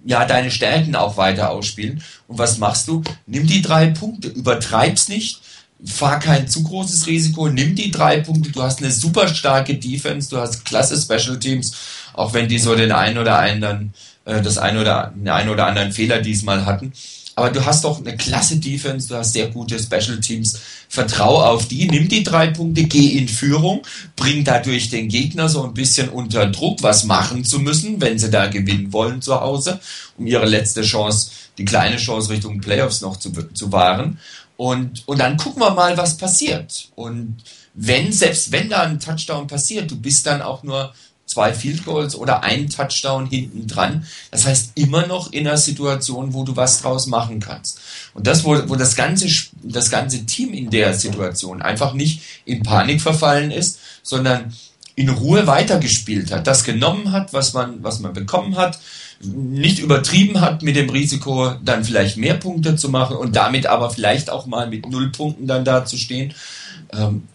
[0.06, 2.02] ja deine Stärken auch weiter ausspielen.
[2.28, 3.02] Und was machst du?
[3.26, 5.40] Nimm die drei Punkte, übertreib's nicht,
[5.84, 8.50] fahr kein zu großes Risiko, nimm die drei Punkte.
[8.50, 11.74] Du hast eine super starke Defense, du hast klasse Special Teams,
[12.14, 13.92] auch wenn die so den einen oder anderen,
[14.24, 16.92] äh, das ein oder den einen oder anderen Fehler diesmal hatten.
[17.38, 20.58] Aber du hast doch eine klasse Defense, du hast sehr gute Special Teams.
[20.88, 23.82] Vertrau auf die, nimm die drei Punkte, geh in Führung,
[24.16, 28.30] bring dadurch den Gegner so ein bisschen unter Druck, was machen zu müssen, wenn sie
[28.30, 29.80] da gewinnen wollen zu Hause,
[30.16, 34.18] um ihre letzte Chance, die kleine Chance Richtung Playoffs noch zu, zu wahren.
[34.56, 36.88] Und, und dann gucken wir mal, was passiert.
[36.94, 37.36] Und
[37.74, 40.94] wenn, selbst wenn da ein Touchdown passiert, du bist dann auch nur
[41.36, 44.06] zwei Field Goals oder ein Touchdown hinten dran.
[44.30, 47.78] Das heißt immer noch in einer Situation, wo du was draus machen kannst.
[48.14, 49.26] Und das, wo, wo das ganze,
[49.62, 54.54] das ganze Team in der Situation einfach nicht in Panik verfallen ist, sondern
[54.94, 58.78] in Ruhe weitergespielt hat, das genommen hat, was man, was man bekommen hat,
[59.20, 63.90] nicht übertrieben hat mit dem Risiko, dann vielleicht mehr Punkte zu machen und damit aber
[63.90, 66.32] vielleicht auch mal mit null Punkten dann dazustehen,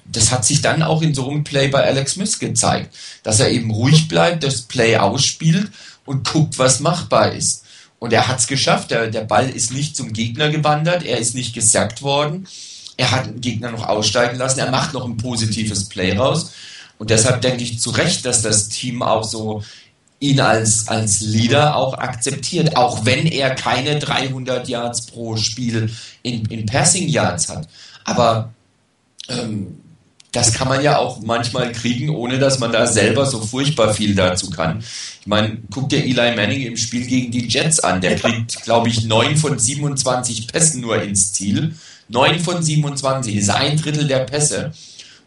[0.05, 3.49] das hat sich dann auch in so einem Play bei Alex Smith gezeigt, dass er
[3.49, 5.71] eben ruhig bleibt, das Play ausspielt
[6.05, 7.63] und guckt, was machbar ist.
[7.99, 8.91] Und er hat es geschafft.
[8.91, 12.47] Der, der Ball ist nicht zum Gegner gewandert, er ist nicht gesackt worden.
[12.97, 16.51] Er hat den Gegner noch aussteigen lassen, er macht noch ein positives Play raus.
[16.97, 19.63] Und deshalb denke ich zu Recht, dass das Team auch so
[20.19, 25.91] ihn als, als Leader auch akzeptiert, auch wenn er keine 300 Yards pro Spiel
[26.21, 27.67] in, in Passing Yards hat.
[28.03, 28.53] Aber
[29.29, 29.81] ähm,
[30.31, 34.15] das kann man ja auch manchmal kriegen, ohne dass man da selber so furchtbar viel
[34.15, 34.79] dazu kann.
[34.79, 37.99] Ich meine, guck dir Eli Manning im Spiel gegen die Jets an.
[37.99, 41.75] Der kriegt, glaube ich, 9 von 27 Pässen nur ins Ziel.
[42.07, 44.71] 9 von 27 ist ein Drittel der Pässe.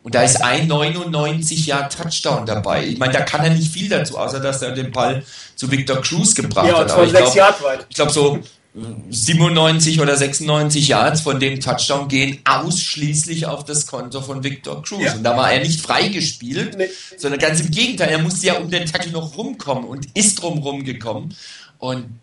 [0.03, 2.87] Und da ist ein 99 Jahr Touchdown dabei.
[2.87, 5.23] Ich meine, da kann er nicht viel dazu, außer dass er den Ball
[5.55, 6.91] zu Victor Cruz gebracht ja, hat.
[6.91, 8.39] Aber ich glaube, glaub, so
[8.75, 15.01] 97 oder 96 Yards von dem Touchdown gehen ausschließlich auf das Konto von Victor Cruz.
[15.01, 15.15] Ja.
[15.15, 16.89] Und da war er nicht freigespielt, nee.
[17.17, 20.85] sondern ganz im Gegenteil, er musste ja um den Tackle noch rumkommen und ist drumrum
[20.85, 21.37] gekommen.
[21.79, 22.19] Und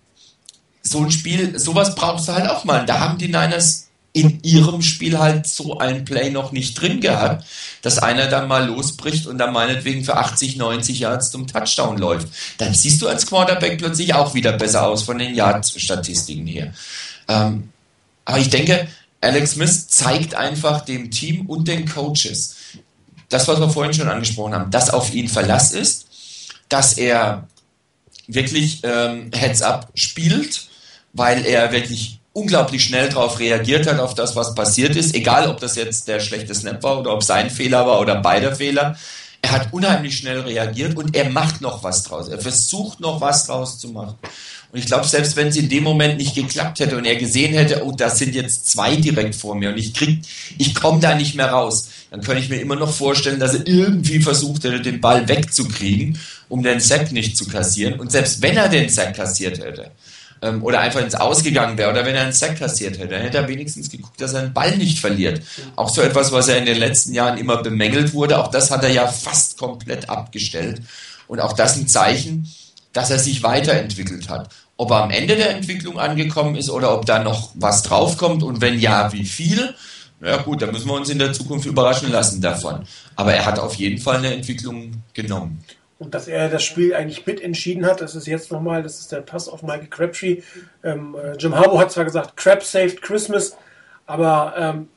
[0.83, 2.85] so ein Spiel, sowas brauchst du halt auch mal.
[2.85, 7.45] Da haben die Niners in ihrem Spiel halt so ein Play noch nicht drin gehabt,
[7.81, 12.27] dass einer dann mal losbricht und dann meinetwegen für 80, 90 Yards zum Touchdown läuft.
[12.57, 16.73] Dann siehst du als Quarterback plötzlich auch wieder besser aus von den Yards-Statistiken her.
[17.29, 17.69] Ähm,
[18.25, 18.87] aber ich denke,
[19.21, 22.55] Alex Smith zeigt einfach dem Team und den Coaches,
[23.29, 26.07] das, was wir vorhin schon angesprochen haben, dass auf ihn Verlass ist,
[26.67, 27.47] dass er
[28.27, 30.67] wirklich ähm, Heads-up spielt,
[31.13, 35.59] weil er wirklich unglaublich schnell darauf reagiert hat, auf das, was passiert ist, egal ob
[35.59, 38.97] das jetzt der schlechte Snap war oder ob sein Fehler war oder beide Fehler.
[39.41, 42.29] Er hat unheimlich schnell reagiert und er macht noch was draus.
[42.29, 44.15] Er versucht noch was draus zu machen.
[44.71, 47.53] Und ich glaube, selbst wenn es in dem Moment nicht geklappt hätte und er gesehen
[47.53, 50.21] hätte, oh, das sind jetzt zwei direkt vor mir und ich krieg,
[50.57, 53.67] ich komme da nicht mehr raus, dann könnte ich mir immer noch vorstellen, dass er
[53.67, 56.17] irgendwie versucht hätte, den Ball wegzukriegen,
[56.47, 57.99] um den Sack nicht zu kassieren.
[57.99, 59.91] Und selbst wenn er den Sack kassiert hätte,
[60.41, 63.37] ähm, oder einfach ins Ausgegangen wäre oder wenn er einen Sack kassiert hätte, dann hätte
[63.37, 65.41] er wenigstens geguckt, dass er einen Ball nicht verliert.
[65.75, 68.83] Auch so etwas, was er in den letzten Jahren immer bemängelt wurde, auch das hat
[68.83, 70.81] er ja fast komplett abgestellt.
[71.27, 72.51] Und auch das ein Zeichen,
[72.93, 74.49] dass er sich weiterentwickelt hat.
[74.77, 78.61] Ob er am Ende der Entwicklung angekommen ist oder ob da noch was draufkommt und
[78.61, 79.73] wenn ja, wie viel.
[80.23, 82.85] Ja gut, da müssen wir uns in der Zukunft überraschen lassen davon.
[83.15, 85.63] Aber er hat auf jeden Fall eine Entwicklung genommen
[86.01, 88.01] und dass er das Spiel eigentlich mitentschieden hat.
[88.01, 90.41] Das ist jetzt nochmal, das ist der Pass auf Michael Crabtree.
[90.83, 93.55] Ähm, äh, Jim Harbaugh hat zwar gesagt, Crab saved Christmas,
[94.07, 94.87] aber ähm,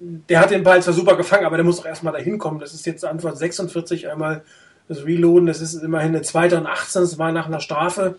[0.00, 2.60] der hat den Ball zwar super gefangen, aber der muss auch erstmal dahin kommen.
[2.60, 4.42] Das ist jetzt Antwort 46, einmal
[4.88, 8.16] das Reloaden, das ist immerhin eine zweite und 18, das war nach einer Strafe.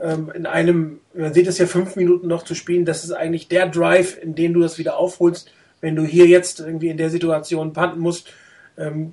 [0.00, 3.46] Ähm, in einem, man sieht es ja fünf Minuten noch zu spielen, das ist eigentlich
[3.46, 7.10] der Drive, in dem du das wieder aufholst, wenn du hier jetzt irgendwie in der
[7.10, 8.28] Situation panten musst
[8.80, 9.12] ähm,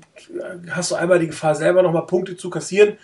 [0.70, 2.98] hast du einmal die Gefahr, selber nochmal Punkte zu kassieren,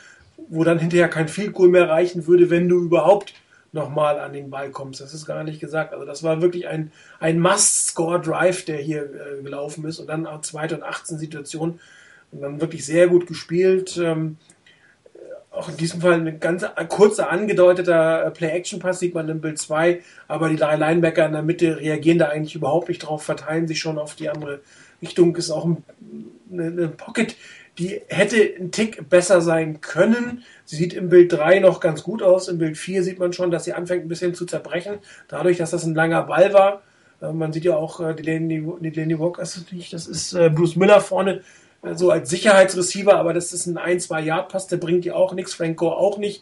[0.50, 3.34] wo dann hinterher kein Field Goal mehr reichen würde, wenn du überhaupt
[3.72, 5.02] nochmal an den Ball kommst.
[5.02, 5.94] Das ist gar nicht gesagt.
[5.94, 10.42] Also das war wirklich ein, ein Must-Score-Drive, der hier äh, gelaufen ist und dann auch
[10.42, 11.80] zweite und 18 Situation
[12.32, 13.98] und dann wirklich sehr gut gespielt.
[13.98, 14.38] Ähm,
[15.50, 20.50] auch in diesem Fall ein ganz kurzer angedeuteter Play-Action-Pass sieht man im Bild 2, aber
[20.50, 24.00] die drei Linebacker in der Mitte reagieren da eigentlich überhaupt nicht drauf, verteilen sich schon
[24.00, 24.62] auf die andere
[25.02, 25.36] Richtung.
[25.36, 25.84] Ist auch ein
[26.54, 27.36] eine, Pocket,
[27.78, 30.44] die hätte ein Tick besser sein können.
[30.66, 32.48] Sie sieht im Bild 3 noch ganz gut aus.
[32.48, 35.00] Im Bild 4 sieht man schon, dass sie anfängt ein bisschen zu zerbrechen.
[35.28, 36.84] Dadurch, dass das ein langer Ball war.
[37.24, 40.50] Äh, man sieht ja auch äh, die Lenny, Walker, das ist, nicht, das ist äh,
[40.50, 41.42] Bruce Miller vorne
[41.96, 45.98] so als Sicherheitsreceiver, aber das ist ein 1-2-Yard-Pass, der bringt dir auch nichts, Frank Gore
[45.98, 46.42] auch nicht.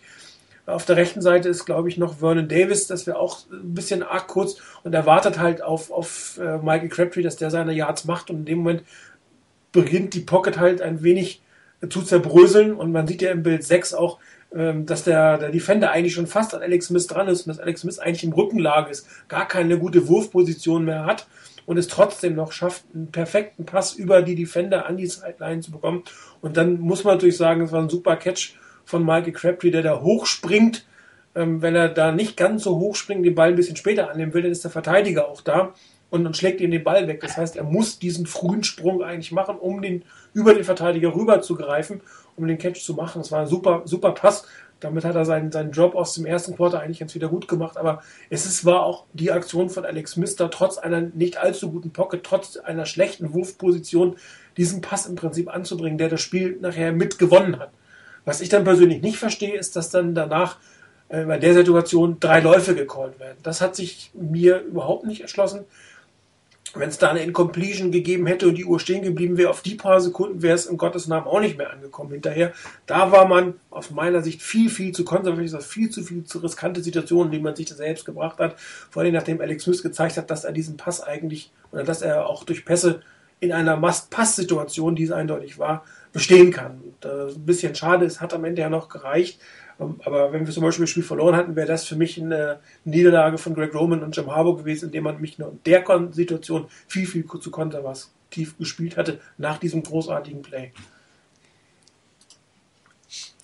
[0.68, 4.04] Auf der rechten Seite ist, glaube ich, noch Vernon Davis, das wäre auch ein bisschen
[4.04, 8.30] arg kurz und er wartet halt auf, auf Michael Crabtree, dass der seine Yards macht
[8.30, 8.84] und in dem Moment
[9.72, 11.42] beginnt die Pocket halt ein wenig
[11.90, 14.20] zu zerbröseln und man sieht ja im Bild 6 auch,
[14.54, 17.60] ähm, dass der, der Defender eigentlich schon fast an Alex Smith dran ist und dass
[17.60, 21.28] Alex Smith eigentlich im Rückenlage ist, gar keine gute Wurfposition mehr hat
[21.66, 25.72] und es trotzdem noch schafft, einen perfekten Pass über die Defender an die Sideline zu
[25.72, 26.04] bekommen.
[26.42, 29.84] Und dann muss man natürlich sagen, es war ein super Catch von Michael Crabtree, der
[29.84, 30.86] da hochspringt.
[31.34, 34.34] Ähm, wenn er da nicht ganz so hoch springt, den Ball ein bisschen später annehmen
[34.34, 35.74] will, dann ist der Verteidiger auch da
[36.12, 37.22] und dann schlägt ihm den Ball weg.
[37.22, 41.42] Das heißt, er muss diesen frühen Sprung eigentlich machen, um den über den Verteidiger rüber
[41.42, 42.02] zu greifen,
[42.36, 43.22] um den Catch zu machen.
[43.22, 44.46] Das war ein super, super Pass.
[44.82, 47.78] Damit hat er seinen, seinen Job aus dem ersten Quarter eigentlich ganz wieder gut gemacht.
[47.78, 51.92] Aber es ist, war auch die Aktion von Alex Mister, trotz einer nicht allzu guten
[51.92, 54.18] Pocket, trotz einer schlechten Wurfposition,
[54.58, 57.72] diesen Pass im Prinzip anzubringen, der das Spiel nachher mitgewonnen hat.
[58.26, 60.58] Was ich dann persönlich nicht verstehe, ist, dass dann danach
[61.08, 63.38] äh, bei der Situation drei Läufe gecallt werden.
[63.44, 65.64] Das hat sich mir überhaupt nicht erschlossen
[66.74, 69.76] wenn es da eine Incompletion gegeben hätte und die Uhr stehen geblieben wäre, auf die
[69.76, 72.54] paar Sekunden wäre es im Gottes Namen auch nicht mehr angekommen hinterher.
[72.86, 76.82] Da war man aus meiner Sicht viel, viel zu konservativ, viel zu viel zu riskante
[76.82, 78.56] Situationen, die man sich da selbst gebracht hat.
[78.90, 82.28] Vor allem nachdem Alex Smith gezeigt hat, dass er diesen Pass eigentlich, oder dass er
[82.28, 83.02] auch durch Pässe
[83.42, 85.84] in einer Must-Pass-Situation, die es eindeutig war,
[86.14, 86.80] bestehen kann.
[86.82, 89.40] Und, äh, ein bisschen schade, es hat am Ende ja noch gereicht.
[89.82, 92.60] Ähm, aber wenn wir zum Beispiel das Spiel verloren hatten, wäre das für mich eine
[92.86, 96.68] Niederlage von Greg Roman und Jim Harbour gewesen, indem man mich nur in der Situation
[96.88, 100.72] viel, viel zu konservativ gespielt hatte nach diesem großartigen Play.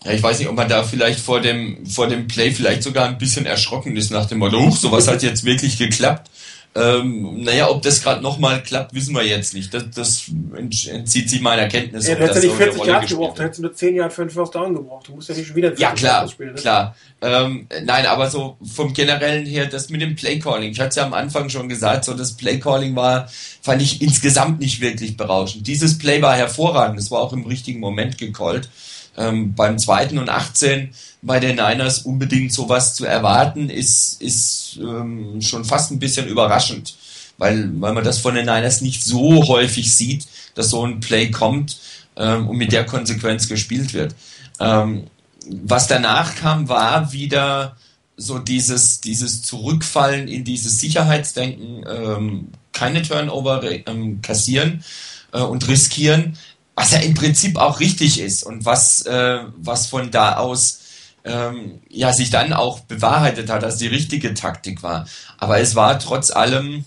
[0.03, 3.07] Ja, ich weiß nicht, ob man da vielleicht vor dem, vor dem Play vielleicht sogar
[3.07, 6.29] ein bisschen erschrocken ist nach dem Motto, huch, sowas hat jetzt wirklich geklappt.
[6.77, 9.73] Ähm, naja, ob das gerade nochmal klappt, wissen wir jetzt nicht.
[9.73, 10.25] Das, das
[10.55, 12.07] entzieht sich meiner Kenntnis.
[12.07, 14.29] Ja, du hättest ja nicht 40 Jahre gebraucht, du hättest nur 10 Jahre für einen
[14.29, 15.07] First Down gebraucht.
[15.07, 16.61] Du musst ja nicht schon wieder Ja, klar, spielen, ne?
[16.61, 16.95] klar.
[17.21, 21.05] Ähm, nein, aber so vom Generellen her, das mit dem Playcalling, ich hatte es ja
[21.05, 23.27] am Anfang schon gesagt, so das Playcalling war,
[23.61, 25.65] fand ich insgesamt nicht wirklich berauschend.
[25.65, 28.69] Dieses Play war hervorragend, es war auch im richtigen Moment gecallt.
[29.17, 30.91] Ähm, beim zweiten und 18
[31.21, 36.95] bei den Niners unbedingt sowas zu erwarten, ist, ist ähm, schon fast ein bisschen überraschend,
[37.37, 41.31] weil, weil man das von den Niners nicht so häufig sieht, dass so ein Play
[41.31, 41.77] kommt
[42.15, 44.15] ähm, und mit der Konsequenz gespielt wird.
[44.59, 45.07] Ähm,
[45.49, 47.75] was danach kam, war wieder
[48.17, 54.83] so dieses, dieses Zurückfallen in dieses Sicherheitsdenken, ähm, keine Turnover ähm, kassieren
[55.31, 56.37] äh, und riskieren,
[56.77, 60.81] was ja im Prinzip auch richtig ist und was, äh, was von da aus
[61.25, 65.07] ähm, ja sich dann auch bewahrheitet hat, dass die richtige Taktik war.
[65.39, 66.85] Aber es war trotz allem,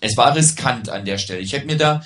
[0.00, 1.40] es war riskant an der Stelle.
[1.40, 2.02] Ich hätte mir da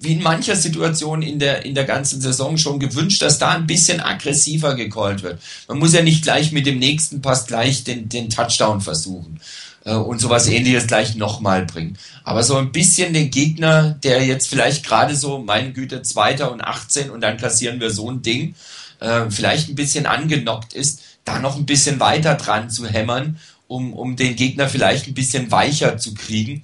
[0.00, 3.68] wie in mancher Situation in der, in der ganzen Saison schon gewünscht, dass da ein
[3.68, 5.40] bisschen aggressiver gecallt wird.
[5.68, 9.40] Man muss ja nicht gleich mit dem nächsten Pass gleich den, den Touchdown versuchen
[9.84, 11.98] äh, und sowas ähnliches gleich nochmal bringen.
[12.24, 16.62] Aber so ein bisschen den Gegner, der jetzt vielleicht gerade so, meine Güte, Zweiter und
[16.62, 18.54] 18 und dann kassieren wir so ein Ding,
[19.00, 23.92] äh, vielleicht ein bisschen angenockt ist, da noch ein bisschen weiter dran zu hämmern, um,
[23.94, 26.62] um den Gegner vielleicht ein bisschen weicher zu kriegen.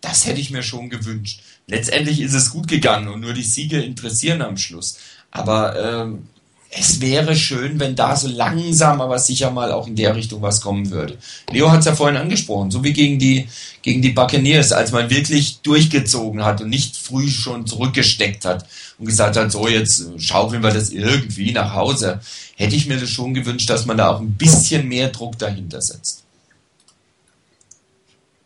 [0.00, 1.40] Das hätte ich mir schon gewünscht.
[1.66, 4.98] Letztendlich ist es gut gegangen und nur die Siege interessieren am Schluss.
[5.30, 6.28] Aber ähm,
[6.70, 10.60] es wäre schön, wenn da so langsam, aber sicher mal auch in der Richtung was
[10.60, 11.16] kommen würde.
[11.50, 13.48] Leo hat es ja vorhin angesprochen, so wie gegen die,
[13.80, 18.66] gegen die Buccaneers, als man wirklich durchgezogen hat und nicht früh schon zurückgesteckt hat
[18.98, 22.20] und gesagt hat, so jetzt schaukeln wir das irgendwie nach Hause,
[22.56, 25.80] hätte ich mir das schon gewünscht, dass man da auch ein bisschen mehr Druck dahinter
[25.80, 26.24] setzt.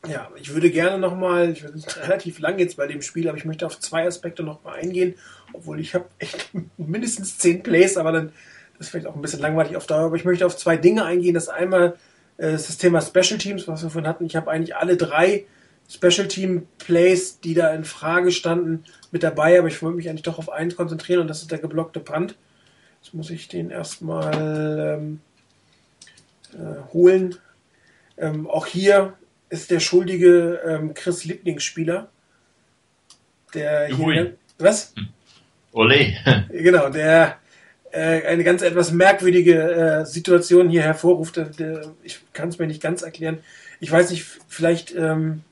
[0.09, 3.45] Ja, ich würde gerne nochmal, ich bin relativ lang jetzt bei dem Spiel, aber ich
[3.45, 5.15] möchte auf zwei Aspekte nochmal eingehen,
[5.53, 8.33] obwohl ich habe echt mindestens zehn Plays, aber dann
[8.83, 11.05] das ist vielleicht auch ein bisschen langweilig auf Dauer, aber ich möchte auf zwei Dinge
[11.05, 11.35] eingehen.
[11.35, 11.95] Das einmal
[12.37, 14.27] äh, das Thema Special Teams, was wir vorhin hatten.
[14.27, 15.47] Ich habe eigentlich alle drei
[15.89, 20.23] Special Team Plays, die da in Frage standen, mit dabei, aber ich wollte mich eigentlich
[20.23, 22.37] doch auf eins konzentrieren und das ist der geblockte Punt.
[23.03, 25.21] Jetzt muss ich den erstmal ähm,
[26.55, 27.37] äh, holen.
[28.17, 29.15] Ähm, auch hier
[29.49, 32.09] ist der schuldige ähm, Chris Lieblingsspieler.
[33.55, 34.95] Der hier, was?
[34.97, 35.09] Hm.
[35.73, 36.15] Ole.
[36.51, 37.39] genau, der
[37.91, 39.73] äh, eine ganz etwas merkwürdige
[40.03, 41.37] äh, Situation hier hervorruft.
[41.59, 43.39] Der, ich kann es mir nicht ganz erklären.
[43.81, 45.43] Ich weiß nicht, vielleicht ähm,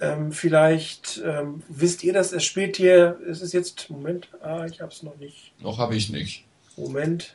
[0.00, 4.80] ähm, vielleicht ähm, wisst ihr das, er spielt hier, es ist jetzt, Moment, ah, ich
[4.80, 5.52] habe es noch nicht.
[5.60, 6.44] Noch habe ich nicht.
[6.76, 7.34] Moment.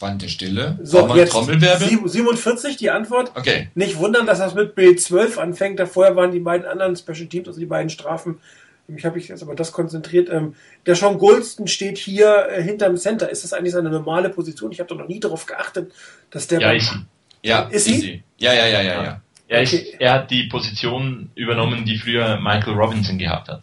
[0.00, 0.78] Spannende Stille.
[0.82, 2.08] So, jetzt Trommelwirbel?
[2.08, 3.32] 47 die Antwort.
[3.34, 3.68] Okay.
[3.74, 5.78] Nicht wundern, dass das mit Bild 12 anfängt.
[5.78, 8.40] Davor waren die beiden anderen Special Teams, also die beiden Strafen.
[8.88, 10.30] Ich habe mich jetzt aber das konzentriert.
[10.30, 10.54] Ähm,
[10.86, 13.28] der Sean Golston steht hier äh, hinterm Center.
[13.28, 14.72] Ist das eigentlich seine normale Position?
[14.72, 15.92] Ich habe doch noch nie darauf geachtet,
[16.30, 16.62] dass der.
[16.62, 16.94] Ja, ist,
[17.42, 18.22] ja, ist sie?
[18.38, 19.20] Ja, ja, ja, ja, ja.
[19.48, 19.96] Er, ist, okay.
[19.98, 23.60] er hat die Position übernommen, die früher Michael Robinson gehabt hat.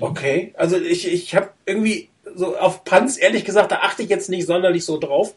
[0.00, 4.30] Okay, also ich, ich habe irgendwie so auf Panz, ehrlich gesagt, da achte ich jetzt
[4.30, 5.34] nicht sonderlich so drauf.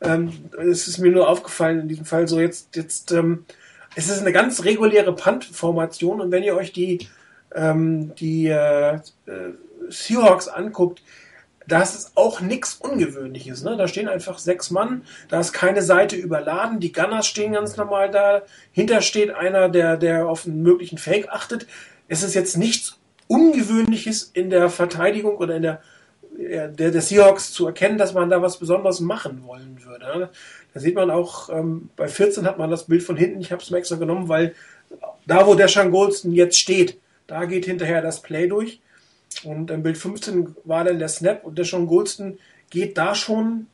[0.00, 3.44] Ähm, es ist mir nur aufgefallen in diesem Fall so jetzt, jetzt ähm,
[3.94, 7.08] es ist eine ganz reguläre Punt-Formation und wenn ihr euch die,
[7.54, 9.00] ähm, die äh,
[9.88, 11.02] Seahawks anguckt,
[11.68, 13.64] das ist auch nichts Ungewöhnliches.
[13.64, 13.76] Ne?
[13.76, 18.10] Da stehen einfach sechs Mann, da ist keine Seite überladen, die Gunners stehen ganz normal
[18.10, 21.66] da, hinter steht einer, der, der auf einen möglichen Fake achtet.
[22.08, 22.98] Es ist jetzt nichts
[23.28, 25.80] Ungewöhnliches in der Verteidigung oder in der
[26.48, 30.30] der, der Seahawks zu erkennen, dass man da was Besonderes machen wollen würde.
[30.74, 33.62] Da sieht man auch, ähm, bei 14 hat man das Bild von hinten, ich habe
[33.62, 34.54] es mir extra genommen, weil
[35.26, 38.80] da, wo der Sean Goldston jetzt steht, da geht hinterher das Play durch.
[39.44, 42.38] Und im Bild 15 war dann der Snap und der Sean Goldston
[42.70, 43.66] geht da schon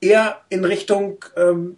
[0.00, 1.76] eher in Richtung ähm,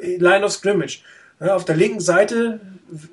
[0.00, 1.02] Line of Scrimmage.
[1.40, 2.60] Ja, auf der linken Seite,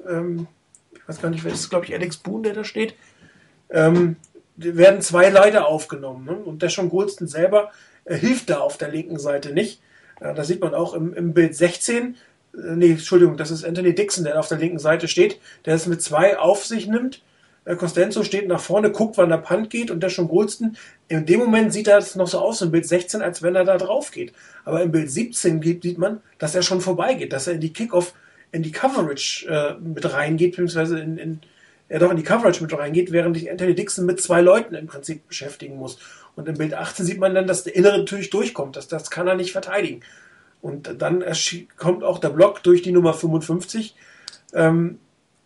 [0.07, 0.47] ähm,
[0.93, 2.95] ich weiß gar nicht, wer ist, glaube ich, Alex Boone, der da steht.
[3.69, 4.15] Ähm,
[4.59, 6.25] werden zwei Leute aufgenommen.
[6.25, 6.33] Ne?
[6.33, 7.71] Und der schon Goldston selber
[8.05, 9.81] äh, hilft da auf der linken Seite nicht.
[10.19, 12.15] Äh, da sieht man auch im, im Bild 16,
[12.53, 15.85] äh, nee, Entschuldigung, das ist Anthony Dixon, der auf der linken Seite steht, der es
[15.85, 17.21] mit zwei auf sich nimmt.
[17.65, 20.77] Äh, Costenzo steht nach vorne, guckt, wann der Punt geht und der schon Goldston,
[21.07, 23.65] in dem Moment sieht er es noch so aus im Bild 16, als wenn er
[23.65, 24.33] da drauf geht.
[24.65, 28.13] Aber im Bild 17 sieht man, dass er schon vorbeigeht, dass er in die Kickoff,
[28.51, 31.39] in die Coverage äh, mit reingeht, beziehungsweise in, in
[31.89, 34.87] er doch in die Coverage mit reingeht, während sich Anthony Dixon mit zwei Leuten im
[34.87, 35.97] Prinzip beschäftigen muss.
[36.35, 38.75] Und im Bild 18 sieht man dann, dass der Innere natürlich durchkommt.
[38.75, 40.01] Das, das kann er nicht verteidigen.
[40.61, 41.23] Und dann
[41.77, 43.95] kommt auch der Block durch die Nummer 55,
[44.53, 44.99] ähm,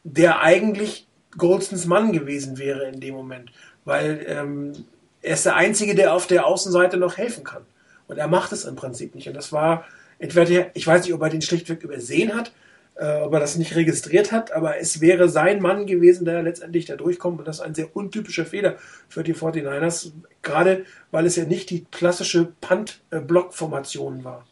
[0.04, 1.08] der eigentlich
[1.38, 3.52] Goldstons Mann gewesen wäre in dem Moment.
[3.86, 4.86] Weil ähm,
[5.22, 7.64] er ist der Einzige, der auf der Außenseite noch helfen kann.
[8.08, 9.28] Und er macht es im Prinzip nicht.
[9.28, 9.86] Und das war
[10.20, 12.52] entweder, ich weiß nicht, ob er den schlichtweg übersehen hat,
[12.96, 16.86] äh, ob er das nicht registriert hat, aber es wäre sein Mann gewesen, der letztendlich
[16.86, 17.40] da durchkommt.
[17.40, 18.76] Und das ist ein sehr untypischer Fehler
[19.10, 20.12] für die 49ers,
[20.42, 24.46] gerade weil es ja nicht die klassische Punt-Block-Formation war.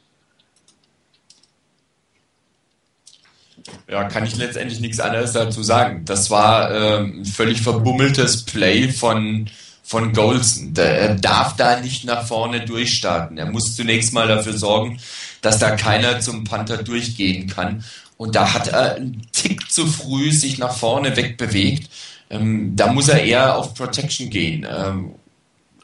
[3.88, 6.03] Ja, kann ich letztendlich nichts anderes dazu sagen.
[6.05, 9.49] Das war ähm, ein völlig verbummeltes Play von,
[9.84, 10.73] von Golson.
[10.76, 13.38] Er darf da nicht nach vorne durchstarten.
[13.38, 14.99] Er muss zunächst mal dafür sorgen,
[15.41, 17.84] dass da keiner zum Panther durchgehen kann.
[18.22, 21.89] Und da hat er einen Tick zu früh sich nach vorne wegbewegt.
[22.30, 24.64] Ähm, da muss er eher auf Protection gehen.
[24.69, 25.15] Ähm,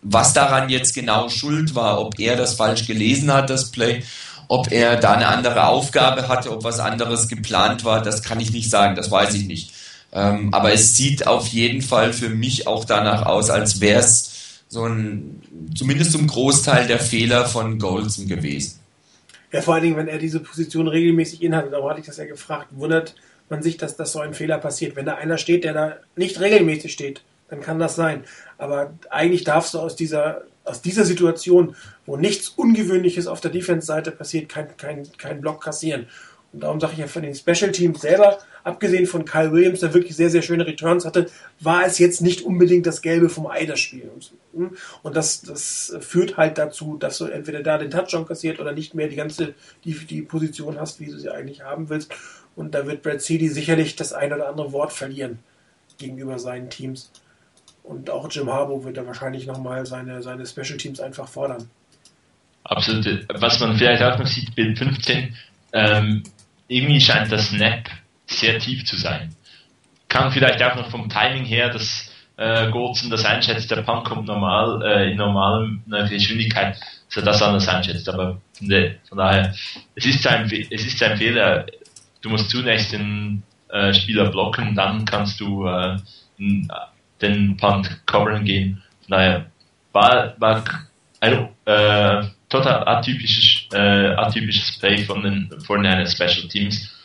[0.04, 4.04] was daran jetzt genau schuld war, ob er das falsch gelesen hat, das Play,
[4.50, 8.52] ob er da eine andere Aufgabe hatte, ob was anderes geplant war, das kann ich
[8.52, 9.72] nicht sagen, das weiß ich nicht.
[10.14, 14.60] Ähm, aber es sieht auf jeden Fall für mich auch danach aus, als wäre es
[14.70, 15.42] so ein,
[15.76, 18.78] zumindest zum Großteil der Fehler von Goldson gewesen.
[19.52, 22.26] Ja, vor allen Dingen, wenn er diese Position regelmäßig inhat, darum hatte ich das ja
[22.26, 23.16] gefragt, wundert
[23.50, 24.96] man sich, dass das so ein Fehler passiert.
[24.96, 28.24] Wenn da einer steht, der da nicht regelmäßig steht, dann kann das sein.
[28.58, 31.76] Aber eigentlich darfst du aus dieser, aus dieser Situation,
[32.06, 36.08] wo nichts Ungewöhnliches auf der Defense-Seite passiert, kein, kein, kein Block kassieren.
[36.54, 39.94] Und darum sage ich ja, von den Special Teams selber, abgesehen von Kyle Williams, der
[39.94, 41.28] wirklich sehr, sehr schöne Returns hatte,
[41.60, 44.10] war es jetzt nicht unbedingt das Gelbe vom Ei das Spiel.
[45.04, 48.94] Und das, das führt halt dazu, dass du entweder da den Touchdown kassiert oder nicht
[48.96, 49.54] mehr die ganze
[49.84, 52.12] die, die Position hast, wie du sie eigentlich haben willst.
[52.56, 55.40] Und da wird Brad Seedy sicherlich das ein oder andere Wort verlieren
[55.98, 57.12] gegenüber seinen Teams.
[57.84, 61.70] Und auch Jim Harbour wird da wahrscheinlich nochmal seine, seine Special Teams einfach fordern.
[62.64, 63.26] Absolut.
[63.34, 65.36] Was man vielleicht auch noch sieht, Bild 15,
[65.74, 66.24] ähm,
[66.68, 67.90] irgendwie scheint das Snap
[68.26, 69.36] sehr tief zu sein.
[70.10, 74.28] Kann vielleicht auch noch vom Timing her, dass äh, Goldson das einschätzt, der Punt kommt
[74.28, 75.70] normal, äh, in normaler
[76.08, 76.78] Geschwindigkeit,
[77.08, 78.08] dass er das anders einschätzt.
[78.10, 79.54] Aber der, von daher,
[79.96, 81.66] es ist sein, es ist sein Fehler.
[82.22, 85.98] Du musst zunächst den äh, Spieler blocken, dann kannst du äh,
[87.22, 88.84] den Punt covern gehen.
[89.08, 89.46] Von daher
[89.92, 90.64] war, war
[91.20, 96.98] ein äh, total atypisches, äh, atypisches Play von den, von den Special Teams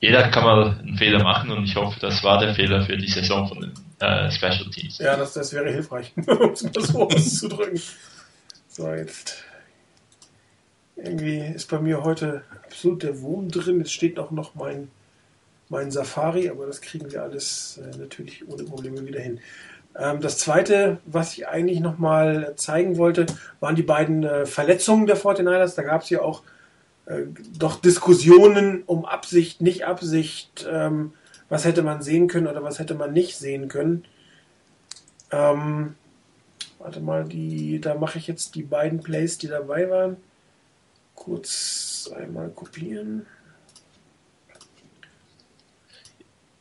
[0.00, 3.08] jeder kann mal einen Fehler machen und ich hoffe, das war der Fehler für die
[3.08, 4.98] Saison von den äh, Special Teams.
[4.98, 7.80] Ja, das, das wäre hilfreich, um es mal so auszudrücken.
[8.68, 9.44] So, jetzt.
[10.96, 13.80] Irgendwie ist bei mir heute absolut der Wurm drin.
[13.80, 14.90] Es steht auch noch mein,
[15.68, 19.40] mein Safari, aber das kriegen wir alles äh, natürlich ohne Probleme wieder hin.
[19.98, 23.26] Ähm, das zweite, was ich eigentlich nochmal zeigen wollte,
[23.60, 25.74] waren die beiden äh, Verletzungen der 49ers.
[25.76, 26.42] Da gab es ja auch
[27.06, 27.22] äh,
[27.58, 31.12] doch Diskussionen um Absicht, nicht Absicht, ähm,
[31.48, 34.04] was hätte man sehen können oder was hätte man nicht sehen können.
[35.30, 35.94] Ähm,
[36.78, 40.16] warte mal, die, da mache ich jetzt die beiden Plays, die dabei waren.
[41.14, 43.26] Kurz einmal kopieren.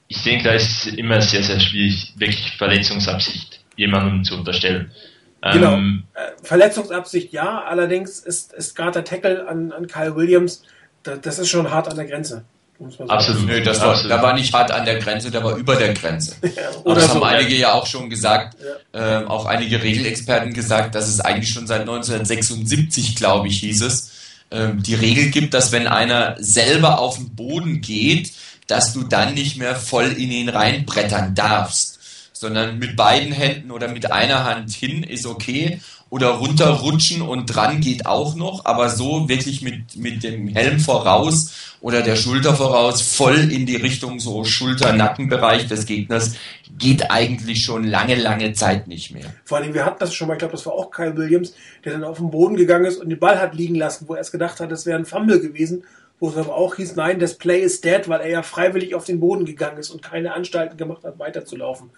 [0.08, 4.92] Ich denke, da ist immer sehr, sehr schwierig, wirklich Verletzungsabsicht jemandem zu unterstellen.
[5.42, 5.74] Genau.
[5.74, 10.64] Ähm, äh, Verletzungsabsicht ja, allerdings ist, ist gerade der Tackle an, an Kyle Williams,
[11.04, 12.46] da, das ist schon hart an der Grenze.
[13.08, 13.46] Absolut.
[13.46, 14.12] Nö, das war, Absolut.
[14.12, 16.36] da war nicht hart an der Grenze, da war über der Grenze.
[16.44, 16.52] ja,
[16.84, 18.58] Aber das so, haben einige ja auch schon gesagt,
[18.94, 19.22] ja.
[19.22, 24.12] äh, auch einige Regelexperten gesagt, dass es eigentlich schon seit 1976, glaube ich, hieß es,
[24.50, 28.34] äh, die Regel gibt, dass wenn einer selber auf den Boden geht,
[28.68, 31.96] dass du dann nicht mehr voll in ihn reinbrettern darfst
[32.38, 35.80] sondern mit beiden Händen oder mit einer Hand hin ist okay
[36.10, 41.76] oder runterrutschen und dran geht auch noch, aber so wirklich mit, mit dem Helm voraus
[41.82, 46.36] oder der Schulter voraus voll in die Richtung so Schulter-Nackenbereich des Gegners
[46.78, 49.34] geht eigentlich schon lange, lange Zeit nicht mehr.
[49.46, 51.94] Vor allem, wir hatten das schon mal, ich glaube, das war auch Kyle Williams, der
[51.94, 54.32] dann auf den Boden gegangen ist und den Ball hat liegen lassen, wo er erst
[54.32, 55.84] gedacht hat, das wäre ein Fumble gewesen,
[56.20, 59.06] wo es aber auch hieß, nein, das Play ist dead, weil er ja freiwillig auf
[59.06, 61.92] den Boden gegangen ist und keine Anstalten gemacht hat, weiterzulaufen.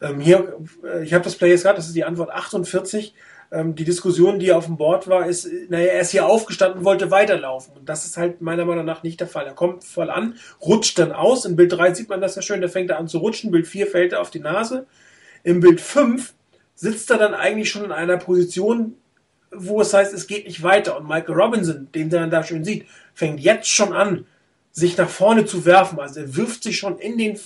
[0.00, 3.14] Ähm, hier, äh, ich habe das Play jetzt gerade, das ist die Antwort 48.
[3.50, 7.10] Ähm, die Diskussion, die auf dem Board war, ist, naja, er ist hier aufgestanden, wollte
[7.10, 7.74] weiterlaufen.
[7.76, 9.46] Und das ist halt meiner Meinung nach nicht der Fall.
[9.46, 11.44] Er kommt voll an, rutscht dann aus.
[11.44, 13.50] In Bild 3 sieht man das ja schön, da fängt er an zu rutschen.
[13.50, 14.86] Bild 4 fällt er auf die Nase.
[15.44, 16.34] Im Bild 5
[16.74, 18.94] sitzt er dann eigentlich schon in einer Position,
[19.50, 20.98] wo es heißt, es geht nicht weiter.
[20.98, 22.86] Und Michael Robinson, den man da schön sieht,
[23.18, 24.26] fängt jetzt schon an,
[24.70, 25.98] sich nach vorne zu werfen.
[25.98, 27.38] Also er wirft sich schon in den äh,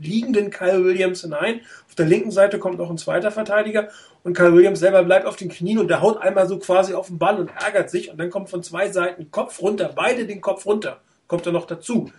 [0.00, 1.60] liegenden Kyle Williams hinein.
[1.86, 3.90] Auf der linken Seite kommt noch ein zweiter Verteidiger
[4.22, 7.08] und Kyle Williams selber bleibt auf den Knien und der haut einmal so quasi auf
[7.08, 10.40] den Ball und ärgert sich und dann kommt von zwei Seiten Kopf runter, beide den
[10.40, 12.10] Kopf runter, kommt er noch dazu.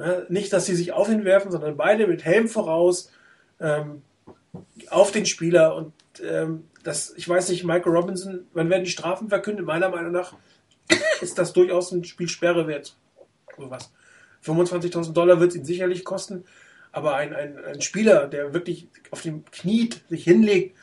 [0.00, 3.12] Ja, nicht, dass sie sich auf ihn werfen, sondern beide mit Helm voraus
[3.60, 4.02] ähm,
[4.90, 9.28] auf den Spieler und ähm, das, ich weiß nicht, Michael Robinson, wann werden die Strafen
[9.28, 9.64] verkündet?
[9.64, 10.34] Meiner Meinung nach
[11.20, 12.96] ist das durchaus ein Spielsperre wert
[13.56, 13.92] sowas.
[14.44, 16.44] 25.000 Dollar wird es ihn sicherlich kosten,
[16.90, 20.76] aber ein, ein, ein Spieler, der wirklich auf dem Knie sich hinlegt,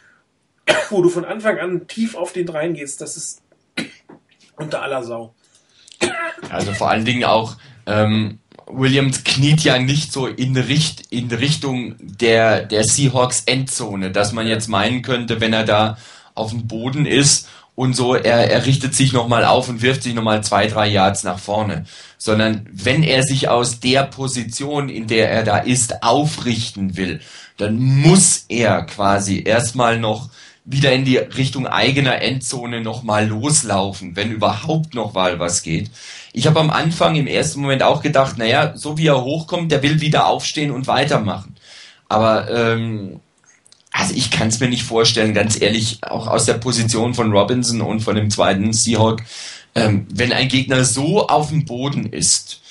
[0.90, 3.42] wo du von Anfang an tief auf den reingehst, das ist
[4.56, 5.34] unter aller Sau.
[6.50, 8.40] Also vor allen Dingen auch, ähm,
[8.72, 14.48] Williams kniet ja nicht so in, Richt, in Richtung der, der Seahawks Endzone, dass man
[14.48, 15.98] jetzt meinen könnte, wenn er da
[16.36, 20.14] auf dem Boden ist und so, er, er richtet sich nochmal auf und wirft sich
[20.14, 21.86] nochmal zwei, drei Yards nach vorne.
[22.18, 27.22] Sondern wenn er sich aus der Position, in der er da ist, aufrichten will,
[27.56, 30.30] dann muss er quasi erstmal noch
[30.66, 35.90] wieder in die Richtung eigener Endzone nochmal loslaufen, wenn überhaupt noch mal was geht.
[36.34, 39.84] Ich habe am Anfang im ersten Moment auch gedacht, naja, so wie er hochkommt, der
[39.84, 41.56] will wieder aufstehen und weitermachen.
[42.10, 43.22] Aber ähm,
[44.00, 47.82] also ich kann es mir nicht vorstellen, ganz ehrlich, auch aus der Position von Robinson
[47.82, 49.22] und von dem zweiten Seahawk,
[49.76, 52.62] ähm, wenn ein Gegner so auf dem Boden ist,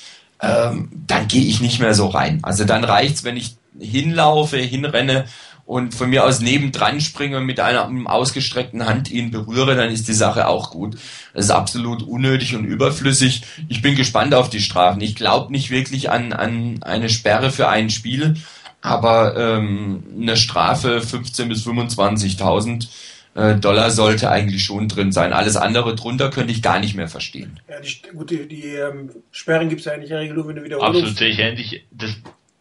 [0.41, 2.39] ähm, dann gehe ich nicht mehr so rein.
[2.43, 5.27] Also dann reicht's, wenn ich hinlaufe, hinrenne
[5.67, 10.09] und von mir aus nebendran springe und mit einer ausgestreckten Hand ihn berühre, dann ist
[10.09, 10.97] die Sache auch gut.
[11.35, 13.43] Das ist absolut unnötig und überflüssig.
[13.69, 15.03] Ich bin gespannt auf die Strafen.
[15.03, 18.37] Ich glaube nicht wirklich an, an eine Sperre für ein Spiel
[18.81, 22.89] aber ähm, eine Strafe 15.000 bis 25.000
[23.35, 25.33] äh, Dollar sollte eigentlich schon drin sein.
[25.33, 27.61] Alles andere drunter könnte ich gar nicht mehr verstehen.
[27.69, 30.49] Ja, die, gut, die, die ähm, Sperren gibt es ja eigentlich in der Regel nur,
[30.49, 30.89] wenn du wiederholst.
[30.89, 31.85] Absolut, sehe ich ähnlich.
[31.91, 32.17] Das,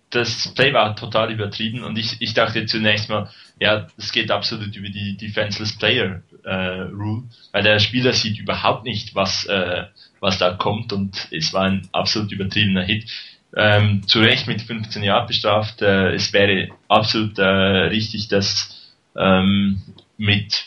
[0.10, 3.30] das Play war total übertrieben und ich, ich dachte zunächst mal,
[3.60, 8.85] ja, es geht absolut über die Defenseless Player äh, Rule, weil der Spieler sieht überhaupt
[8.85, 9.85] nicht, was, äh,
[10.19, 13.10] was da kommt und es war ein absolut übertriebener Hit
[13.55, 15.81] ähm, zu Recht mit 15 Jahren bestraft.
[15.81, 19.81] Äh, es wäre absolut äh, richtig, das ähm,
[20.17, 20.65] mit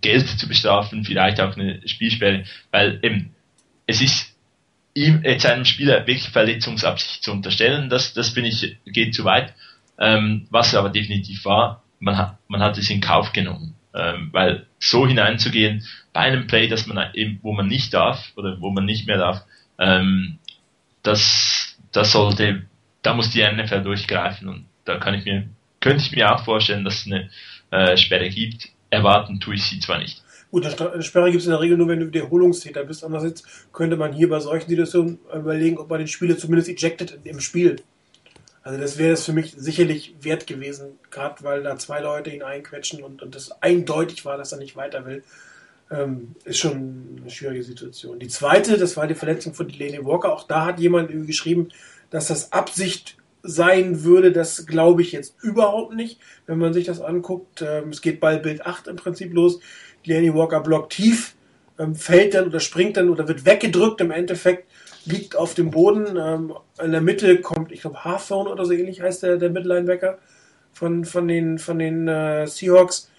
[0.00, 3.34] Geld zu bestrafen, vielleicht auch eine Spielsperre, weil eben
[3.86, 4.34] es ist
[4.94, 9.54] ihm jetzt einem Spieler wirklich Verletzungsabsicht zu unterstellen, das, das finde ich geht zu weit.
[9.98, 14.66] Ähm, was aber definitiv war, man hat, man hat es in Kauf genommen, ähm, weil
[14.78, 18.86] so hineinzugehen bei einem Play, dass man eben, wo man nicht darf oder wo man
[18.86, 19.44] nicht mehr darf,
[19.78, 20.38] ähm,
[21.02, 21.59] das
[21.92, 22.62] das sollte,
[23.02, 25.48] da muss die NFL durchgreifen und da kann ich mir,
[25.80, 27.30] könnte ich mir auch vorstellen, dass es eine
[27.70, 28.68] äh, Sperre gibt.
[28.90, 30.22] Erwarten tue ich sie zwar nicht.
[30.50, 33.04] Gut, eine Sperre gibt es in der Regel nur, wenn du Wiederholungstäter bist.
[33.04, 37.38] Andererseits könnte man hier bei solchen Situationen überlegen, ob man den Spieler zumindest ejected im
[37.38, 37.76] Spiel.
[38.62, 42.42] Also das wäre es für mich sicherlich wert gewesen, gerade weil da zwei Leute ihn
[42.42, 45.22] einquetschen und, und das eindeutig war, dass er nicht weiter will.
[45.90, 48.18] Ähm, ist schon eine schwierige Situation.
[48.20, 50.32] Die zweite, das war die Verletzung von Delaney Walker.
[50.32, 51.68] Auch da hat jemand geschrieben,
[52.10, 54.32] dass das Absicht sein würde.
[54.32, 57.62] Das glaube ich jetzt überhaupt nicht, wenn man sich das anguckt.
[57.62, 59.60] Ähm, es geht bei Bild 8 im Prinzip los.
[60.06, 61.34] Delaney Walker blockt tief,
[61.78, 64.70] ähm, fällt dann oder springt dann oder wird weggedrückt im Endeffekt,
[65.04, 66.16] liegt auf dem Boden.
[66.16, 70.18] Ähm, in der Mitte kommt, ich glaube, Hawthorne oder so ähnlich heißt der, der Midlinebacker
[70.72, 73.09] von, von den, von den äh, Seahawks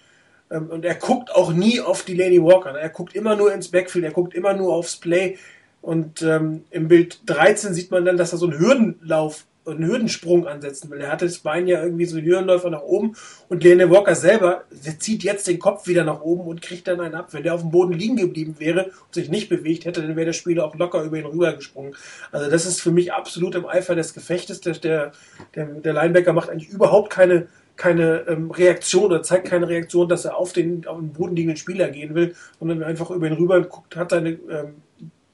[0.58, 2.70] und er guckt auch nie auf die Lady Walker.
[2.70, 5.38] Er guckt immer nur ins Backfield, er guckt immer nur aufs Play.
[5.80, 10.46] Und ähm, im Bild 13 sieht man dann, dass er so einen Hürdenlauf, einen Hürdensprung
[10.46, 11.00] ansetzen will.
[11.00, 13.14] Er hatte das Bein ja irgendwie so einen Hürdenläufer nach oben
[13.48, 14.64] und Lene Walker selber
[14.98, 17.28] zieht jetzt den Kopf wieder nach oben und kriegt dann einen ab.
[17.32, 20.26] Wenn der auf dem Boden liegen geblieben wäre und sich nicht bewegt hätte, dann wäre
[20.26, 21.94] der Spieler auch locker über ihn rübergesprungen.
[22.32, 24.60] Also das ist für mich absolut im Eifer des Gefechtes.
[24.60, 25.12] Der,
[25.54, 27.46] der, der Linebacker macht eigentlich überhaupt keine
[27.76, 31.56] keine ähm, Reaktion oder zeigt keine Reaktion, dass er auf den, auf den Boden liegenden
[31.56, 34.74] Spieler gehen will, sondern einfach über ihn rüber guckt, hat seinen ähm,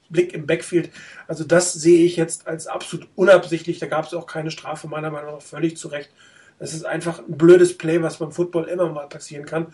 [0.09, 0.89] Blick im Backfield.
[1.27, 3.79] Also das sehe ich jetzt als absolut unabsichtlich.
[3.79, 6.09] Da gab es auch keine Strafe, meiner Meinung nach völlig zu Recht.
[6.59, 9.67] Es ist einfach ein blödes Play, was beim Football immer mal passieren kann.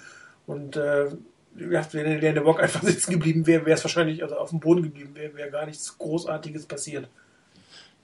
[0.46, 1.08] Und äh,
[1.56, 5.16] wenn der Bock einfach sitzen geblieben wäre, wäre es wahrscheinlich, also auf dem Boden geblieben
[5.16, 7.08] wäre, wäre gar nichts Großartiges passiert.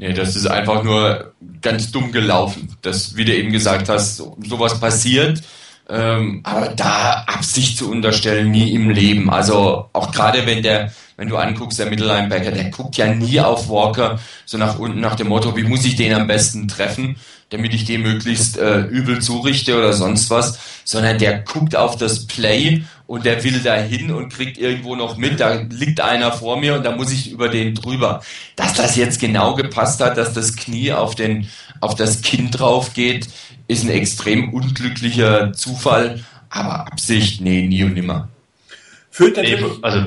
[0.01, 2.75] Nee, das ist einfach nur ganz dumm gelaufen.
[2.81, 5.43] Das, wie du eben gesagt hast, sowas passiert.
[5.91, 9.29] Ähm, aber da Absicht zu unterstellen, nie im Leben.
[9.29, 13.67] Also auch gerade wenn der, wenn du anguckst, der Mittellinebacker, der guckt ja nie auf
[13.67, 17.17] Walker, so nach unten nach dem Motto, wie muss ich den am besten treffen,
[17.49, 22.25] damit ich den möglichst äh, übel zurichte oder sonst was, sondern der guckt auf das
[22.25, 26.57] Play und der will da hin und kriegt irgendwo noch mit, da liegt einer vor
[26.57, 28.21] mir und da muss ich über den drüber.
[28.55, 31.49] Dass das jetzt genau gepasst hat, dass das Knie auf den,
[31.81, 33.27] auf das Kinn drauf geht,
[33.71, 38.29] ist ein extrem unglücklicher Zufall, aber Absicht, nee, nie und nimmer.
[39.09, 40.05] Führt nee, also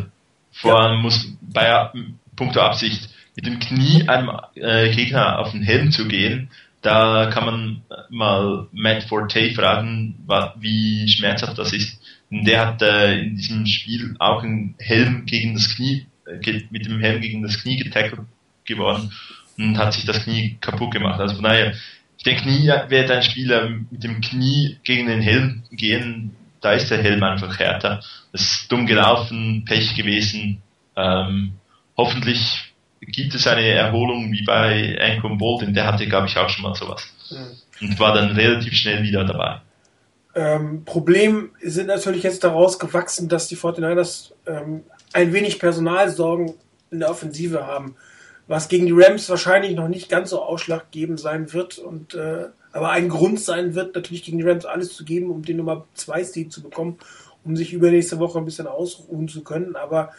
[0.53, 1.03] vor allem ja.
[1.03, 1.91] muss bei
[2.37, 6.51] puncto Absicht mit dem Knie einem äh, Gegner auf den Helm zu gehen,
[6.83, 10.17] da kann man mal Matt Forte fragen,
[10.57, 11.99] wie schmerzhaft das ist.
[12.31, 17.01] Der hat äh, in diesem Spiel auch einen Helm gegen das Knie, äh, mit dem
[17.01, 18.21] Helm gegen das Knie getackelt
[18.67, 19.11] geworden
[19.57, 21.21] und hat sich das Knie kaputt gemacht.
[21.21, 21.75] Also von daher,
[22.25, 26.91] ich denke nie wird ein Spieler mit dem Knie gegen den Helm gehen, da ist
[26.91, 28.01] der Helm einfach härter.
[28.33, 30.63] Das ist dumm gelaufen, Pech gewesen.
[30.97, 31.53] Ähm,
[31.99, 36.63] hoffentlich gibt es eine Erholung wie bei Ancon Bolden, der hatte, glaube ich, auch schon
[36.63, 37.07] mal sowas.
[37.31, 37.89] Mhm.
[37.89, 39.61] Und war dann relativ schnell wieder dabei.
[40.35, 44.83] Ähm, Problem sind natürlich jetzt daraus gewachsen, dass die 49ers ähm,
[45.13, 46.55] ein wenig Personalsorgen
[46.91, 47.97] in der Offensive haben,
[48.47, 52.91] was gegen die Rams wahrscheinlich noch nicht ganz so ausschlaggebend sein wird und äh, aber
[52.91, 56.25] ein Grund sein wird, natürlich gegen die Rams alles zu geben, um den Nummer 2
[56.25, 56.99] Seed zu bekommen,
[57.45, 59.77] um sich übernächste Woche ein bisschen ausruhen zu können.
[59.77, 60.13] Aber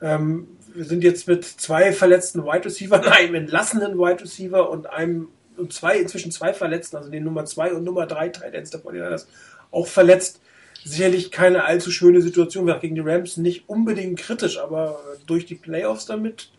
[0.00, 5.28] ähm, wir sind jetzt mit zwei verletzten Wide Receiver, einem entlassenen Wide Receiver und einem
[5.58, 8.80] und zwei, inzwischen zwei Verletzten, also den Nummer 2 und Nummer 3 Tight Ends der
[8.80, 9.26] 49ers
[9.70, 10.40] auch verletzt.
[10.84, 15.56] Sicherlich keine allzu schöne Situation, wäre gegen die Rams nicht unbedingt kritisch, aber durch die
[15.56, 16.52] Playoffs damit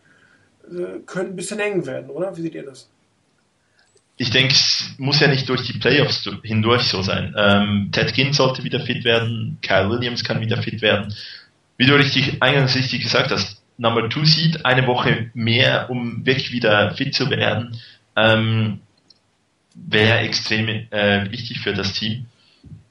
[0.69, 2.35] äh, könnte ein bisschen eng werden, oder?
[2.35, 2.89] Wie seht ihr das?
[4.17, 7.33] Ich denke, es muss ja nicht durch die Playoffs hindurch so sein.
[7.37, 11.13] Ähm, Ted Ginn sollte wieder fit werden, Kyle Williams kann wieder fit werden.
[11.77, 16.51] Wie du richtig, eingangs richtig gesagt hast, Number Two Seed, eine Woche mehr, um wirklich
[16.51, 17.79] wieder fit zu werden,
[18.17, 18.81] ähm,
[19.73, 22.25] wäre extrem äh, wichtig für das Team.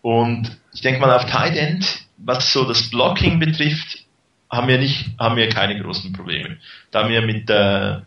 [0.01, 4.07] Und ich denke mal auf Tight End, was so das Blocking betrifft,
[4.51, 6.59] haben wir nicht, haben wir keine großen Probleme.
[6.91, 7.99] Da haben wir mit, äh,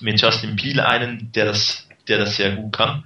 [0.00, 3.04] mit Justin Peel einen, der das, der das sehr gut kann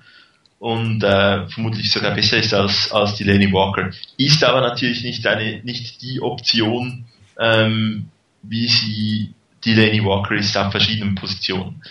[0.61, 3.91] und äh, vermutlich sogar besser ist als, als die Lenny Walker.
[4.19, 7.07] Ist aber natürlich nicht eine, nicht die Option,
[7.39, 8.11] ähm,
[8.43, 9.35] wie sie
[9.65, 11.83] die Lenny Walker ist auf verschiedenen Positionen.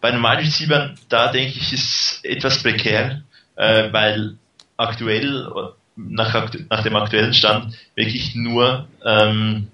[0.00, 3.22] Bei den Wide Receivers, da denke ich, ist etwas prekär,
[3.56, 4.36] äh, weil
[4.76, 5.48] aktuell,
[5.96, 9.68] nach, nach dem aktuellen Stand, wirklich nur ähm,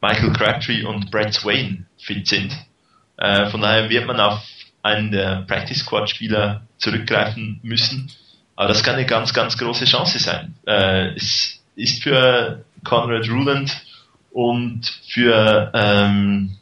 [0.00, 2.56] Michael Crabtree und Brad Swain fit sind.
[3.16, 4.42] Äh, von daher wird man auf
[4.82, 8.10] einen der Practice Squad Spieler zurückgreifen müssen.
[8.56, 10.54] Aber das kann eine ganz, ganz große Chance sein.
[10.66, 13.76] Äh, es ist für Conrad Ruland
[14.30, 16.56] und für ähm,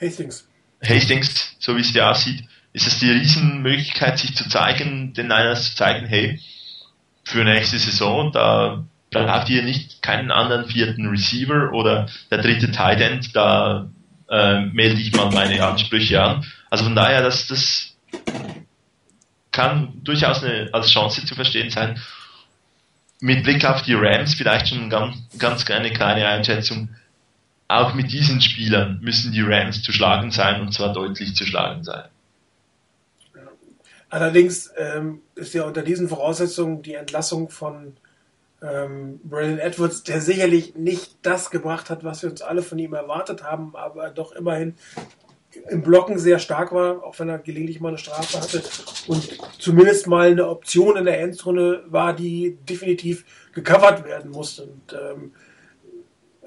[0.00, 0.48] Hastings.
[0.82, 5.70] Hastings, so wie es hier aussieht, ist es die Riesenmöglichkeit, sich zu zeigen, den Niners
[5.70, 6.40] zu zeigen, hey,
[7.24, 8.84] für nächste Saison, da
[9.14, 13.88] braucht ihr nicht keinen anderen vierten Receiver oder der dritte Tight End, da
[14.28, 16.44] äh, melde ich mal meine Ansprüche an.
[16.68, 17.96] Also von daher, das, das
[19.50, 21.98] kann durchaus eine, als Chance zu verstehen sein.
[23.20, 26.90] Mit Blick auf die Rams vielleicht schon ganz, ganz eine kleine Einschätzung
[27.68, 31.82] auch mit diesen Spielern müssen die Rams zu schlagen sein und zwar deutlich zu schlagen
[31.82, 32.04] sein.
[34.10, 37.96] Allerdings ähm, ist ja unter diesen Voraussetzungen die Entlassung von
[38.64, 42.94] ähm, Brandon Edwards, der sicherlich nicht das gebracht hat, was wir uns alle von ihm
[42.94, 44.74] erwartet haben, aber doch immerhin
[45.68, 48.62] im Blocken sehr stark war, auch wenn er gelegentlich mal eine Strafe hatte
[49.06, 49.28] und
[49.58, 54.64] zumindest mal eine Option in der Endzone war, die definitiv gecovert werden musste.
[54.64, 55.32] Und ähm,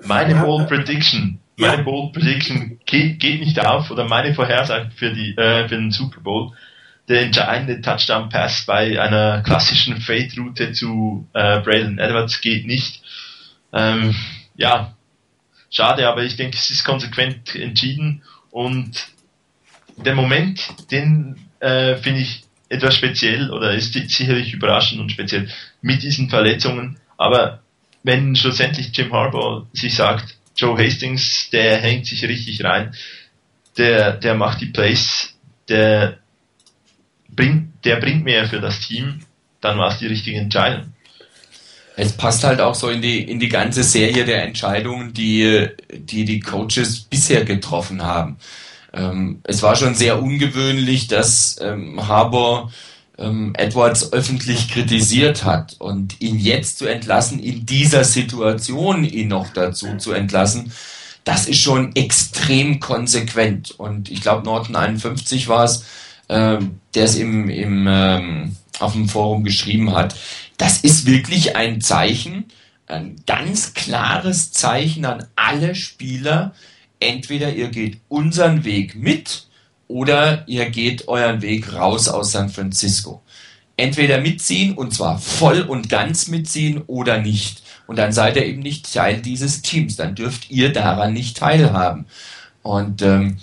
[0.05, 1.83] meine Bold Prediction, meine ja.
[1.83, 6.21] Bold Prediction geht, geht, nicht auf oder meine Vorhersage für die äh, für den Super
[6.21, 6.51] Bowl.
[7.07, 13.01] Der entscheidende Touchdown Pass bei einer klassischen Fade Route zu äh, Braylon Edwards geht nicht.
[13.71, 14.13] Ähm,
[14.55, 14.93] ja,
[15.69, 19.07] schade, aber ich denke, es ist konsequent entschieden und
[19.97, 25.49] der Moment, den äh, finde ich etwas speziell oder ist sicherlich überraschend und speziell
[25.81, 27.61] mit diesen Verletzungen, aber
[28.03, 32.93] wenn schlussendlich Jim Harbaugh sich sagt, Joe Hastings, der hängt sich richtig rein,
[33.77, 35.37] der, der macht die Plays,
[35.69, 36.17] der
[37.37, 39.21] bringt, der bringt mehr für das Team,
[39.61, 40.93] dann war es die richtige Entscheidung.
[41.95, 46.25] Es passt halt auch so in die, in die ganze Serie der Entscheidungen, die, die
[46.25, 48.37] die Coaches bisher getroffen haben.
[48.93, 52.71] Ähm, es war schon sehr ungewöhnlich, dass ähm, Harbour
[53.17, 59.49] ähm, Edwards öffentlich kritisiert hat und ihn jetzt zu entlassen, in dieser Situation ihn noch
[59.53, 60.71] dazu zu entlassen,
[61.23, 63.71] das ist schon extrem konsequent.
[63.71, 65.83] Und ich glaube, Norton 51 war es,
[66.27, 66.57] äh,
[66.95, 70.15] der es im, im, ähm, auf dem Forum geschrieben hat.
[70.57, 72.45] Das ist wirklich ein Zeichen,
[72.87, 76.53] ein ganz klares Zeichen an alle Spieler.
[76.99, 79.47] Entweder ihr geht unseren Weg mit
[79.87, 83.21] oder ihr geht euren Weg raus aus San Francisco.
[83.75, 87.61] Entweder mitziehen und zwar voll und ganz mitziehen oder nicht.
[87.85, 89.95] Und dann seid ihr eben nicht Teil dieses Teams.
[89.95, 92.05] Dann dürft ihr daran nicht teilhaben.
[92.63, 93.37] Und ähm,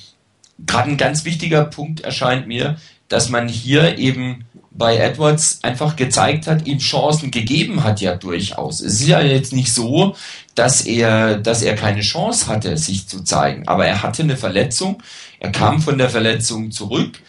[0.59, 2.77] gerade ein ganz wichtiger Punkt erscheint mir,
[3.09, 4.45] dass man hier eben
[4.75, 8.81] bei Edwards einfach gezeigt hat, ihm Chancen gegeben hat ja durchaus.
[8.81, 10.17] Es ist ja jetzt nicht so,
[10.55, 13.69] dass er, dass er keine Chance hatte, sich zu zeigen.
[13.69, 15.03] Aber er hatte eine Verletzung.
[15.39, 17.21] Er kam von der Verletzung zurück,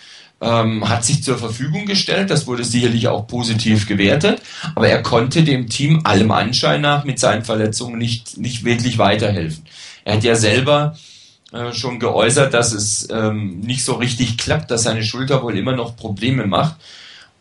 [0.41, 2.31] ähm, hat sich zur Verfügung gestellt.
[2.31, 4.41] Das wurde sicherlich auch positiv gewertet.
[4.73, 9.65] Aber er konnte dem Team allem Anschein nach mit seinen Verletzungen nicht, nicht wirklich weiterhelfen.
[10.03, 10.95] Er hat ja selber
[11.51, 15.75] äh, schon geäußert, dass es ähm, nicht so richtig klappt, dass seine Schulter wohl immer
[15.75, 16.75] noch Probleme macht.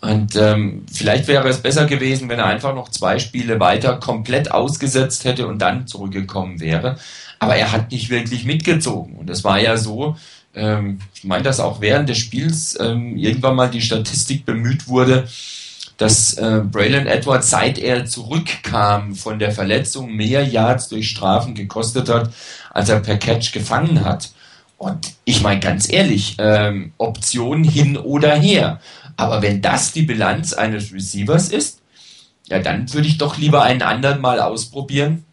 [0.01, 4.51] Und ähm, vielleicht wäre es besser gewesen, wenn er einfach noch zwei Spiele weiter komplett
[4.51, 6.99] ausgesetzt hätte und dann zurückgekommen wäre.
[7.39, 9.17] Aber er hat nicht wirklich mitgezogen.
[9.17, 10.17] Und es war ja so,
[10.55, 15.27] ähm, ich meine, dass auch während des Spiels ähm, irgendwann mal die Statistik bemüht wurde,
[15.97, 22.09] dass äh, Braylon Edwards, seit er zurückkam von der Verletzung, mehr Yards durch Strafen gekostet
[22.09, 22.31] hat,
[22.71, 24.31] als er per Catch gefangen hat.
[24.77, 28.81] Und ich meine ganz ehrlich, ähm, Option hin oder her.
[29.17, 31.81] Aber wenn das die Bilanz eines Receivers ist,
[32.49, 35.25] ja, dann würde ich doch lieber einen anderen mal ausprobieren,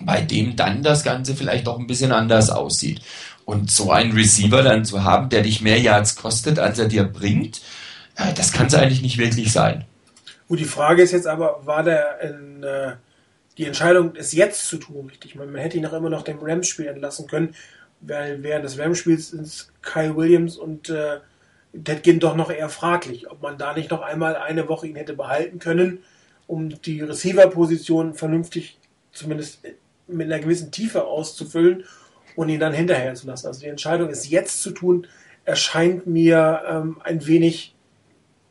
[0.00, 3.02] bei dem dann das Ganze vielleicht doch ein bisschen anders aussieht.
[3.44, 7.04] Und so einen Receiver dann zu haben, der dich mehr Yards kostet, als er dir
[7.04, 7.60] bringt,
[8.16, 9.84] äh, das kann es eigentlich nicht wirklich sein.
[10.50, 12.96] Gut, die Frage ist jetzt aber, war der in, äh,
[13.56, 15.36] die Entscheidung, es jetzt zu tun, richtig?
[15.36, 17.54] Man, man hätte ihn auch immer noch dem Rams-Spiel entlassen können,
[18.00, 21.20] weil während des Rams-Spiels sind Kyle Williams und äh,
[21.84, 24.96] Ted Ginn doch noch eher fraglich, ob man da nicht noch einmal eine Woche ihn
[24.96, 26.00] hätte behalten können,
[26.48, 28.76] um die Receiver-Position vernünftig,
[29.12, 29.60] zumindest
[30.08, 31.84] mit einer gewissen Tiefe auszufüllen
[32.34, 33.46] und ihn dann hinterher zu lassen.
[33.46, 35.06] Also die Entscheidung, es jetzt zu tun,
[35.44, 37.76] erscheint mir ähm, ein wenig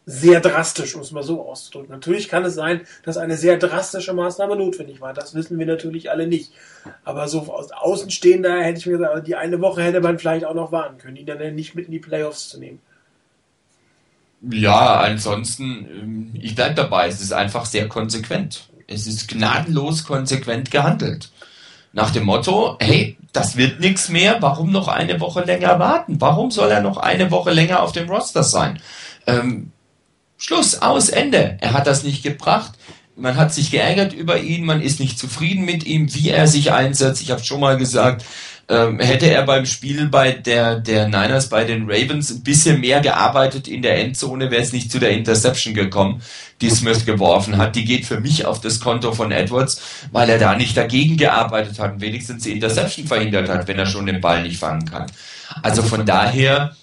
[0.10, 1.91] sehr drastisch, um es mal so auszudrücken.
[1.91, 5.14] Natürlich kann es sein, dass eine sehr drastische Maßnahme notwendig war.
[5.14, 6.52] Das wissen wir natürlich alle nicht.
[7.03, 10.56] Aber so aus Außenstehender hätte ich mir gesagt, die eine Woche hätte man vielleicht auch
[10.56, 12.80] noch warten können, ihn dann nicht mit in die Playoffs zu nehmen.
[14.49, 18.68] Ja, ansonsten, ähm, ich bleibe dabei, es ist einfach sehr konsequent.
[18.88, 21.30] Es ist gnadenlos konsequent gehandelt.
[21.94, 26.19] Nach dem Motto, hey, das wird nichts mehr, warum noch eine Woche länger warten?
[26.19, 28.80] Warum soll er noch eine Woche länger auf dem Roster sein?
[29.27, 29.72] Ähm,
[30.40, 31.57] Schluss, aus, Ende.
[31.60, 32.72] Er hat das nicht gebracht.
[33.18, 36.72] Man hat sich geärgert über ihn, man ist nicht zufrieden mit ihm, wie er sich
[36.72, 37.22] einsetzt.
[37.22, 38.24] Ich habe schon mal gesagt,
[38.70, 43.02] ähm, hätte er beim Spiel bei der, der Niners bei den Ravens ein bisschen mehr
[43.02, 46.22] gearbeitet in der Endzone, wäre es nicht zu der Interception gekommen,
[46.61, 47.76] die Smith geworfen hat.
[47.76, 49.82] Die geht für mich auf das Konto von Edwards,
[50.14, 53.88] weil er da nicht dagegen gearbeitet hat und wenigstens die Interception verhindert hat, wenn er
[53.88, 55.11] schon den Ball nicht fangen kann.
[55.61, 56.78] Also von daher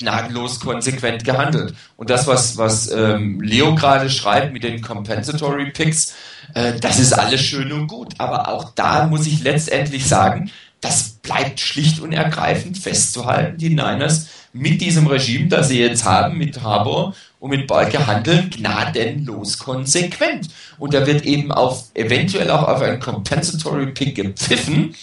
[0.00, 1.74] gnadenlos konsequent gehandelt.
[1.96, 6.14] Und das, was, was ähm, Leo gerade schreibt mit den Compensatory Picks,
[6.54, 8.14] äh, das ist alles schön und gut.
[8.18, 10.50] Aber auch da muss ich letztendlich sagen,
[10.80, 13.58] das bleibt schlicht und ergreifend festzuhalten.
[13.58, 18.50] Die Niners mit diesem Regime, das sie jetzt haben, mit Harbour und mit Balke handeln
[18.50, 20.48] gnadenlos konsequent.
[20.78, 24.94] Und da wird eben auf, eventuell auch auf einen Compensatory Pick gepfiffen,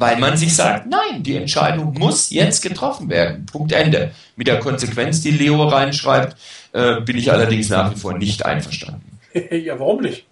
[0.00, 3.44] weil man sich sagt, nein, die Entscheidung muss jetzt getroffen werden.
[3.44, 4.12] Punkt Ende.
[4.34, 6.36] Mit der Konsequenz, die Leo reinschreibt,
[6.72, 9.20] äh, bin ich allerdings nach wie vor nicht einverstanden.
[9.50, 10.24] ja, warum nicht?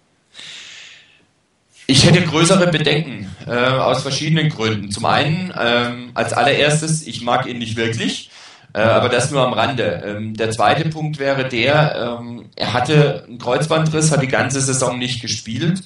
[1.85, 4.89] Ich hätte größere Bedenken äh, aus verschiedenen Gründen.
[4.89, 8.31] Zum einen, ähm, als allererstes, ich mag ihn nicht wirklich,
[8.73, 10.03] äh, aber das nur am Rande.
[10.03, 14.97] Ähm, der zweite Punkt wäre der, ähm, er hatte einen Kreuzbandriss, hat die ganze Saison
[14.97, 15.83] nicht gespielt.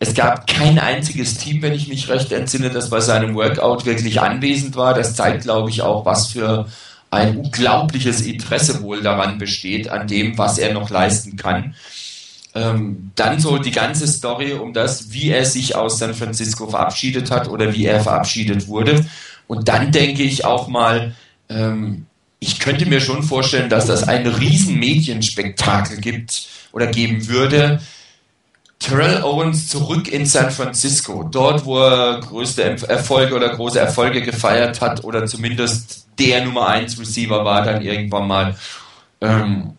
[0.00, 4.20] Es gab kein einziges Team, wenn ich mich recht entsinne, das bei seinem Workout wirklich
[4.20, 4.94] anwesend war.
[4.94, 6.66] Das zeigt, glaube ich, auch, was für
[7.10, 11.74] ein unglaubliches Interesse wohl daran besteht, an dem, was er noch leisten kann.
[12.54, 17.30] Ähm, dann so die ganze Story um das, wie er sich aus San Francisco verabschiedet
[17.30, 19.04] hat oder wie er verabschiedet wurde.
[19.46, 21.14] Und dann denke ich auch mal,
[21.48, 22.06] ähm,
[22.40, 27.80] ich könnte mir schon vorstellen, dass das ein riesen Medienspektakel gibt oder geben würde.
[28.78, 34.80] Terrell Owens zurück in San Francisco, dort wo er größte Erfolge oder große Erfolge gefeiert
[34.80, 38.56] hat oder zumindest der Nummer 1 Receiver war dann irgendwann mal.
[39.20, 39.72] Ähm,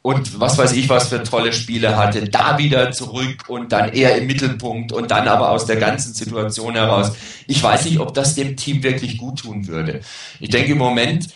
[0.00, 4.16] und was weiß ich, was für tolle Spiele hatte, da wieder zurück und dann eher
[4.16, 7.12] im Mittelpunkt und dann aber aus der ganzen Situation heraus.
[7.48, 10.02] Ich weiß nicht, ob das dem Team wirklich gut tun würde.
[10.38, 11.28] Ich denke, im Moment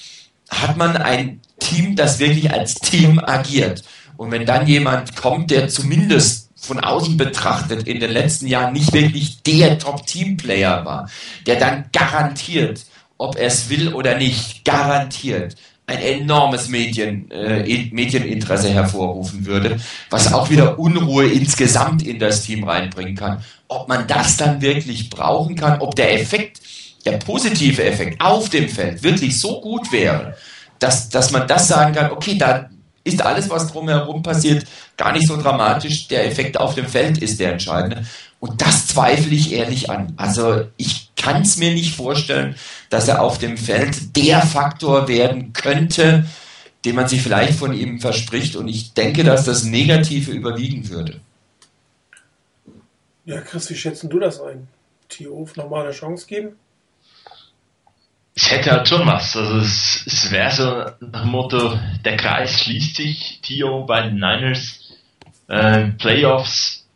[0.49, 3.83] hat man ein Team, das wirklich als Team agiert.
[4.17, 8.93] Und wenn dann jemand kommt, der zumindest von außen betrachtet in den letzten Jahren nicht
[8.93, 11.09] wirklich der Top-Team-Player war,
[11.47, 12.85] der dann garantiert,
[13.17, 15.57] ob er es will oder nicht, garantiert
[15.91, 22.63] ein enormes Medien, äh, Medieninteresse hervorrufen würde, was auch wieder Unruhe insgesamt in das Team
[22.65, 23.43] reinbringen kann.
[23.67, 26.61] Ob man das dann wirklich brauchen kann, ob der Effekt,
[27.05, 30.37] der positive Effekt auf dem Feld wirklich so gut wäre,
[30.79, 32.71] dass, dass man das sagen kann, okay, da
[33.05, 34.67] ist alles, was drumherum passiert,
[34.97, 36.09] gar nicht so dramatisch.
[36.09, 38.05] Der Effekt auf dem Feld ist der entscheidende.
[38.41, 40.15] Und das zweifle ich ehrlich an.
[40.17, 42.57] Also ich kann es mir nicht vorstellen,
[42.89, 46.27] dass er auf dem Feld der Faktor werden könnte,
[46.85, 48.57] den man sich vielleicht von ihm verspricht.
[48.57, 51.21] Und ich denke, dass das Negative überwiegen würde.
[53.27, 54.67] Ja, Chris, wie schätzen du das ein?
[55.09, 56.57] Theo nochmal eine Chance geben?
[58.35, 59.37] Es hätte halt schon was.
[59.37, 64.15] Also es, es wäre so nach dem Motto, der Kreis schließt sich, Theo bei den
[64.15, 64.97] Niners,
[65.49, 66.89] äh, Playoffs.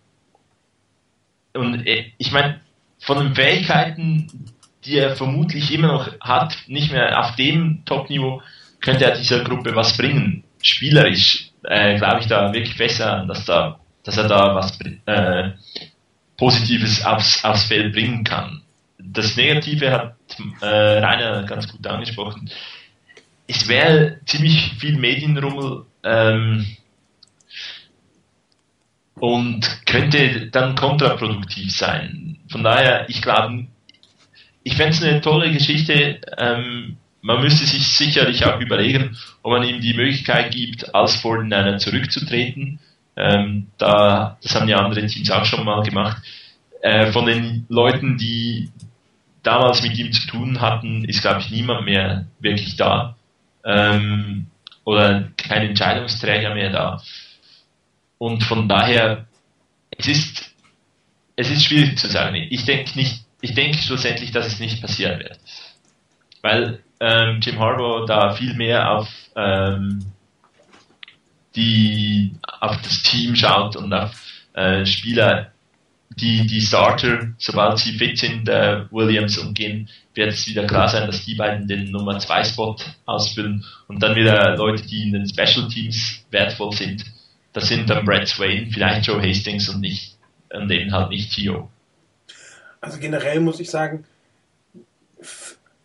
[1.52, 2.60] Und äh, ich meine,
[3.00, 4.54] von den Fähigkeiten,
[4.84, 8.42] die er vermutlich immer noch hat, nicht mehr auf dem Top-Niveau,
[8.80, 10.44] könnte er dieser Gruppe was bringen.
[10.62, 15.50] Spielerisch äh, glaube ich da wirklich besser, dass, da, dass er da was äh,
[16.36, 18.62] Positives aufs, aufs Feld bringen kann.
[18.98, 20.16] Das Negative hat
[20.60, 22.50] äh, Rainer ganz gut angesprochen.
[23.46, 26.66] Es wäre ziemlich viel Medienrummel ähm,
[29.16, 32.38] und könnte dann kontraproduktiv sein.
[32.50, 33.66] Von daher, ich glaube,
[34.62, 36.20] ich fände es eine tolle Geschichte.
[36.38, 41.78] Ähm, man müsste sich sicherlich auch überlegen, ob man ihm die Möglichkeit gibt, als 49
[41.78, 42.80] zurückzutreten.
[43.16, 46.22] Ähm, da, das haben ja andere Teams auch schon mal gemacht.
[46.82, 48.70] Äh, von den Leuten, die
[49.44, 53.16] damals mit ihm zu tun hatten, ist, glaube ich, niemand mehr wirklich da.
[53.64, 54.48] Ähm,
[54.84, 57.02] oder kein Entscheidungsträger mehr da.
[58.18, 59.26] Und von daher,
[59.90, 60.54] es ist,
[61.36, 62.34] es ist schwierig zu sagen.
[62.50, 65.38] Ich denke nicht, ich denke schlussendlich, dass es nicht passieren wird.
[66.42, 70.12] Weil ähm, Jim Harbour da viel mehr auf ähm,
[71.56, 74.12] die auf das Team schaut und auf
[74.54, 75.52] äh, Spieler
[76.10, 81.06] die, die Starter, sobald sie fit sind, äh, Williams umgehen, wird es wieder klar sein,
[81.06, 85.28] dass die beiden den Nummer 2 Spot ausfüllen und dann wieder Leute, die in den
[85.28, 87.04] Special Teams wertvoll sind.
[87.52, 90.16] Das sind dann Brad Swain, vielleicht Joe Hastings und nicht,
[90.52, 91.70] und eben halt nicht Theo.
[92.80, 94.04] Also generell muss ich sagen,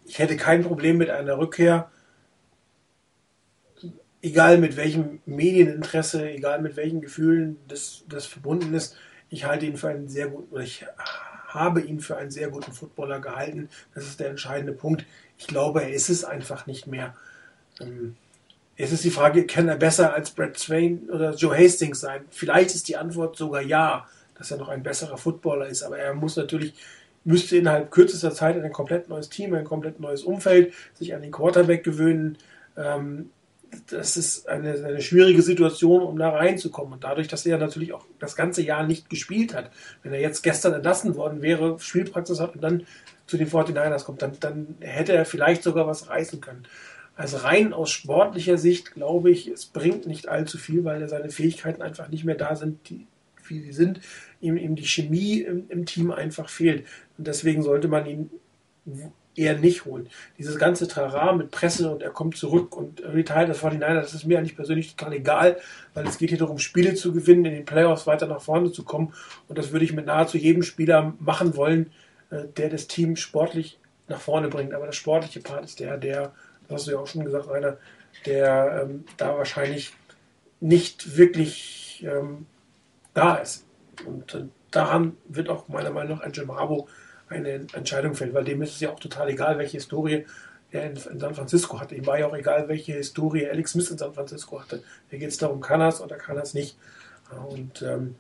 [0.06, 1.90] ich hätte kein Problem mit einer Rückkehr,
[4.22, 8.96] egal mit welchem Medieninteresse, egal mit welchen Gefühlen das, das verbunden ist
[9.30, 10.86] ich halte ihn für einen sehr guten, oder ich
[11.48, 13.70] habe ihn für einen sehr guten Footballer gehalten.
[13.96, 15.06] Das ist der entscheidende Punkt.
[15.38, 17.16] Ich glaube, er ist es einfach nicht mehr.
[17.80, 18.16] Ähm,
[18.78, 22.22] es ist die Frage, kann er besser als Brad Swain oder Joe Hastings sein?
[22.30, 24.08] Vielleicht ist die Antwort sogar ja,
[24.38, 26.74] dass er noch ein besserer Footballer ist, aber er muss natürlich,
[27.26, 31.32] müsste innerhalb kürzester Zeit ein komplett neues Team, ein komplett neues Umfeld, sich an den
[31.32, 32.38] Quarterback gewöhnen.
[32.78, 33.32] Ähm,
[33.88, 36.94] das ist eine, eine schwierige Situation, um da reinzukommen.
[36.94, 39.72] Und dadurch, dass er natürlich auch das ganze Jahr nicht gespielt hat,
[40.04, 42.86] wenn er jetzt gestern entlassen worden wäre, Spielpraxis hat und dann
[43.28, 46.64] zu den 49ers kommt, dann, dann hätte er vielleicht sogar was reißen können.
[47.16, 51.82] Also rein aus sportlicher Sicht glaube ich, es bringt nicht allzu viel, weil seine Fähigkeiten
[51.82, 53.06] einfach nicht mehr da sind, die,
[53.48, 54.00] wie sie sind.
[54.42, 56.86] Ihm, ihm die Chemie im, im Team einfach fehlt.
[57.18, 58.30] Und deswegen sollte man ihn
[59.40, 60.10] eher nicht holen.
[60.38, 64.26] Dieses ganze Trara mit Presse und er kommt zurück und retired das 49 das ist
[64.26, 65.58] mir eigentlich persönlich total egal,
[65.94, 68.84] weil es geht hier darum, Spiele zu gewinnen, in den Playoffs weiter nach vorne zu
[68.84, 69.14] kommen
[69.48, 71.92] und das würde ich mit nahezu jedem Spieler machen wollen,
[72.30, 74.74] äh, der das Team sportlich nach vorne bringt.
[74.74, 76.34] Aber der sportliche Part ist der, der,
[76.68, 77.78] das hast du ja auch schon gesagt, einer,
[78.26, 79.94] der ähm, da wahrscheinlich
[80.60, 82.46] nicht wirklich ähm,
[83.14, 83.66] da ist.
[84.06, 86.88] Und äh, daran wird auch meiner Meinung nach ein Jim Harbo
[87.30, 90.26] eine Entscheidung fällt, weil dem ist es ja auch total egal, welche Historie
[90.72, 91.96] er in, in San Francisco hatte.
[91.96, 94.84] Ihm war ja auch egal, welche Historie Alex Smith in San Francisco hatte.
[95.10, 96.78] Da geht es darum, kann er es oder kann er es nicht.
[97.50, 98.16] Und ähm,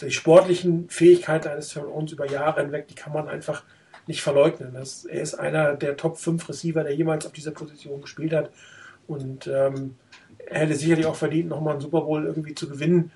[0.00, 3.64] die sportlichen Fähigkeiten eines Jones über Jahre hinweg, die kann man einfach
[4.06, 4.74] nicht verleugnen.
[4.74, 8.50] Das, er ist einer der Top 5 Receiver, der jemals auf dieser Position gespielt hat.
[9.06, 9.96] Und ähm,
[10.38, 13.12] er hätte sicherlich auch verdient, nochmal einen Super Bowl irgendwie zu gewinnen.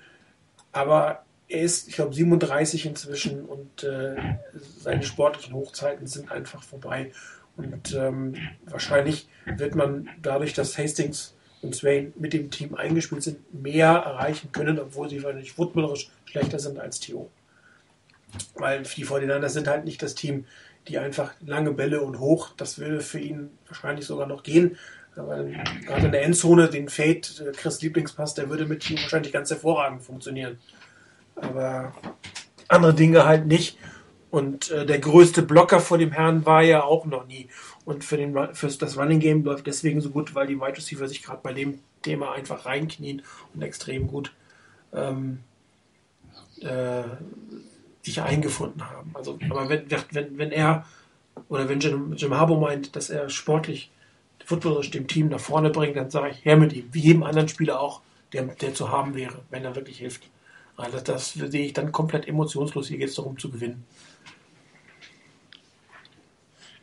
[0.71, 4.15] Aber er ist, ich glaube, 37 inzwischen und äh,
[4.79, 7.11] seine sportlichen Hochzeiten sind einfach vorbei.
[7.55, 13.53] Und ähm, wahrscheinlich wird man dadurch, dass Hastings und Swain mit dem Team eingespielt sind,
[13.53, 17.31] mehr erreichen können, obwohl sie wahrscheinlich footballerisch schlechter sind als Theo.
[18.55, 20.45] Weil die 49ers sind halt nicht das Team,
[20.87, 24.77] die einfach lange Bälle und hoch, das würde für ihn wahrscheinlich sogar noch gehen.
[25.15, 29.33] Aber gerade in der Endzone, den Fade, äh, Chris Lieblingspass, der würde mit ihm wahrscheinlich
[29.33, 30.59] ganz hervorragend funktionieren.
[31.39, 31.93] Aber
[32.67, 33.77] andere Dinge halt nicht.
[34.29, 37.47] Und äh, der größte Blocker vor dem Herrn war ja auch noch nie.
[37.85, 41.07] Und für, den, für das Running Game läuft deswegen so gut, weil die Wide Receiver
[41.07, 43.21] sich gerade bei dem Thema einfach reinknien
[43.53, 44.33] und extrem gut
[44.93, 45.39] ähm,
[46.61, 47.03] äh,
[48.01, 49.11] sich eingefunden haben.
[49.13, 50.85] Also, aber wenn, wenn, wenn er
[51.49, 53.91] oder wenn Jim, Jim Harbour meint, dass er sportlich
[54.43, 57.49] footballerisch dem Team nach vorne bringt, dann sage ich her mit ihm, wie jedem anderen
[57.49, 58.01] Spieler auch,
[58.33, 60.29] der, der zu haben wäre, wenn er wirklich hilft.
[60.77, 62.87] Also das sehe ich dann komplett emotionslos.
[62.87, 63.83] Hier geht es darum zu gewinnen.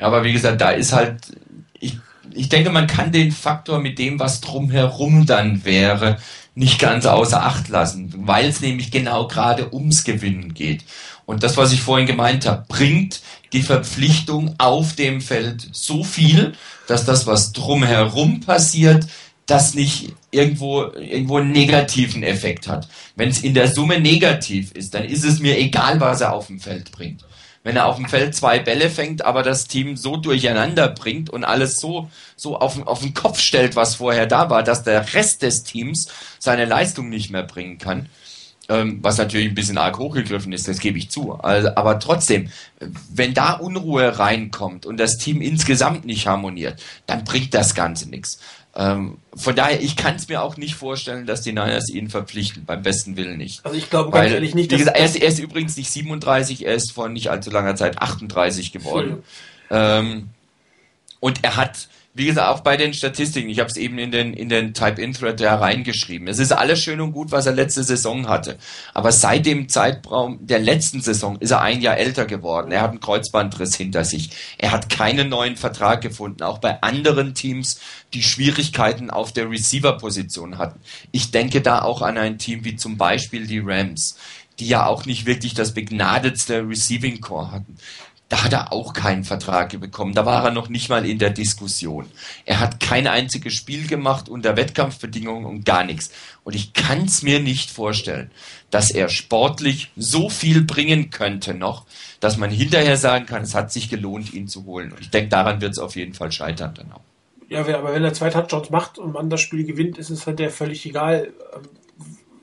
[0.00, 1.38] Ja, aber wie gesagt, da ist halt,
[1.78, 1.98] ich,
[2.32, 6.18] ich denke, man kann den Faktor mit dem, was drumherum dann wäre,
[6.56, 10.84] nicht ganz außer Acht lassen, weil es nämlich genau gerade ums Gewinnen geht.
[11.26, 13.22] Und das, was ich vorhin gemeint habe, bringt
[13.52, 16.52] die Verpflichtung auf dem Feld so viel,
[16.86, 19.06] dass das, was drumherum passiert,
[19.46, 22.88] das nicht irgendwo, irgendwo einen negativen Effekt hat.
[23.16, 26.46] Wenn es in der Summe negativ ist, dann ist es mir egal, was er auf
[26.46, 27.24] dem Feld bringt
[27.64, 31.44] wenn er auf dem Feld zwei Bälle fängt, aber das Team so durcheinander bringt und
[31.44, 35.42] alles so, so auf, auf den Kopf stellt, was vorher da war, dass der Rest
[35.42, 36.08] des Teams
[36.38, 38.08] seine Leistung nicht mehr bringen kann.
[38.68, 41.34] Ähm, was natürlich ein bisschen arg hochgegriffen ist, das gebe ich zu.
[41.34, 42.50] Also, aber trotzdem,
[43.12, 48.40] wenn da Unruhe reinkommt und das Team insgesamt nicht harmoniert, dann bringt das Ganze nichts.
[48.76, 52.64] Ähm, von daher, ich kann es mir auch nicht vorstellen, dass die Niners ihn verpflichten,
[52.64, 53.64] beim besten Willen nicht.
[53.64, 54.78] Also ich glaube ganz ehrlich nicht, dass...
[54.78, 58.00] Gesagt, er ist, er ist übrigens nicht 37, er ist vor nicht allzu langer Zeit
[58.00, 59.22] 38 geworden.
[59.70, 60.30] Ähm,
[61.20, 64.34] und er hat wie gesagt, auch bei den Statistiken, ich habe es eben in den,
[64.34, 66.28] in den Type-In-Thread reingeschrieben.
[66.28, 68.56] Es ist alles schön und gut, was er letzte Saison hatte.
[68.94, 72.70] Aber seit dem Zeitraum der letzten Saison ist er ein Jahr älter geworden.
[72.70, 74.30] Er hat einen Kreuzbandriss hinter sich.
[74.58, 76.44] Er hat keinen neuen Vertrag gefunden.
[76.44, 77.80] Auch bei anderen Teams,
[78.14, 80.78] die Schwierigkeiten auf der Receiver-Position hatten.
[81.10, 84.16] Ich denke da auch an ein Team wie zum Beispiel die Rams
[84.60, 87.76] die ja auch nicht wirklich das begnadetste Receiving Core hatten.
[88.34, 90.12] Da hat er auch keinen Vertrag bekommen.
[90.12, 92.10] Da war er noch nicht mal in der Diskussion.
[92.44, 96.10] Er hat kein einziges Spiel gemacht unter Wettkampfbedingungen und gar nichts.
[96.42, 98.32] Und ich kann es mir nicht vorstellen,
[98.72, 101.86] dass er sportlich so viel bringen könnte noch,
[102.18, 104.90] dass man hinterher sagen kann, es hat sich gelohnt, ihn zu holen.
[104.90, 107.04] Und ich denke, daran wird es auf jeden Fall scheitern dann auch.
[107.48, 110.40] Ja, aber wenn er zwei Touchdowns macht und man das Spiel gewinnt, ist es halt
[110.40, 111.62] der völlig egal, ähm,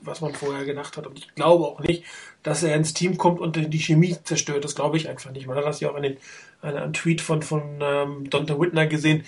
[0.00, 1.06] was man vorher gedacht hat.
[1.06, 2.04] Und ich glaube auch nicht,
[2.42, 4.64] dass er ins Team kommt und die Chemie zerstört.
[4.64, 5.46] Das glaube ich einfach nicht.
[5.46, 6.16] Man hat das ja auch in den,
[6.62, 9.24] in einem Tweet von, von ähm, Donta Whitner gesehen,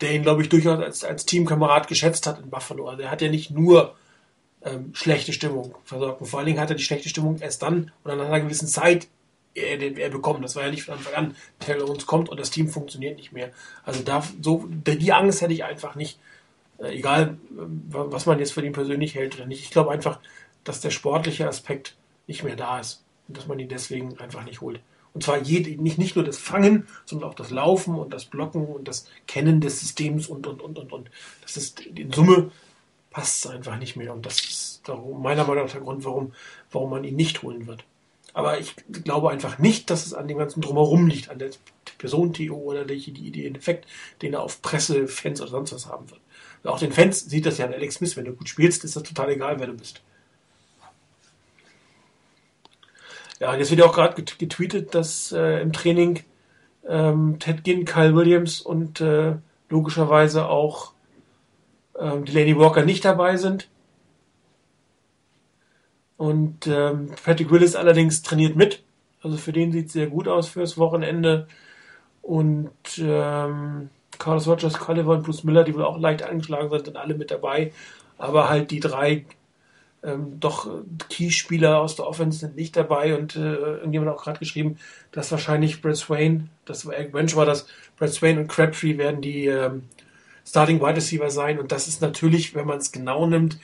[0.00, 2.88] der ihn, glaube ich, durchaus als, als Teamkamerad geschätzt hat in Buffalo.
[2.88, 3.96] Also er hat ja nicht nur
[4.64, 6.20] ähm, schlechte Stimmung versorgt.
[6.20, 8.68] Und vor allen Dingen hat er die schlechte Stimmung erst dann oder nach einer gewissen
[8.68, 9.08] Zeit
[9.54, 10.42] er, er bekommen.
[10.42, 11.36] Das war ja nicht von Anfang an.
[11.58, 13.50] Taylor uns kommt und das Team funktioniert nicht mehr.
[13.84, 16.18] Also da, so, die Angst hätte ich einfach nicht.
[16.78, 17.56] Äh, egal, äh,
[17.90, 19.62] was man jetzt für ihn persönlich hält oder nicht.
[19.62, 20.20] Ich glaube einfach,
[20.64, 21.96] dass der sportliche Aspekt
[22.32, 24.80] nicht mehr da ist und dass man ihn deswegen einfach nicht holt.
[25.14, 28.66] Und zwar jede, nicht, nicht nur das Fangen, sondern auch das Laufen und das Blocken
[28.66, 31.10] und das Kennen des Systems und, und, und, und, und.
[31.42, 32.50] Das ist in Summe
[33.10, 34.12] passt es einfach nicht mehr.
[34.12, 36.32] Und das ist darum, meiner Meinung nach der Grund, warum,
[36.70, 37.84] warum man ihn nicht holen wird.
[38.34, 41.50] Aber ich glaube einfach nicht, dass es an dem ganzen Drumherum liegt, an der
[41.98, 43.86] Person-TO oder die, die, den Effekt,
[44.22, 46.20] den er auf Presse, Fans oder sonst was haben wird.
[46.64, 49.02] auch den Fans sieht das ja an Alex Smith, wenn du gut spielst, ist das
[49.02, 50.00] total egal, wer du bist.
[53.42, 56.20] Ja, jetzt wird ja auch gerade getweetet, dass äh, im Training
[56.88, 59.34] ähm, Ted Ginn, Kyle Williams und äh,
[59.68, 60.92] logischerweise auch
[61.98, 63.68] ähm, die Lady Walker nicht dabei sind.
[66.16, 68.84] Und ähm, Patrick Willis allerdings trainiert mit.
[69.22, 71.48] Also für den sieht es sehr gut aus fürs Wochenende.
[72.20, 72.70] Und
[73.00, 73.90] ähm,
[74.20, 77.32] Carlos Rogers, Culliver und Bruce Miller, die wohl auch leicht angeschlagen sind, sind alle mit
[77.32, 77.72] dabei.
[78.18, 79.24] Aber halt die drei
[80.04, 80.68] ähm, doch
[81.08, 84.78] Key-Spieler aus der Offense sind nicht dabei und äh, irgendjemand hat auch gerade geschrieben,
[85.12, 87.66] dass wahrscheinlich Brad Swain, das war Eric Bench war das,
[87.96, 89.84] Brad Swain und Crabtree werden die ähm,
[90.44, 93.58] Starting Wide Receiver sein und das ist natürlich, wenn man es genau nimmt,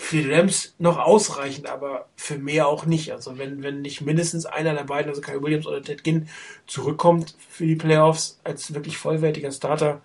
[0.00, 3.12] für die Rams noch ausreichend, aber für mehr auch nicht.
[3.12, 6.28] Also wenn, wenn nicht mindestens einer der beiden, also Kyle Williams oder Ted Ginn,
[6.66, 10.00] zurückkommt für die Playoffs als wirklich vollwertiger Starter,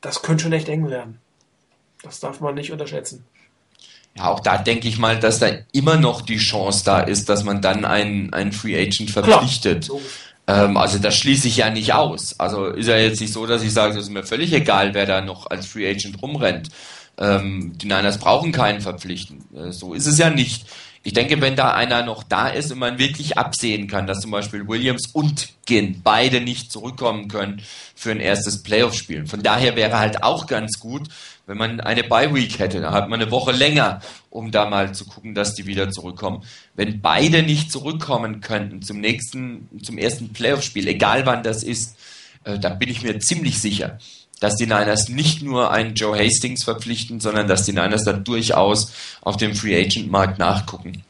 [0.00, 1.18] das könnte schon echt eng werden.
[2.02, 3.24] Das darf man nicht unterschätzen.
[4.16, 7.42] Ja, auch da denke ich mal, dass da immer noch die Chance da ist, dass
[7.42, 9.90] man dann einen, einen Free Agent verpflichtet.
[10.46, 12.38] Ähm, also das schließe ich ja nicht aus.
[12.38, 15.06] Also ist ja jetzt nicht so, dass ich sage, es ist mir völlig egal, wer
[15.06, 16.68] da noch als Free Agent rumrennt.
[17.18, 19.44] Ähm, die Niners brauchen keinen verpflichten.
[19.56, 20.66] Äh, so ist es ja nicht.
[21.06, 24.30] Ich denke, wenn da einer noch da ist und man wirklich absehen kann, dass zum
[24.30, 27.60] Beispiel Williams und Ginn beide nicht zurückkommen können
[27.94, 29.26] für ein erstes Playoff-Spiel.
[29.26, 31.08] Von daher wäre halt auch ganz gut,
[31.46, 32.80] wenn man eine Bye-Week hätte.
[32.80, 34.00] Da hat man eine Woche länger,
[34.30, 36.42] um da mal zu gucken, dass die wieder zurückkommen.
[36.74, 41.98] Wenn beide nicht zurückkommen könnten zum nächsten, zum ersten Playoff-Spiel, egal wann das ist,
[42.44, 43.98] äh, dann bin ich mir ziemlich sicher,
[44.40, 48.92] dass die Niners nicht nur einen Joe Hastings verpflichten, sondern dass die Niners dann durchaus
[49.20, 51.04] auf dem Free Agent Markt nachgucken,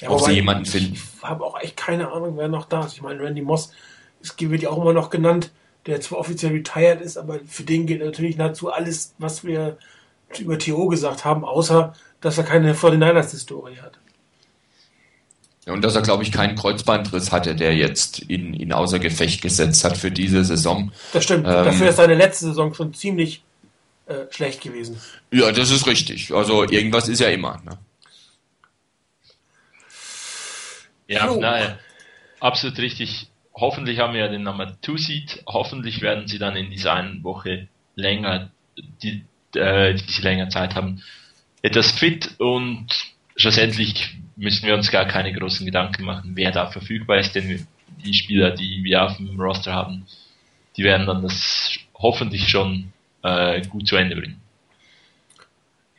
[0.00, 0.94] ja, ob sie jemanden finden.
[0.94, 2.94] Ich habe auch echt keine Ahnung, wer noch da ist.
[2.94, 3.70] Ich meine, Randy Moss,
[4.22, 5.50] es wird ja auch immer noch genannt,
[5.86, 9.76] der zwar offiziell retired ist, aber für den geht natürlich nahezu alles, was wir
[10.38, 13.98] über TO gesagt haben, außer dass er keine 49ers-Historie hat.
[15.66, 19.82] Und dass er, glaube ich, keinen Kreuzbandriss hatte, der jetzt ihn, ihn außer Gefecht gesetzt
[19.84, 20.92] hat für diese Saison.
[21.12, 21.46] Das stimmt.
[21.46, 23.42] Ähm, Dafür ist seine letzte Saison schon ziemlich
[24.06, 25.00] äh, schlecht gewesen.
[25.30, 26.32] Ja, das ist richtig.
[26.34, 27.62] Also irgendwas ist ja immer.
[27.64, 27.78] Ne?
[31.08, 31.40] Ja, so.
[31.40, 31.78] nein,
[32.40, 33.28] absolut richtig.
[33.54, 35.42] Hoffentlich haben wir ja den Nummer 2 Seed.
[35.46, 38.50] Hoffentlich werden sie dann in dieser einen Woche länger,
[39.02, 39.24] die,
[39.54, 41.02] äh, die sie länger Zeit haben,
[41.62, 42.88] etwas fit und
[43.36, 47.66] schlussendlich müssen wir uns gar keine großen Gedanken machen, wer da verfügbar ist, denn
[48.04, 50.06] die Spieler, die wir auf dem Roster haben,
[50.76, 52.92] die werden dann das hoffentlich schon
[53.22, 54.40] äh, gut zu Ende bringen.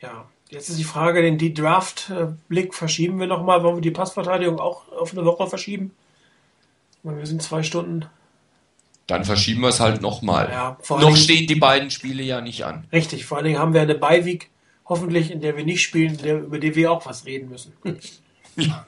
[0.00, 3.62] Ja, jetzt ist die Frage, den die Draft-Blick verschieben wir nochmal.
[3.62, 5.92] Wollen wir die Passverteidigung auch auf eine Woche verschieben?
[7.02, 8.06] Weil wir sind zwei Stunden.
[9.06, 10.48] Dann verschieben wir es halt nochmal.
[10.50, 12.86] Ja, Noch stehen die beiden Spiele ja nicht an.
[12.92, 14.50] Richtig, vor allen Dingen haben wir eine Beiweek,
[14.84, 17.72] hoffentlich, in der wir nicht spielen, der, über die wir auch was reden müssen.
[18.56, 18.86] Ja.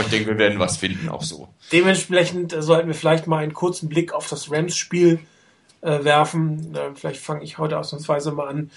[0.00, 1.48] Ich denke, wir werden was finden, auch so.
[1.72, 5.20] Dementsprechend sollten wir vielleicht mal einen kurzen Blick auf das Rams-Spiel
[5.80, 6.74] äh, werfen.
[6.74, 8.70] Äh, vielleicht fange ich heute ausnahmsweise mal an.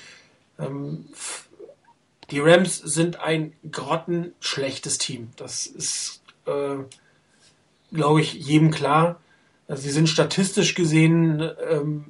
[0.59, 1.05] Ähm,
[2.31, 5.29] die Rams sind ein grottenschlechtes Team.
[5.35, 6.75] Das ist, äh,
[7.91, 9.19] glaube ich, jedem klar.
[9.67, 12.05] Also sie sind statistisch gesehen ähm,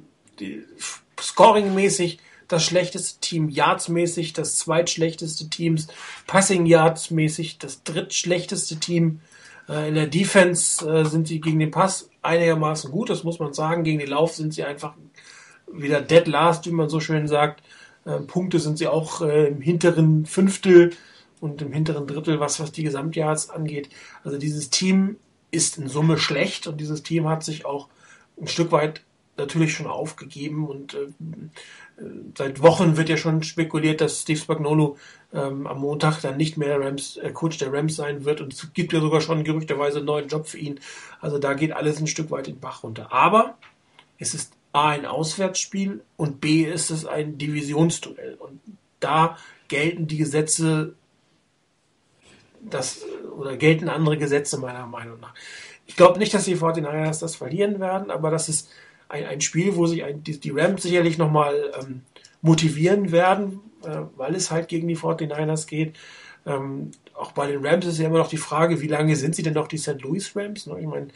[1.20, 2.18] scoringmäßig
[2.50, 5.76] das schlechteste Team Yards-mäßig, das zweitschlechteste Team
[6.26, 9.20] Passing Yards-mäßig, das drittschlechteste Team.
[9.68, 13.54] Äh, in der Defense äh, sind sie gegen den Pass einigermaßen gut, das muss man
[13.54, 13.84] sagen.
[13.84, 14.94] Gegen den Lauf sind sie einfach
[15.72, 17.62] wieder dead last, wie man so schön sagt.
[18.04, 20.90] Äh, Punkte sind sie auch im hinteren Fünftel
[21.40, 23.90] und im hinteren Drittel, was, was die Gesamtjahrs angeht.
[24.24, 25.16] Also dieses Team
[25.52, 27.88] ist in Summe schlecht und dieses Team hat sich auch
[28.40, 29.02] ein Stück weit
[29.36, 31.08] natürlich schon aufgegeben und äh,
[32.36, 34.96] seit Wochen wird ja schon spekuliert, dass Steve Spagnolo
[35.32, 38.72] ähm, am Montag dann nicht mehr Rams, äh, Coach der Rams sein wird und es
[38.72, 40.80] gibt ja sogar schon gerüchterweise einen neuen Job für ihn.
[41.20, 43.12] Also da geht alles ein Stück weit den Bach runter.
[43.12, 43.56] Aber
[44.18, 48.60] es ist A ein Auswärtsspiel und B ist es ein Divisionsduell und
[49.00, 49.36] da
[49.68, 50.94] gelten die Gesetze
[52.60, 53.04] das
[53.36, 55.34] oder gelten andere Gesetze meiner Meinung nach.
[55.86, 58.68] Ich glaube nicht, dass die 49ers das verlieren werden, aber das ist
[59.10, 62.02] ein, ein Spiel, wo sich ein, die, die Rams sicherlich nochmal ähm,
[62.40, 65.96] motivieren werden, äh, weil es halt gegen die 49ers geht.
[66.46, 69.42] Ähm, auch bei den Rams ist ja immer noch die Frage, wie lange sind sie
[69.42, 70.00] denn noch die St.
[70.00, 70.66] Louis Rams?
[70.66, 70.80] Ne?
[70.80, 71.08] Ich meine,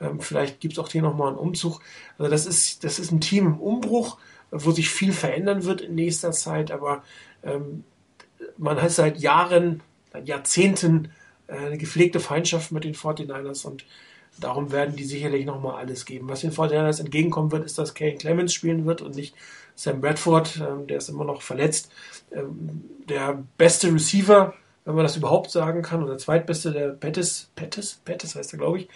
[0.00, 1.80] ähm, vielleicht gibt es auch hier nochmal einen Umzug.
[2.18, 4.18] Also das ist, das ist ein Team im Umbruch,
[4.50, 7.02] wo sich viel verändern wird in nächster Zeit, aber
[7.42, 7.84] ähm,
[8.56, 11.10] man hat seit Jahren, seit Jahrzehnten
[11.48, 13.84] äh, eine gepflegte Feindschaft mit den 49ers und
[14.40, 16.28] Darum werden die sicherlich nochmal alles geben.
[16.28, 19.34] Was den Fortinanders entgegenkommen wird, ist, dass Kane Clemens spielen wird und nicht
[19.74, 20.60] Sam Bradford.
[20.60, 21.90] Ähm, der ist immer noch verletzt.
[22.32, 24.54] Ähm, der beste Receiver,
[24.84, 28.78] wenn man das überhaupt sagen kann, oder zweitbeste, der Pettis, Pettis, Pettis heißt er, glaube
[28.78, 28.88] ich,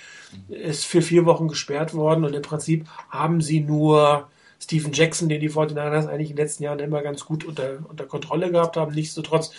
[0.49, 4.29] ist für vier Wochen gesperrt worden und im Prinzip haben sie nur
[4.63, 8.07] Stephen Jackson, den die 49ers eigentlich in den letzten Jahren immer ganz gut unter, unter
[8.07, 8.95] Kontrolle gehabt haben.
[8.95, 9.53] Nichtsdestotrotz,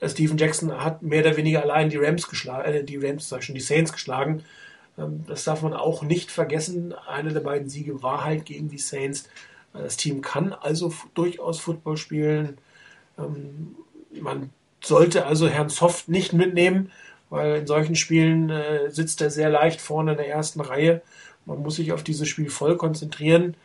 [0.00, 3.40] äh, Stephen Jackson hat mehr oder weniger allein die Rams geschlagen, äh, die Rams, sag
[3.40, 4.42] ich schon, die Saints geschlagen.
[5.00, 6.92] Ähm, das darf man auch nicht vergessen.
[6.92, 9.28] Einer der beiden Siege war halt gegen die Saints.
[9.72, 12.58] Das Team kann also durchaus Football spielen.
[13.18, 13.76] Ähm,
[14.20, 14.50] man
[14.82, 16.90] sollte also Herrn Soft nicht mitnehmen,
[17.28, 21.02] weil in solchen Spielen äh, sitzt er sehr leicht vorne in der ersten Reihe.
[21.46, 23.56] Man muss sich auf dieses Spiel voll konzentrieren.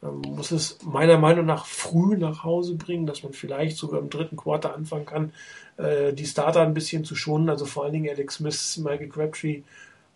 [0.00, 4.10] Man muss es meiner Meinung nach früh nach Hause bringen, dass man vielleicht sogar im
[4.10, 5.32] dritten Quarter anfangen kann,
[5.76, 7.48] äh, die Starter ein bisschen zu schonen.
[7.48, 9.62] Also vor allen Dingen Alex Smith, Michael Crabtree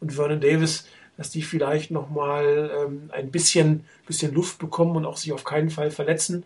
[0.03, 5.17] und Vernon Davis, dass die vielleicht nochmal ähm, ein bisschen, bisschen Luft bekommen und auch
[5.17, 6.45] sich auf keinen Fall verletzen.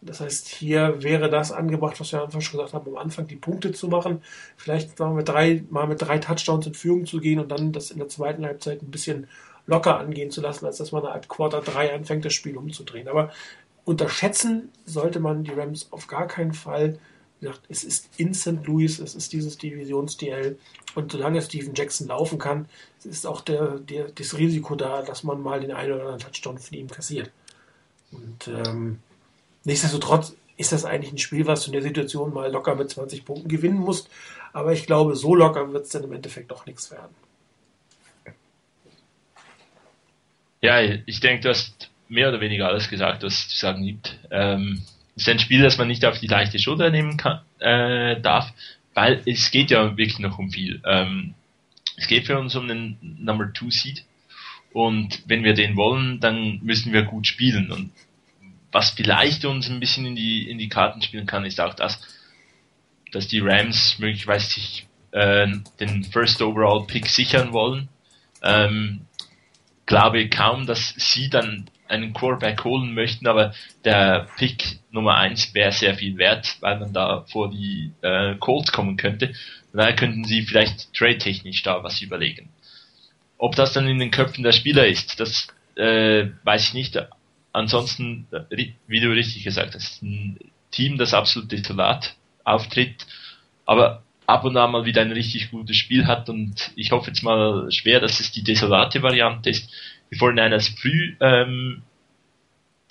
[0.00, 3.26] Das heißt, hier wäre das angebracht, was wir am Anfang schon gesagt haben, am Anfang
[3.26, 4.22] die Punkte zu machen,
[4.56, 7.90] vielleicht mal mit drei, mal mit drei Touchdowns in Führung zu gehen und dann das
[7.90, 9.26] in der zweiten Halbzeit ein bisschen
[9.66, 13.08] locker angehen zu lassen, als dass man ab Quarter 3 anfängt, das Spiel umzudrehen.
[13.08, 13.32] Aber
[13.84, 16.98] unterschätzen sollte man die Rams auf gar keinen Fall.
[17.40, 18.64] Gesagt, es ist in St.
[18.64, 20.58] Louis, es ist dieses Divisions-DL
[20.94, 22.66] und solange Steven Jackson laufen kann,
[23.04, 26.58] ist auch der, der, das Risiko da, dass man mal den einen oder anderen Touchdown
[26.58, 27.30] von ihm kassiert.
[28.12, 28.98] Und ähm,
[29.64, 33.24] nichtsdestotrotz ist das eigentlich ein Spiel, was du in der Situation mal locker mit 20
[33.24, 34.08] Punkten gewinnen musst.
[34.52, 37.14] Aber ich glaube, so locker wird es dann im Endeffekt doch nichts werden.
[40.62, 44.18] Ja, ich denke, du hast mehr oder weniger alles gesagt, was zu sagen gibt.
[44.30, 44.82] Ähm,
[45.16, 48.52] ist ein Spiel, das man nicht auf die leichte Schulter nehmen kann, äh, darf,
[48.94, 50.80] weil es geht ja wirklich noch um viel.
[50.84, 51.34] Ähm,
[51.96, 54.04] es geht für uns um den Number Two Seed
[54.72, 57.90] und wenn wir den wollen, dann müssen wir gut spielen und
[58.72, 61.98] was vielleicht uns ein bisschen in die in die Karten spielen kann, ist auch das,
[63.10, 65.46] dass die Rams möglicherweise sich äh,
[65.80, 67.88] den First Overall Pick sichern wollen.
[68.42, 69.06] Ähm,
[69.86, 73.54] glaube kaum, dass sie dann einen Quarterback holen möchten, aber
[73.84, 78.72] der Pick Nummer eins wäre sehr viel wert, weil man da vor die äh, Colts
[78.72, 79.32] kommen könnte.
[79.72, 82.48] daher könnten sie vielleicht trade-technisch da was überlegen.
[83.38, 86.98] Ob das dann in den Köpfen der Spieler ist, das äh, weiß ich nicht.
[87.52, 90.38] Ansonsten, äh, wie du richtig gesagt hast, ein
[90.70, 92.14] Team, das absolut desolat
[92.44, 93.06] auftritt,
[93.64, 97.22] aber ab und an mal wieder ein richtig gutes Spiel hat und ich hoffe jetzt
[97.22, 99.70] mal schwer, dass es die desolate Variante ist.
[100.10, 101.82] Die 49ers früh ähm,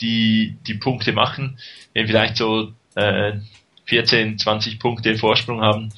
[0.01, 1.57] die, die Punkte machen,
[1.93, 3.39] wenn vielleicht so äh,
[3.85, 5.93] 14, 20 Punkte Vorsprung haben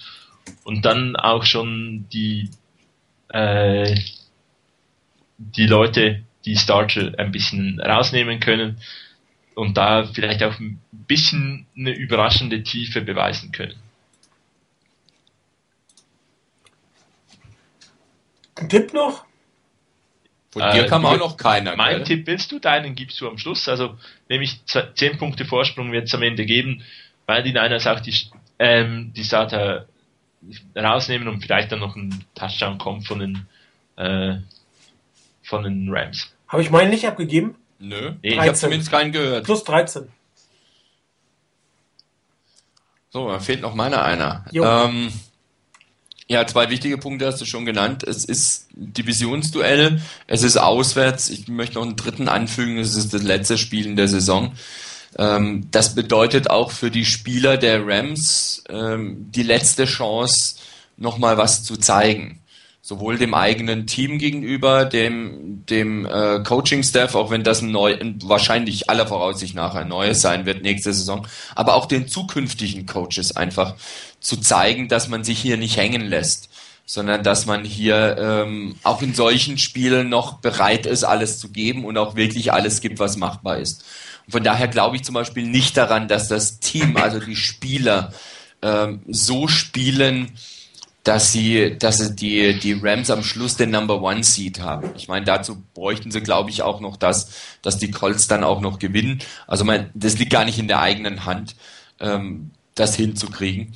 [0.63, 2.49] und dann auch schon die
[3.29, 3.95] äh,
[5.37, 8.81] die Leute, die Starter ein bisschen rausnehmen können
[9.55, 13.75] und da vielleicht auch ein bisschen eine überraschende Tiefe beweisen können.
[18.55, 19.26] Ein Tipp noch?
[20.57, 21.75] Von äh, dir kam auch noch keiner.
[21.75, 22.03] Mein gell?
[22.03, 23.67] Tipp willst du, deinen gibst du am Schluss.
[23.67, 23.95] Also
[24.27, 26.83] nämlich 10 Punkte Vorsprung wird es am Ende geben,
[27.27, 28.15] weil die Niners auch die,
[28.57, 29.85] ähm, die Starter
[30.75, 33.45] rausnehmen und vielleicht dann noch ein Touchdown kommt von den,
[33.97, 34.37] äh,
[35.43, 36.33] von den Rams.
[36.47, 37.55] Habe ich meinen nicht abgegeben?
[37.79, 39.45] Nö, nee, ich habe zumindest keinen gehört.
[39.45, 40.07] Plus 13.
[43.09, 44.45] So, da fehlt noch meiner einer.
[44.53, 45.11] Ähm,
[46.29, 48.03] ja, zwei wichtige Punkte hast du schon genannt.
[48.03, 51.29] Es ist Divisionsduell, es ist auswärts.
[51.29, 54.53] Ich möchte noch einen dritten anfügen, es ist das letzte Spiel in der Saison.
[55.17, 60.57] Ähm, das bedeutet auch für die Spieler der Rams ähm, die letzte Chance,
[60.97, 62.41] nochmal was zu zeigen
[62.87, 68.17] sowohl dem eigenen Team gegenüber, dem, dem äh, Coaching-Staff, auch wenn das ein neu, ein,
[68.23, 73.35] wahrscheinlich aller Voraussicht nach ein neues sein wird nächste Saison, aber auch den zukünftigen Coaches
[73.35, 73.75] einfach
[74.21, 76.47] zu zeigen, dass man sich hier nicht hängen lässt,
[76.85, 81.83] sondern dass man hier ähm, auch in solchen Spielen noch bereit ist, alles zu geben
[81.83, 83.83] und auch wirklich alles gibt, was machbar ist.
[84.27, 88.13] Und von daher glaube ich zum Beispiel nicht daran, dass das Team, also die Spieler,
[88.61, 90.31] ähm, so spielen,
[91.07, 94.89] dass sie, dass sie die, die Rams am Schluss den Number One Seed haben.
[94.97, 97.31] Ich meine, dazu bräuchten sie, glaube ich, auch noch das,
[97.61, 99.19] dass die Colts dann auch noch gewinnen.
[99.47, 101.55] Also mein, das liegt gar nicht in der eigenen Hand,
[102.01, 103.73] ähm, das hinzukriegen.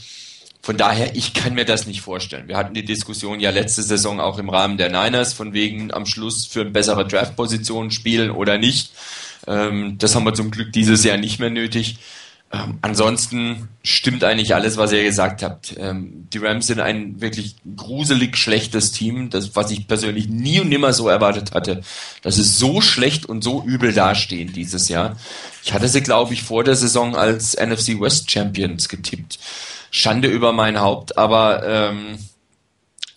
[0.62, 2.50] Von daher, ich kann mir das nicht vorstellen.
[2.50, 6.06] Wir hatten die Diskussion ja letzte Saison auch im Rahmen der Niners, von wegen am
[6.06, 8.92] Schluss für eine bessere Draft-Position spielen oder nicht.
[9.48, 11.98] Ähm, das haben wir zum Glück dieses Jahr nicht mehr nötig.
[12.54, 15.74] Ähm, ansonsten stimmt eigentlich alles, was ihr gesagt habt.
[15.78, 20.68] Ähm, die Rams sind ein wirklich gruselig schlechtes Team, das, was ich persönlich nie und
[20.68, 21.82] nimmer so erwartet hatte,
[22.22, 25.16] dass sie so schlecht und so übel dastehen dieses Jahr.
[25.64, 29.40] Ich hatte sie, glaube ich, vor der Saison als NFC West Champions getippt.
[29.90, 32.18] Schande über mein Haupt, aber ähm,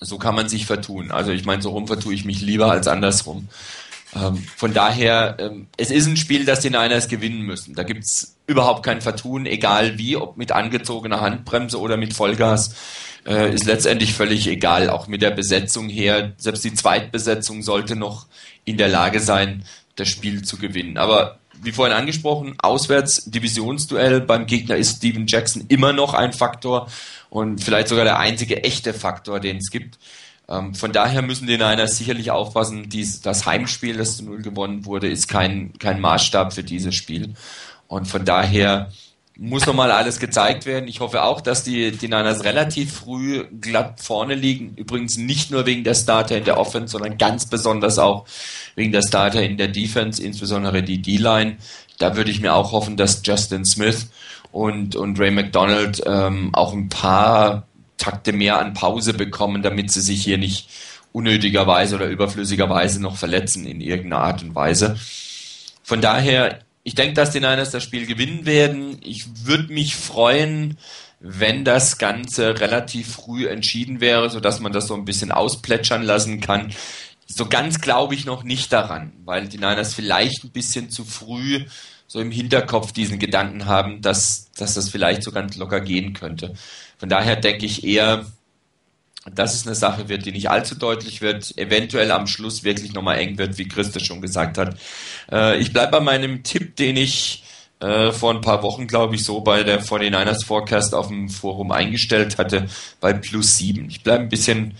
[0.00, 1.10] so kann man sich vertun.
[1.10, 3.48] Also ich meine, so rum vertue ich mich lieber als andersrum.
[4.14, 7.74] Ähm, von daher, ähm, es ist ein Spiel, das die Niners gewinnen müssen.
[7.74, 12.74] Da gibt's überhaupt kein Vertun, egal wie, ob mit angezogener Handbremse oder mit Vollgas,
[13.26, 14.90] äh, ist letztendlich völlig egal.
[14.90, 18.26] Auch mit der Besetzung her, selbst die Zweitbesetzung sollte noch
[18.64, 19.64] in der Lage sein,
[19.96, 20.98] das Spiel zu gewinnen.
[20.98, 26.88] Aber wie vorhin angesprochen, auswärts Divisionsduell beim Gegner ist Steven Jackson immer noch ein Faktor
[27.30, 29.98] und vielleicht sogar der einzige echte Faktor, den es gibt.
[30.48, 34.84] Ähm, von daher müssen die Niners sicherlich aufpassen, dies, das Heimspiel, das zu Null gewonnen
[34.84, 37.34] wurde, ist kein, kein Maßstab für dieses Spiel.
[37.88, 38.90] Und von daher
[39.36, 40.86] muss nochmal alles gezeigt werden.
[40.86, 44.74] Ich hoffe auch, dass die, die Niners relativ früh glatt vorne liegen.
[44.76, 48.26] Übrigens nicht nur wegen der Starter in der Offense, sondern ganz besonders auch
[48.76, 51.56] wegen der Starter in der Defense, insbesondere die D-Line.
[51.98, 54.08] Da würde ich mir auch hoffen, dass Justin Smith
[54.52, 57.66] und, und Ray McDonald ähm, auch ein paar
[58.04, 60.68] Takte mehr an Pause bekommen, damit sie sich hier nicht
[61.12, 64.98] unnötigerweise oder überflüssigerweise noch verletzen in irgendeiner Art und Weise.
[65.82, 68.98] Von daher, ich denke, dass die Niners das Spiel gewinnen werden.
[69.02, 70.76] Ich würde mich freuen,
[71.18, 76.40] wenn das Ganze relativ früh entschieden wäre, sodass man das so ein bisschen ausplätschern lassen
[76.40, 76.74] kann.
[77.26, 81.64] So ganz glaube ich noch nicht daran, weil die Niners vielleicht ein bisschen zu früh
[82.06, 86.54] so im Hinterkopf diesen Gedanken haben, dass, dass das vielleicht so ganz locker gehen könnte.
[86.98, 88.26] Von daher denke ich eher,
[89.32, 93.18] dass es eine Sache wird, die nicht allzu deutlich wird, eventuell am Schluss wirklich nochmal
[93.18, 94.76] eng wird, wie Christus schon gesagt hat.
[95.32, 97.44] Äh, ich bleibe bei meinem Tipp, den ich
[97.80, 101.72] äh, vor ein paar Wochen, glaube ich, so bei der 49ers Forecast auf dem Forum
[101.72, 102.66] eingestellt hatte,
[103.00, 103.88] bei plus sieben.
[103.88, 104.74] Ich bleibe ein bisschen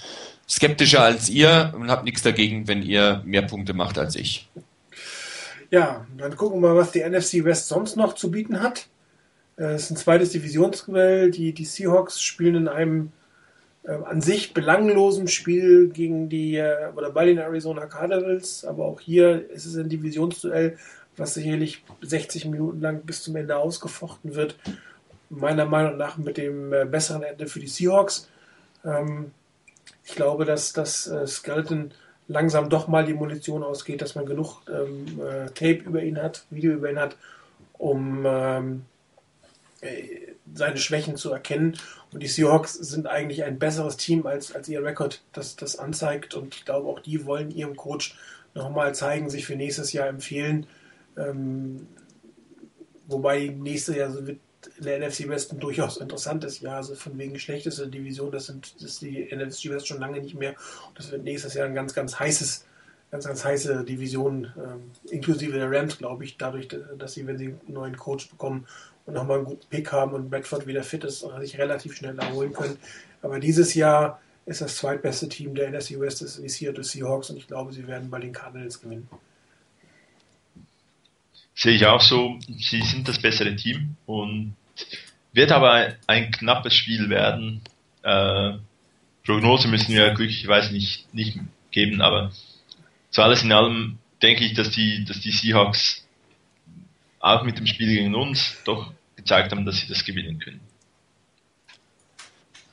[0.49, 4.49] skeptischer als ihr und habe nichts dagegen, wenn ihr mehr Punkte macht als ich.
[5.71, 8.87] Ja, dann gucken wir mal, was die NFC West sonst noch zu bieten hat.
[9.57, 11.31] Äh, es ist ein zweites Divisionsduell.
[11.31, 13.13] Die, die Seahawks spielen in einem
[13.85, 19.01] äh, an sich belanglosen Spiel gegen die äh, oder bei den Arizona Cardinals, aber auch
[19.01, 20.79] hier ist es ein Divisionsduell,
[21.17, 24.57] was sicherlich 60 Minuten lang bis zum Ende ausgefochten wird.
[25.31, 28.29] Meiner Meinung nach mit dem äh, besseren Ende für die Seahawks.
[28.85, 29.33] Ähm,
[30.05, 31.93] ich glaube, dass das äh, Skeleton
[32.29, 36.45] langsam doch mal die Munition ausgeht, dass man genug ähm, äh, Tape über ihn hat,
[36.51, 37.17] Video über ihn hat,
[37.75, 38.94] um ähm, äh,
[40.53, 41.77] seine Schwächen zu erkennen.
[42.13, 46.35] Und die Seahawks sind eigentlich ein besseres Team, als, als ihr Rekord das, das anzeigt.
[46.35, 48.17] Und ich glaube, auch die wollen ihrem Coach
[48.55, 50.67] nochmal zeigen, sich für nächstes Jahr empfehlen.
[51.17, 51.87] Ähm,
[53.07, 54.39] wobei nächstes Jahr wird
[54.79, 56.77] in der NFC West ein durchaus interessantes Jahr.
[56.77, 60.35] Also von wegen schlechteste Division, das, sind, das ist die NFC West schon lange nicht
[60.35, 60.55] mehr.
[60.89, 62.65] Und das wird nächstes Jahr ein ganz, ganz heißes,
[63.11, 67.47] ganz, ganz heiße Division, ähm, inklusive der Rams, glaube ich, dadurch, dass sie, wenn sie
[67.47, 68.67] einen neuen Coach bekommen
[69.07, 72.53] und nochmal einen guten Pick haben und Bradford wieder fit ist, sich relativ schnell erholen
[72.53, 72.79] können.
[73.23, 77.37] Aber dieses Jahr ist das zweitbeste Team der NFC West ist die Seattle Seahawks und
[77.37, 79.09] ich glaube, sie werden bei den Cardinals gewinnen.
[81.55, 82.39] Sehe ich auch so.
[82.59, 84.57] Sie sind das bessere Team und
[85.33, 87.63] wird aber ein knappes Spiel werden.
[88.03, 88.55] Äh,
[89.25, 91.39] Prognose müssen wir glücklicherweise nicht, nicht
[91.71, 92.33] geben, aber
[93.11, 96.04] zu alles in allem denke ich, dass die, dass die Seahawks
[97.25, 100.61] auch mit dem Spiel gegen uns doch gezeigt haben, dass sie das gewinnen können.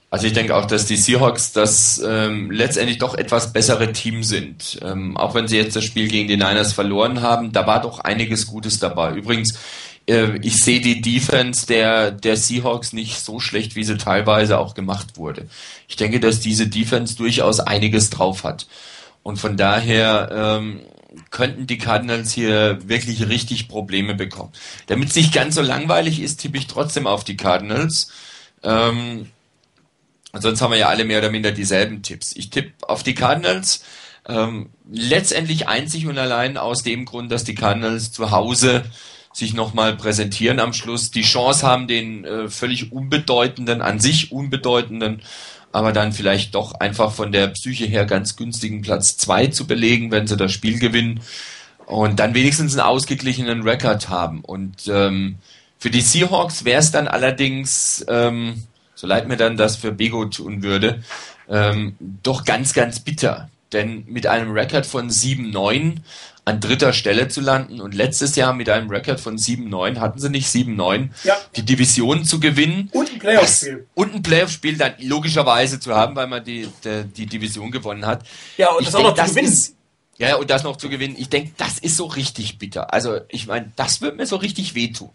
[0.10, 4.78] Also ich denke auch, dass die Seahawks das ähm, letztendlich doch etwas bessere Team sind.
[4.84, 8.00] Ähm, auch wenn sie jetzt das Spiel gegen die Niners verloren haben, da war doch
[8.00, 9.14] einiges Gutes dabei.
[9.14, 9.58] Übrigens,
[10.08, 14.74] äh, ich sehe die Defense der, der Seahawks nicht so schlecht, wie sie teilweise auch
[14.74, 15.48] gemacht wurde.
[15.88, 18.68] Ich denke, dass diese Defense durchaus einiges drauf hat.
[19.24, 20.30] Und von daher
[20.60, 20.82] ähm,
[21.30, 24.52] könnten die Cardinals hier wirklich richtig Probleme bekommen.
[24.88, 28.12] Damit es nicht ganz so langweilig ist, tippe ich trotzdem auf die Cardinals.
[28.64, 29.28] Ähm,
[30.34, 32.34] sonst haben wir ja alle mehr oder minder dieselben Tipps.
[32.36, 33.84] Ich tippe auf die Cardinals.
[34.28, 38.84] Ähm, letztendlich einzig und allein aus dem Grund, dass die Cardinals zu Hause
[39.34, 45.22] sich nochmal präsentieren am Schluss, die Chance haben, den äh, völlig unbedeutenden, an sich unbedeutenden
[45.72, 50.12] aber dann vielleicht doch einfach von der Psyche her ganz günstigen Platz zwei zu belegen,
[50.12, 51.22] wenn sie das Spiel gewinnen
[51.86, 54.42] und dann wenigstens einen ausgeglichenen Rekord haben.
[54.42, 55.36] Und ähm,
[55.78, 58.64] für die Seahawks wäre es dann allerdings, ähm,
[58.96, 61.04] so leid mir dann das für Bego tun würde,
[61.50, 63.50] ähm, doch ganz, ganz bitter.
[63.74, 65.98] Denn mit einem Rekord von 7-9
[66.52, 70.30] an dritter Stelle zu landen und letztes Jahr mit einem Rekord von 7-9, hatten sie
[70.30, 71.36] nicht 7-9, ja.
[71.56, 72.90] die Division zu gewinnen.
[72.94, 73.88] Und ein Playoff-Spiel.
[73.94, 78.24] Und ein Playoff-Spiel dann logischerweise zu haben, weil man die, die, die Division gewonnen hat.
[78.58, 79.54] Ja, und ich das denk, auch noch zu gewinnen.
[79.54, 79.76] Ist,
[80.18, 81.16] ja, und das noch zu gewinnen.
[81.18, 82.94] Ich denke, das ist so richtig bitter.
[82.94, 85.10] Also, ich meine, das wird mir so richtig wehtun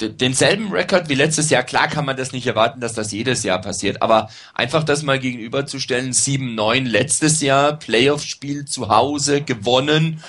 [0.00, 1.62] denselben Rekord wie letztes Jahr.
[1.62, 5.18] Klar kann man das nicht erwarten, dass das jedes Jahr passiert, aber einfach das mal
[5.18, 10.22] gegenüberzustellen, 7-9 letztes Jahr, Playoff-Spiel zu Hause gewonnen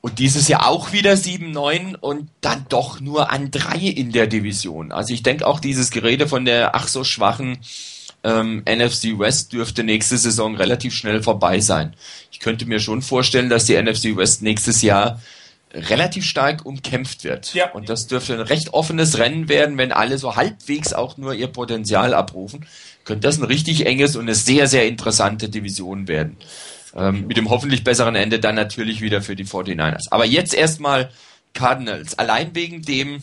[0.00, 4.92] und dieses Jahr auch wieder 7-9 und dann doch nur an drei in der Division.
[4.92, 7.58] Also ich denke auch dieses Gerede von der ach so schwachen
[8.26, 11.94] ähm, NFC West dürfte nächste Saison relativ schnell vorbei sein.
[12.32, 15.20] Ich könnte mir schon vorstellen, dass die NFC West nächstes Jahr
[15.72, 17.54] relativ stark umkämpft wird.
[17.54, 17.70] Ja.
[17.72, 21.48] Und das dürfte ein recht offenes Rennen werden, wenn alle so halbwegs auch nur ihr
[21.48, 22.66] Potenzial abrufen.
[23.04, 26.36] Könnte das ein richtig enges und eine sehr, sehr interessante Division werden.
[26.96, 30.06] Ähm, mit dem hoffentlich besseren Ende dann natürlich wieder für die 49ers.
[30.10, 31.10] Aber jetzt erstmal
[31.52, 32.18] Cardinals.
[32.18, 33.22] Allein wegen dem,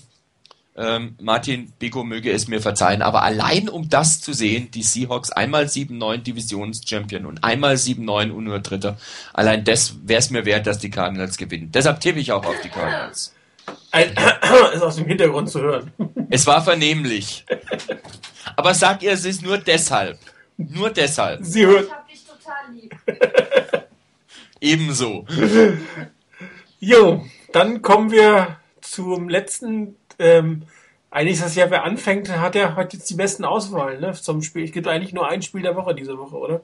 [0.76, 5.32] ähm, Martin Bego möge es mir verzeihen, aber allein um das zu sehen, die Seahawks
[5.32, 8.98] einmal 7-9 Divisionschampion und einmal 7-9 und nur Dritter,
[9.34, 11.72] allein das wäre es mir wert, dass die Cardinals gewinnen.
[11.72, 13.34] Deshalb tippe ich auch auf die Cardinals.
[13.92, 14.16] Ein
[14.74, 15.92] ist aus dem Hintergrund zu hören.
[16.30, 17.46] Es war vernehmlich.
[18.56, 20.18] Aber sag ihr, es ist nur deshalb.
[20.58, 21.44] Nur deshalb.
[21.44, 21.88] Sie hört.
[22.54, 22.96] Total lieb.
[24.60, 25.26] Ebenso.
[26.80, 29.96] Jo, dann kommen wir zum letzten.
[30.20, 30.64] Ähm,
[31.12, 34.42] eigentlich ist das ja, wer anfängt, hat ja heute jetzt die besten Auswahlen ne, zum
[34.42, 34.64] Spiel.
[34.64, 36.62] Es gibt eigentlich nur ein Spiel der Woche diese Woche, oder?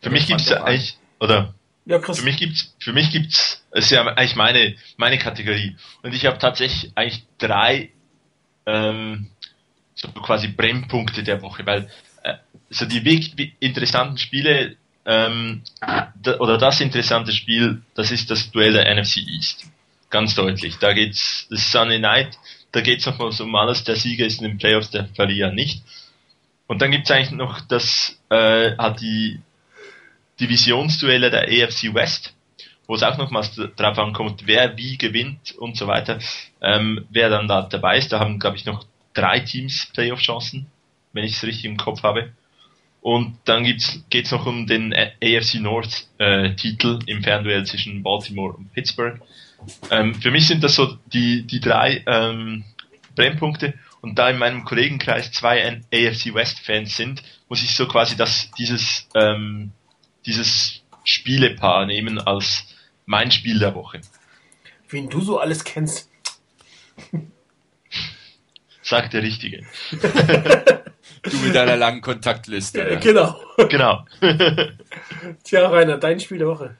[0.00, 1.54] Für mich gibt es ja eigentlich, oder?
[1.86, 2.18] Ja, Chris.
[2.18, 5.76] Für mich gibt's, für mich gibt's, es ist ja eigentlich meine, meine Kategorie.
[6.02, 7.90] Und ich habe tatsächlich eigentlich drei,
[8.66, 9.28] ähm,
[9.94, 11.90] so quasi Brennpunkte der Woche, weil,
[12.70, 14.76] so die wirklich interessanten Spiele,
[15.06, 15.62] ähm,
[16.40, 19.70] oder das interessante Spiel, das ist das Duell der NFC East.
[20.10, 20.78] Ganz deutlich.
[20.78, 22.36] Da geht's, das Sunday Night,
[22.72, 25.82] da geht's noch um alles, der Sieger ist in den Playoffs, der Verlierer nicht.
[26.66, 29.40] Und dann gibt's eigentlich noch das, äh, hat die
[30.40, 32.34] Divisionsduelle der AFC West,
[32.88, 36.18] wo es auch nochmals darauf ankommt, wer wie gewinnt und so weiter,
[36.60, 38.12] ähm, wer dann da dabei ist.
[38.12, 38.84] Da haben, glaube ich, noch
[39.14, 40.66] drei Teams Playoff-Chancen,
[41.12, 42.32] wenn ich es richtig im Kopf habe.
[43.06, 48.54] Und dann geht's geht's noch um den AFC North äh, Titel im Fernduell zwischen Baltimore
[48.54, 49.20] und Pittsburgh.
[49.92, 52.64] Ähm, für mich sind das so die, die drei ähm,
[53.14, 53.74] Brennpunkte.
[54.00, 58.50] Und da in meinem Kollegenkreis zwei AFC West Fans sind, muss ich so quasi das,
[58.58, 59.70] dieses, ähm,
[60.26, 62.74] dieses Spielepaar nehmen als
[63.04, 64.00] mein Spiel der Woche.
[64.88, 66.10] Wen du so alles kennst.
[68.82, 69.64] Sagt der Richtige.
[71.22, 72.78] Du mit deiner langen Kontaktliste.
[72.88, 73.36] Ja, genau.
[73.68, 74.04] genau.
[75.44, 76.76] Tja, Rainer, dein Spiel der Woche.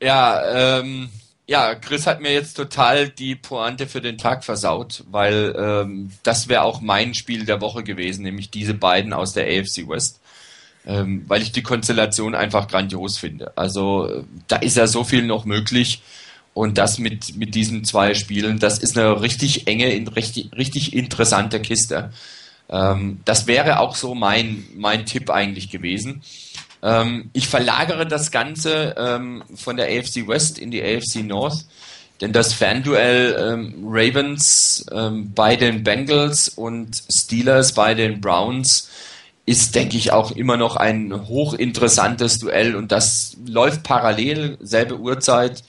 [0.00, 1.08] ja, ähm,
[1.46, 6.48] ja, Chris hat mir jetzt total die Pointe für den Tag versaut, weil ähm, das
[6.48, 10.20] wäre auch mein Spiel der Woche gewesen, nämlich diese beiden aus der AFC West.
[10.86, 13.56] Ähm, weil ich die Konstellation einfach grandios finde.
[13.56, 16.02] Also da ist ja so viel noch möglich.
[16.52, 20.94] Und das mit, mit diesen zwei Spielen, das ist eine richtig enge, in- richtig, richtig
[20.94, 22.12] interessante Kiste.
[22.68, 26.22] Ähm, das wäre auch so mein, mein Tipp eigentlich gewesen.
[26.82, 31.64] Ähm, ich verlagere das Ganze ähm, von der AFC West in die AFC North,
[32.20, 38.90] denn das Fanduell ähm, Ravens ähm, bei den Bengals und Steelers bei den Browns
[39.46, 45.62] ist, denke ich, auch immer noch ein hochinteressantes Duell und das läuft parallel, selbe Uhrzeit.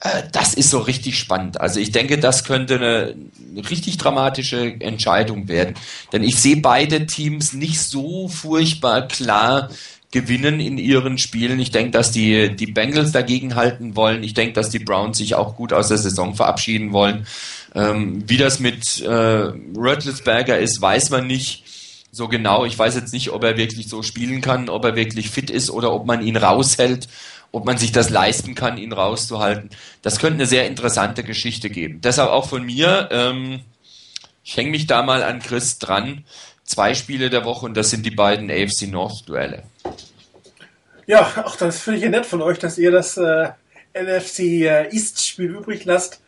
[0.00, 1.60] Äh, Das ist so richtig spannend.
[1.60, 3.14] Also ich denke, das könnte eine,
[3.52, 5.74] eine richtig dramatische Entscheidung werden.
[6.12, 9.70] Denn ich sehe beide Teams nicht so furchtbar klar
[10.12, 11.58] gewinnen in ihren Spielen.
[11.58, 14.22] Ich denke, dass die, die Bengals dagegen halten wollen.
[14.22, 17.26] Ich denke, dass die Browns sich auch gut aus der Saison verabschieden wollen.
[17.74, 21.64] Ähm, wie das mit äh, Rötlisberger ist, weiß man nicht
[22.12, 22.64] so genau.
[22.64, 25.70] Ich weiß jetzt nicht, ob er wirklich so spielen kann, ob er wirklich fit ist
[25.70, 27.08] oder ob man ihn raushält,
[27.52, 29.70] ob man sich das leisten kann, ihn rauszuhalten.
[30.02, 32.00] Das könnte eine sehr interessante Geschichte geben.
[32.00, 33.60] Deshalb auch von mir, ähm,
[34.44, 36.24] ich hänge mich da mal an Chris dran.
[36.64, 39.62] Zwei Spiele der Woche und das sind die beiden AFC North Duelle.
[41.06, 43.50] Ja, auch das finde ich ja nett von euch, dass ihr das äh,
[43.94, 46.20] NFC äh, East-Spiel übrig lasst.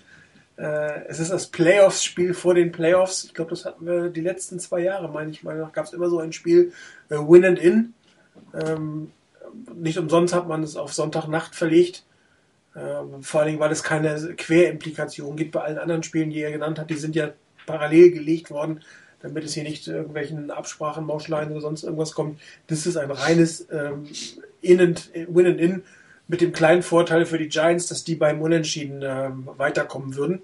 [0.57, 3.25] Äh, es ist das Playoffs-Spiel vor den Playoffs.
[3.25, 5.69] Ich glaube, das hatten wir die letzten zwei Jahre, meine ich mal.
[5.73, 6.73] gab es immer so ein Spiel
[7.11, 7.95] äh, Win and In.
[8.55, 9.13] Ähm,
[9.75, 12.05] nicht umsonst hat man es auf Sonntagnacht verlegt.
[12.77, 16.51] Ähm, vor allen Dingen, weil es keine Querimplikation gibt bei allen anderen Spielen, die ihr
[16.51, 16.91] genannt habt.
[16.91, 17.31] Die sind ja
[17.67, 18.81] parallel gelegt worden,
[19.21, 22.41] damit es hier nicht zu irgendwelchen Absprachen, Mauschleien oder sonst irgendwas kommt.
[22.67, 24.07] Das ist ein reines ähm,
[24.61, 25.83] In and, Win and In
[26.29, 30.43] mit dem kleinen Vorteil für die Giants, dass die beim Unentschieden ähm, weiterkommen würden.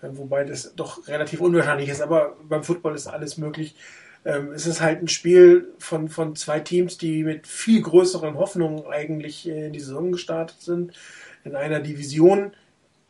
[0.00, 3.74] Äh, wobei das doch relativ unwahrscheinlich ist, aber beim Football ist alles möglich.
[4.26, 8.84] Ähm, es ist halt ein Spiel von, von zwei Teams, die mit viel größeren Hoffnungen
[8.90, 10.92] eigentlich äh, in die Saison gestartet sind.
[11.44, 12.52] In einer Division,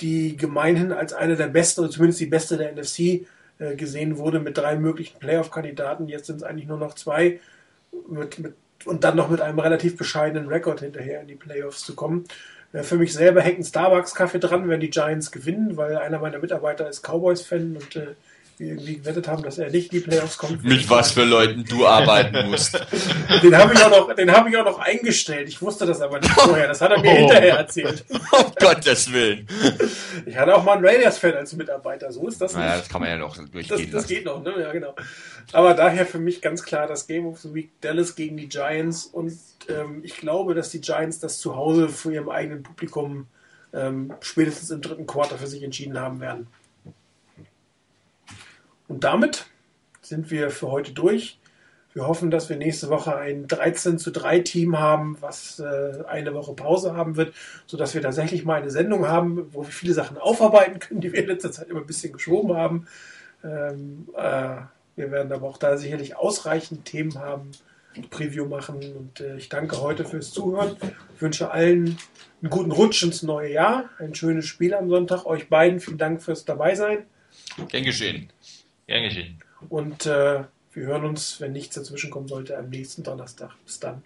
[0.03, 3.27] die gemeinhin als eine der besten, oder zumindest die beste der NFC
[3.59, 6.07] äh, gesehen wurde, mit drei möglichen Playoff-Kandidaten.
[6.09, 7.41] Jetzt sind es eigentlich nur noch zwei.
[8.11, 11.95] Mit, mit, und dann noch mit einem relativ bescheidenen Rekord hinterher in die Playoffs zu
[11.95, 12.25] kommen.
[12.75, 16.41] Äh, Für mich selber hängt ein Starbucks-Kaffee dran, wenn die Giants gewinnen, weil einer meiner
[16.41, 18.09] Mitarbeiter ist Cowboys-Fan und äh,
[18.59, 20.65] wir irgendwie gewettet haben, dass er nicht in die Playoffs kommt.
[20.65, 22.75] Mit was für Leuten du arbeiten musst.
[23.43, 25.49] Den habe ich, auch noch- den hab ich auch noch eingestellt.
[25.49, 26.67] Ich wusste das aber nicht vorher.
[26.69, 27.17] Das hat er mir Oh.
[27.17, 28.05] hinterher erzählt.
[28.11, 29.47] um Gottes Willen.
[30.25, 32.11] Ich hatte auch mal einen Raiders-Fan als Mitarbeiter.
[32.13, 32.61] So ist das nicht.
[32.65, 34.09] Naja, das kann man ja noch Das, durchgehen das lassen.
[34.09, 34.55] geht noch, ne?
[34.59, 34.95] Ja, genau.
[35.53, 39.05] Aber daher für mich ganz klar das Game of the Week Dallas gegen die Giants.
[39.07, 43.27] Und ähm, ich glaube, dass die Giants das zu Hause vor ihrem eigenen Publikum
[43.75, 46.47] ähm, spätestens im dritten Quarter für sich entschieden haben werden.
[48.89, 49.47] Und damit
[50.03, 51.39] sind wir für heute durch.
[51.93, 56.35] Wir hoffen, dass wir nächste Woche ein 13 zu 3 Team haben, was äh, eine
[56.35, 57.35] Woche Pause haben wird,
[57.67, 61.21] sodass wir tatsächlich mal eine Sendung haben, wo wir viele Sachen aufarbeiten können, die wir
[61.21, 62.87] in letzter Zeit immer ein bisschen geschoben haben.
[63.43, 64.57] Ähm, äh,
[64.97, 67.53] wir werden aber auch da sicherlich ausreichend Themen haben,
[68.11, 68.77] Preview machen.
[68.95, 70.77] Und äh, ich danke heute fürs Zuhören.
[71.15, 71.97] Ich wünsche allen
[72.43, 75.25] einen guten Rutsch ins neue Jahr, ein schönes Spiel am Sonntag.
[75.25, 77.07] Euch beiden vielen Dank fürs Dabeisein.
[77.69, 78.31] Gern geschehen.
[78.87, 79.39] Gern geschehen.
[79.69, 83.53] Und äh, wir hören uns, wenn nichts dazwischen kommen sollte, am nächsten Donnerstag.
[83.65, 84.05] Bis dann.